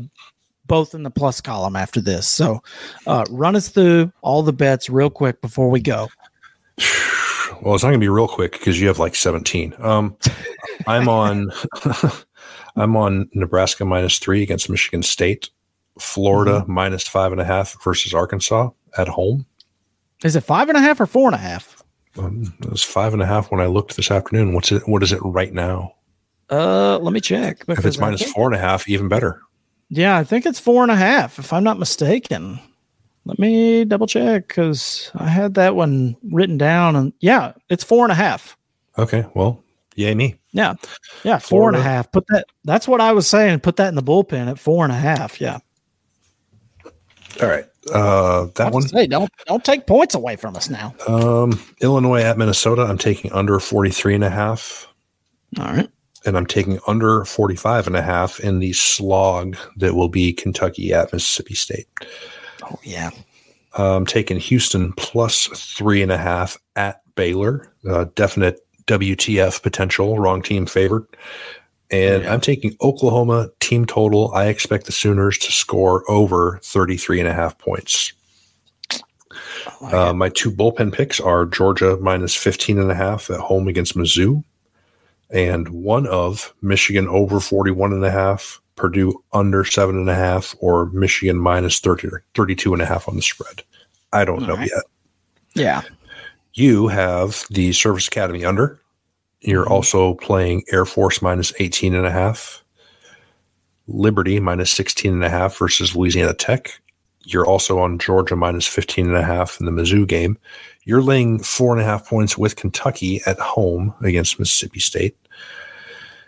both 0.65 0.93
in 0.93 1.03
the 1.03 1.09
plus 1.09 1.41
column 1.41 1.75
after 1.75 2.01
this. 2.01 2.27
So, 2.27 2.61
uh, 3.07 3.25
run 3.29 3.55
us 3.55 3.69
through 3.69 4.11
all 4.21 4.43
the 4.43 4.53
bets 4.53 4.89
real 4.89 5.09
quick 5.09 5.41
before 5.41 5.69
we 5.69 5.81
go. 5.81 6.09
Well, 7.61 7.75
it's 7.75 7.83
not 7.83 7.89
going 7.89 7.99
to 7.99 8.03
be 8.03 8.09
real 8.09 8.27
quick 8.27 8.53
because 8.53 8.81
you 8.81 8.87
have 8.87 8.97
like 8.97 9.13
17. 9.13 9.75
Um, 9.77 10.17
I'm 10.87 11.07
on. 11.07 11.51
I'm 12.75 12.95
on 12.95 13.29
Nebraska 13.33 13.85
minus 13.85 14.17
three 14.17 14.41
against 14.41 14.67
Michigan 14.67 15.03
State, 15.03 15.51
Florida 15.99 16.61
mm-hmm. 16.61 16.73
minus 16.73 17.07
five 17.07 17.31
and 17.31 17.39
a 17.39 17.45
half 17.45 17.75
versus 17.83 18.15
Arkansas 18.15 18.71
at 18.97 19.07
home. 19.07 19.45
Is 20.23 20.35
it 20.35 20.41
five 20.41 20.69
and 20.69 20.77
a 20.77 20.81
half 20.81 20.99
or 20.99 21.05
four 21.05 21.27
and 21.27 21.35
a 21.35 21.39
half? 21.39 21.83
Um, 22.17 22.53
it 22.61 22.69
was 22.69 22.83
five 22.83 23.13
and 23.13 23.21
a 23.21 23.25
half 23.25 23.51
when 23.51 23.61
I 23.61 23.67
looked 23.67 23.95
this 23.95 24.11
afternoon. 24.11 24.53
What's 24.53 24.71
it? 24.71 24.87
What 24.87 25.03
is 25.03 25.11
it 25.11 25.21
right 25.23 25.53
now? 25.53 25.93
Uh, 26.49 26.97
let 26.99 27.13
me 27.13 27.21
check. 27.21 27.63
If 27.67 27.85
it's 27.85 27.97
minus 27.97 28.29
four 28.31 28.47
and 28.47 28.55
a 28.55 28.59
half, 28.59 28.89
even 28.89 29.07
better. 29.07 29.41
Yeah, 29.89 30.17
I 30.17 30.23
think 30.23 30.45
it's 30.45 30.59
four 30.59 30.83
and 30.83 30.91
a 30.91 30.95
half, 30.95 31.39
if 31.39 31.53
I'm 31.53 31.63
not 31.63 31.79
mistaken. 31.79 32.59
Let 33.25 33.37
me 33.37 33.85
double 33.85 34.07
check 34.07 34.47
because 34.47 35.11
I 35.15 35.27
had 35.27 35.53
that 35.53 35.75
one 35.75 36.17
written 36.31 36.57
down, 36.57 36.95
and 36.95 37.13
yeah, 37.19 37.53
it's 37.69 37.83
four 37.83 38.03
and 38.03 38.11
a 38.11 38.15
half. 38.15 38.57
Okay, 38.97 39.25
well, 39.35 39.63
yay 39.95 40.15
me. 40.15 40.37
Yeah, 40.51 40.73
yeah, 41.23 41.37
four 41.37 41.71
Florida. 41.71 41.77
and 41.77 41.87
a 41.87 41.89
half. 41.89 42.11
Put 42.11 42.25
that. 42.29 42.45
That's 42.63 42.87
what 42.87 42.99
I 42.99 43.11
was 43.11 43.27
saying. 43.27 43.59
Put 43.59 43.75
that 43.75 43.89
in 43.89 43.95
the 43.95 44.03
bullpen 44.03 44.49
at 44.49 44.57
four 44.59 44.83
and 44.83 44.91
a 44.91 44.97
half. 44.97 45.39
Yeah. 45.39 45.59
All 47.41 47.47
right. 47.47 47.65
Uh, 47.93 48.47
that 48.55 48.73
one. 48.73 48.83
Say, 48.83 49.07
don't 49.07 49.31
don't 49.45 49.63
take 49.63 49.87
points 49.87 50.15
away 50.15 50.35
from 50.35 50.55
us 50.55 50.69
now. 50.69 50.93
Um, 51.07 51.59
Illinois 51.81 52.21
at 52.21 52.37
Minnesota. 52.37 52.83
I'm 52.83 52.97
taking 52.97 53.31
under 53.31 53.59
43 53.59 54.15
and 54.15 54.23
a 54.23 54.29
half. 54.29 54.87
All 55.59 55.65
right. 55.65 55.89
And 56.25 56.37
I'm 56.37 56.45
taking 56.45 56.79
under 56.87 57.25
45 57.25 57.87
and 57.87 57.95
a 57.95 58.01
half 58.01 58.39
in 58.39 58.59
the 58.59 58.73
slog 58.73 59.57
that 59.77 59.95
will 59.95 60.09
be 60.09 60.33
Kentucky 60.33 60.93
at 60.93 61.11
Mississippi 61.11 61.55
State. 61.55 61.87
Oh 62.71 62.79
yeah. 62.83 63.11
I'm 63.73 64.05
taking 64.05 64.37
Houston 64.37 64.93
plus 64.93 65.47
three 65.47 66.01
and 66.01 66.11
a 66.11 66.17
half 66.17 66.57
at 66.75 67.01
Baylor. 67.15 67.71
Uh, 67.89 68.05
definite 68.15 68.59
WTF 68.85 69.61
potential. 69.63 70.19
Wrong 70.19 70.41
team 70.41 70.65
favored. 70.65 71.05
And 71.89 72.23
yeah. 72.23 72.33
I'm 72.33 72.41
taking 72.41 72.75
Oklahoma 72.81 73.49
team 73.59 73.85
total. 73.85 74.33
I 74.33 74.47
expect 74.47 74.85
the 74.85 74.91
Sooners 74.91 75.37
to 75.39 75.51
score 75.51 76.09
over 76.09 76.59
33 76.63 77.19
and 77.19 77.29
a 77.29 77.33
half 77.33 77.57
points. 77.57 78.13
Oh, 79.81 80.09
uh, 80.09 80.13
my 80.13 80.29
two 80.29 80.51
bullpen 80.51 80.93
picks 80.93 81.19
are 81.19 81.45
Georgia 81.45 81.97
minus 82.01 82.35
15 82.35 82.79
and 82.79 82.91
a 82.91 82.95
half 82.95 83.29
at 83.29 83.39
home 83.39 83.67
against 83.67 83.95
Mizzou 83.95 84.43
and 85.31 85.69
one 85.69 86.07
of 86.07 86.53
Michigan 86.61 87.07
over 87.07 87.39
41 87.39 87.93
and 87.93 88.05
a 88.05 88.11
half, 88.11 88.61
Purdue 88.75 89.23
under 89.33 89.63
seven 89.63 89.97
and 89.97 90.09
a 90.09 90.15
half, 90.15 90.55
or 90.59 90.87
Michigan 90.87 91.37
minus 91.37 91.79
30, 91.79 92.09
32 92.35 92.73
and 92.73 92.81
a 92.81 92.85
half 92.85 93.07
on 93.07 93.15
the 93.15 93.21
spread. 93.21 93.63
I 94.13 94.25
don't 94.25 94.41
All 94.41 94.47
know 94.49 94.55
right. 94.55 94.69
yet. 94.69 94.83
Yeah. 95.53 95.81
You 96.53 96.87
have 96.87 97.45
the 97.49 97.71
Service 97.71 98.07
Academy 98.07 98.43
under. 98.43 98.79
You're 99.39 99.63
mm-hmm. 99.63 99.73
also 99.73 100.15
playing 100.15 100.63
Air 100.71 100.85
Force 100.85 101.21
minus 101.21 101.53
18 101.59 101.95
and 101.95 102.05
a 102.05 102.11
half, 102.11 102.63
Liberty 103.87 104.39
minus 104.39 104.71
16 104.71 105.13
and 105.13 105.23
a 105.23 105.29
half 105.29 105.57
versus 105.57 105.95
Louisiana 105.95 106.33
Tech. 106.33 106.79
You're 107.23 107.47
also 107.47 107.79
on 107.79 107.99
Georgia 107.99 108.35
minus 108.35 108.65
15 108.67 109.07
and 109.07 109.15
a 109.15 109.23
half 109.23 109.59
in 109.59 109.65
the 109.65 109.71
Mizzou 109.71 110.07
game. 110.07 110.37
You're 110.83 111.03
laying 111.03 111.39
four 111.39 111.71
and 111.71 111.81
a 111.81 111.85
half 111.85 112.07
points 112.07 112.37
with 112.37 112.55
Kentucky 112.55 113.21
at 113.25 113.39
home 113.39 113.93
against 114.01 114.39
Mississippi 114.39 114.79
State. 114.79 115.15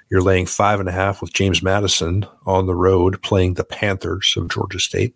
You're 0.10 0.22
laying 0.22 0.46
five 0.46 0.80
and 0.80 0.90
a 0.90 0.92
half 0.92 1.22
with 1.22 1.34
James 1.34 1.64
Madison 1.64 2.26
on 2.46 2.66
the 2.66 2.76
road 2.76 3.22
playing 3.22 3.56
the 3.56 3.64
Panthers 3.64 4.34
of 4.38 4.50
Georgia 4.50 4.80
State. 4.80 5.16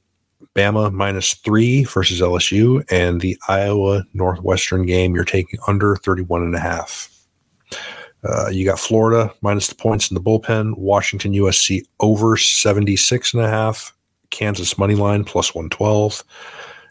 Bama 0.56 0.92
minus 0.92 1.34
three 1.36 1.84
versus 1.84 2.22
LSU, 2.22 2.84
and 2.92 3.22
the 3.22 3.38
Iowa 3.48 4.04
Northwestern 4.14 4.86
game, 4.86 5.16
you're 5.16 5.24
taking 5.24 5.60
under 5.68 5.96
31 5.98 6.44
and 6.44 6.56
a 6.56 6.60
half. 6.60 7.12
Uh, 8.24 8.50
you 8.50 8.66
got 8.66 8.80
Florida 8.80 9.32
minus 9.42 9.68
the 9.68 9.76
points 9.76 10.10
in 10.10 10.16
the 10.16 10.22
bullpen, 10.22 10.78
Washington 10.78 11.34
USC 11.34 11.84
over 12.00 12.36
76 12.36 13.34
and 13.34 13.44
a 13.44 13.50
half, 13.50 13.96
Kansas 14.32 14.78
money 14.78 14.96
line 14.96 15.24
plus 15.24 15.54
112. 15.54 16.24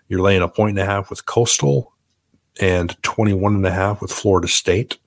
You're 0.08 0.22
laying 0.22 0.42
a 0.42 0.48
point 0.48 0.78
and 0.78 0.88
a 0.88 0.90
half 0.90 1.10
with 1.10 1.26
Coastal 1.26 1.92
and 2.60 2.96
21 3.02 3.56
and 3.56 3.66
a 3.66 3.72
half 3.72 4.00
with 4.00 4.12
Florida 4.12 4.48
State. 4.48 4.98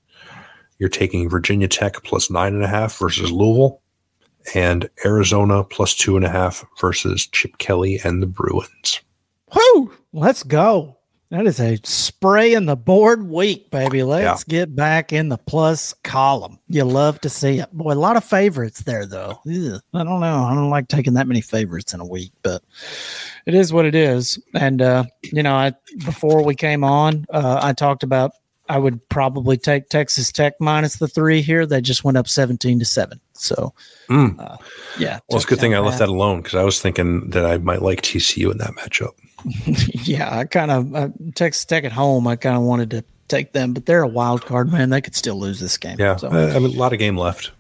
You're 0.80 0.90
taking 0.90 1.30
Virginia 1.30 1.68
Tech 1.68 2.02
plus 2.04 2.30
nine 2.30 2.56
and 2.56 2.64
a 2.64 2.68
half 2.68 2.98
versus 2.98 3.32
Louisville 3.32 3.82
and 4.56 4.90
Arizona 5.06 5.64
plus 5.64 5.94
two 5.94 6.16
and 6.16 6.26
a 6.26 6.30
half 6.30 6.66
versus 6.80 7.28
Chip 7.28 7.58
Kelly 7.58 8.00
and 8.04 8.24
the 8.24 8.28
Bruins. 8.28 9.02
Whoo! 9.54 9.94
Let's 10.14 10.44
go. 10.44 10.96
That 11.32 11.46
is 11.46 11.60
a 11.60 11.78
spray 11.84 12.56
in 12.56 12.66
the 12.66 12.76
board 12.76 13.30
week, 13.30 13.70
baby. 13.70 14.02
Let's 14.02 14.44
yeah. 14.48 14.52
get 14.52 14.76
back 14.76 15.14
in 15.14 15.30
the 15.30 15.38
plus 15.38 15.94
column. 16.04 16.58
You 16.70 16.86
love 16.86 17.22
to 17.22 17.30
see 17.30 17.60
it. 17.60 17.72
Boy, 17.72 17.94
a 17.94 17.96
lot 17.96 18.18
of 18.18 18.24
favorites 18.24 18.80
there, 18.80 19.06
though. 19.06 19.40
Ugh, 19.46 19.80
I 19.94 20.04
don't 20.04 20.22
know. 20.22 20.44
I 20.44 20.56
don't 20.56 20.72
like 20.72 20.88
taking 20.88 21.14
that 21.14 21.28
many 21.28 21.42
favorites 21.42 21.94
in 21.94 22.00
a 22.00 22.06
week, 22.06 22.32
but 22.42 22.64
it 23.46 23.54
is 23.54 23.72
what 23.72 23.86
it 23.86 23.94
is. 23.94 24.40
And, 24.56 24.82
uh, 24.82 25.04
you 25.22 25.44
know, 25.44 25.54
I, 25.54 25.74
before 26.04 26.44
we 26.44 26.56
came 26.56 26.84
on, 26.84 27.28
uh, 27.30 27.60
I 27.62 27.74
talked 27.74 28.02
about 28.02 28.32
I 28.70 28.78
would 28.78 29.08
probably 29.10 29.58
take 29.58 29.90
Texas 29.90 30.32
Tech 30.32 30.54
minus 30.60 30.98
the 30.98 31.08
three 31.08 31.42
here. 31.42 31.66
They 31.66 31.82
just 31.82 32.04
went 32.04 32.18
up 32.18 32.28
17 32.28 32.80
to 32.80 32.86
seven. 32.86 33.20
So, 33.34 33.74
mm. 34.10 34.40
uh, 34.40 34.58
yeah. 34.98 35.20
Well, 35.28 35.38
it's 35.38 35.46
a 35.46 35.48
good 35.48 35.60
thing 35.60 35.74
I 35.74 35.80
left 35.80 36.00
that 36.00 36.10
alone 36.10 36.42
because 36.42 36.56
I 36.56 36.64
was 36.64 36.80
thinking 36.80 37.32
that 37.32 37.46
I 37.46 37.58
might 37.58 37.82
like 37.82 38.02
TCU 38.02 38.52
in 38.52 38.60
that 38.60 38.72
matchup. 38.72 39.14
yeah, 40.08 40.38
I 40.38 40.46
kind 40.46 40.72
of 40.72 40.96
uh, 40.96 41.10
Texas 41.36 41.66
Tech 41.66 41.84
at 41.84 41.92
home. 41.92 42.28
I 42.28 42.36
kind 42.36 42.56
of 42.56 42.64
wanted 42.64 42.92
to 42.92 43.04
take 43.28 43.54
them, 43.54 43.74
but 43.74 43.86
they're 43.86 44.04
a 44.04 44.08
wild 44.08 44.46
card, 44.46 44.72
man. 44.72 44.90
They 44.90 45.02
could 45.02 45.16
still 45.16 45.40
lose 45.40 45.60
this 45.60 45.78
game. 45.78 45.98
Yeah, 45.98 46.18
so. 46.18 46.30
uh, 46.30 46.54
I 46.56 46.60
mean, 46.60 46.76
a 46.76 46.80
lot 46.80 46.94
of 46.94 47.00
game 47.00 47.18
left. 47.18 47.52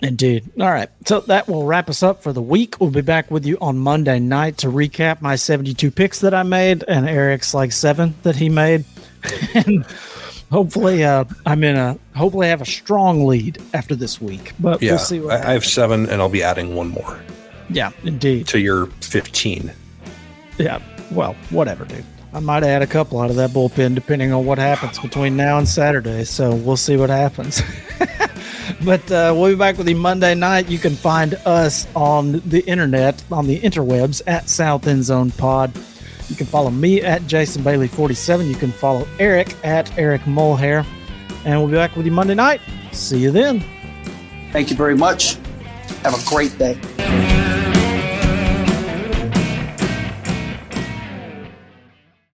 Indeed. 0.00 0.50
All 0.58 0.70
right. 0.70 0.88
So 1.06 1.20
that 1.20 1.46
will 1.48 1.64
wrap 1.64 1.88
us 1.88 2.02
up 2.02 2.22
for 2.22 2.32
the 2.32 2.42
week. 2.42 2.80
We'll 2.80 2.90
be 2.90 3.02
back 3.02 3.30
with 3.30 3.44
you 3.44 3.58
on 3.60 3.78
Monday 3.78 4.18
night 4.18 4.58
to 4.58 4.68
recap 4.68 5.20
my 5.20 5.36
72 5.36 5.90
picks 5.90 6.20
that 6.20 6.34
I 6.34 6.42
made 6.42 6.84
and 6.88 7.08
Eric's 7.08 7.54
like 7.54 7.72
seven 7.72 8.14
that 8.22 8.36
he 8.36 8.48
made. 8.48 8.84
and 9.54 9.84
hopefully, 10.50 11.04
uh, 11.04 11.24
I'm 11.46 11.64
in 11.64 11.76
a, 11.76 11.98
hopefully, 12.14 12.46
I 12.46 12.50
have 12.50 12.62
a 12.62 12.66
strong 12.66 13.26
lead 13.26 13.58
after 13.74 13.94
this 13.94 14.20
week. 14.20 14.52
But 14.60 14.82
yeah, 14.82 14.92
we'll 14.92 14.98
see 14.98 15.28
I, 15.28 15.50
I 15.50 15.52
have 15.52 15.64
seven 15.64 16.08
and 16.08 16.20
I'll 16.20 16.28
be 16.28 16.42
adding 16.42 16.74
one 16.74 16.88
more. 16.88 17.18
Yeah, 17.68 17.92
indeed. 18.02 18.48
To 18.48 18.58
your 18.58 18.86
15. 19.00 19.72
Yeah. 20.58 20.80
Well, 21.10 21.34
whatever, 21.50 21.84
dude. 21.84 22.04
I 22.32 22.38
might 22.38 22.62
add 22.62 22.82
a 22.82 22.86
couple 22.86 23.20
out 23.20 23.30
of 23.30 23.36
that 23.36 23.50
bullpen 23.50 23.94
depending 23.94 24.32
on 24.32 24.46
what 24.46 24.58
happens 24.58 24.98
between 24.98 25.36
now 25.36 25.58
and 25.58 25.68
Saturday. 25.68 26.24
So 26.24 26.54
we'll 26.54 26.76
see 26.76 26.96
what 26.96 27.10
happens. 27.10 27.60
but 28.84 29.10
uh, 29.10 29.34
we'll 29.36 29.50
be 29.50 29.56
back 29.56 29.78
with 29.78 29.88
you 29.88 29.96
Monday 29.96 30.34
night. 30.34 30.68
You 30.68 30.78
can 30.78 30.94
find 30.94 31.34
us 31.44 31.88
on 31.96 32.40
the 32.48 32.60
internet, 32.66 33.22
on 33.32 33.46
the 33.46 33.60
interwebs 33.60 34.22
at 34.28 34.48
South 34.48 34.86
End 34.86 35.04
Zone 35.04 35.32
Pod. 35.32 35.72
You 36.30 36.36
can 36.36 36.46
follow 36.46 36.70
me 36.70 37.02
at 37.02 37.26
Jason 37.26 37.64
Bailey 37.64 37.88
47. 37.88 38.46
You 38.46 38.54
can 38.54 38.70
follow 38.70 39.06
Eric 39.18 39.54
at 39.64 39.96
Eric 39.98 40.22
Mulhair. 40.22 40.86
And 41.44 41.58
we'll 41.58 41.68
be 41.68 41.74
back 41.74 41.96
with 41.96 42.06
you 42.06 42.12
Monday 42.12 42.34
night. 42.34 42.60
See 42.92 43.18
you 43.18 43.32
then. 43.32 43.64
Thank 44.52 44.70
you 44.70 44.76
very 44.76 44.96
much. 44.96 45.34
Have 46.02 46.14
a 46.14 46.30
great 46.30 46.56
day. 46.56 46.78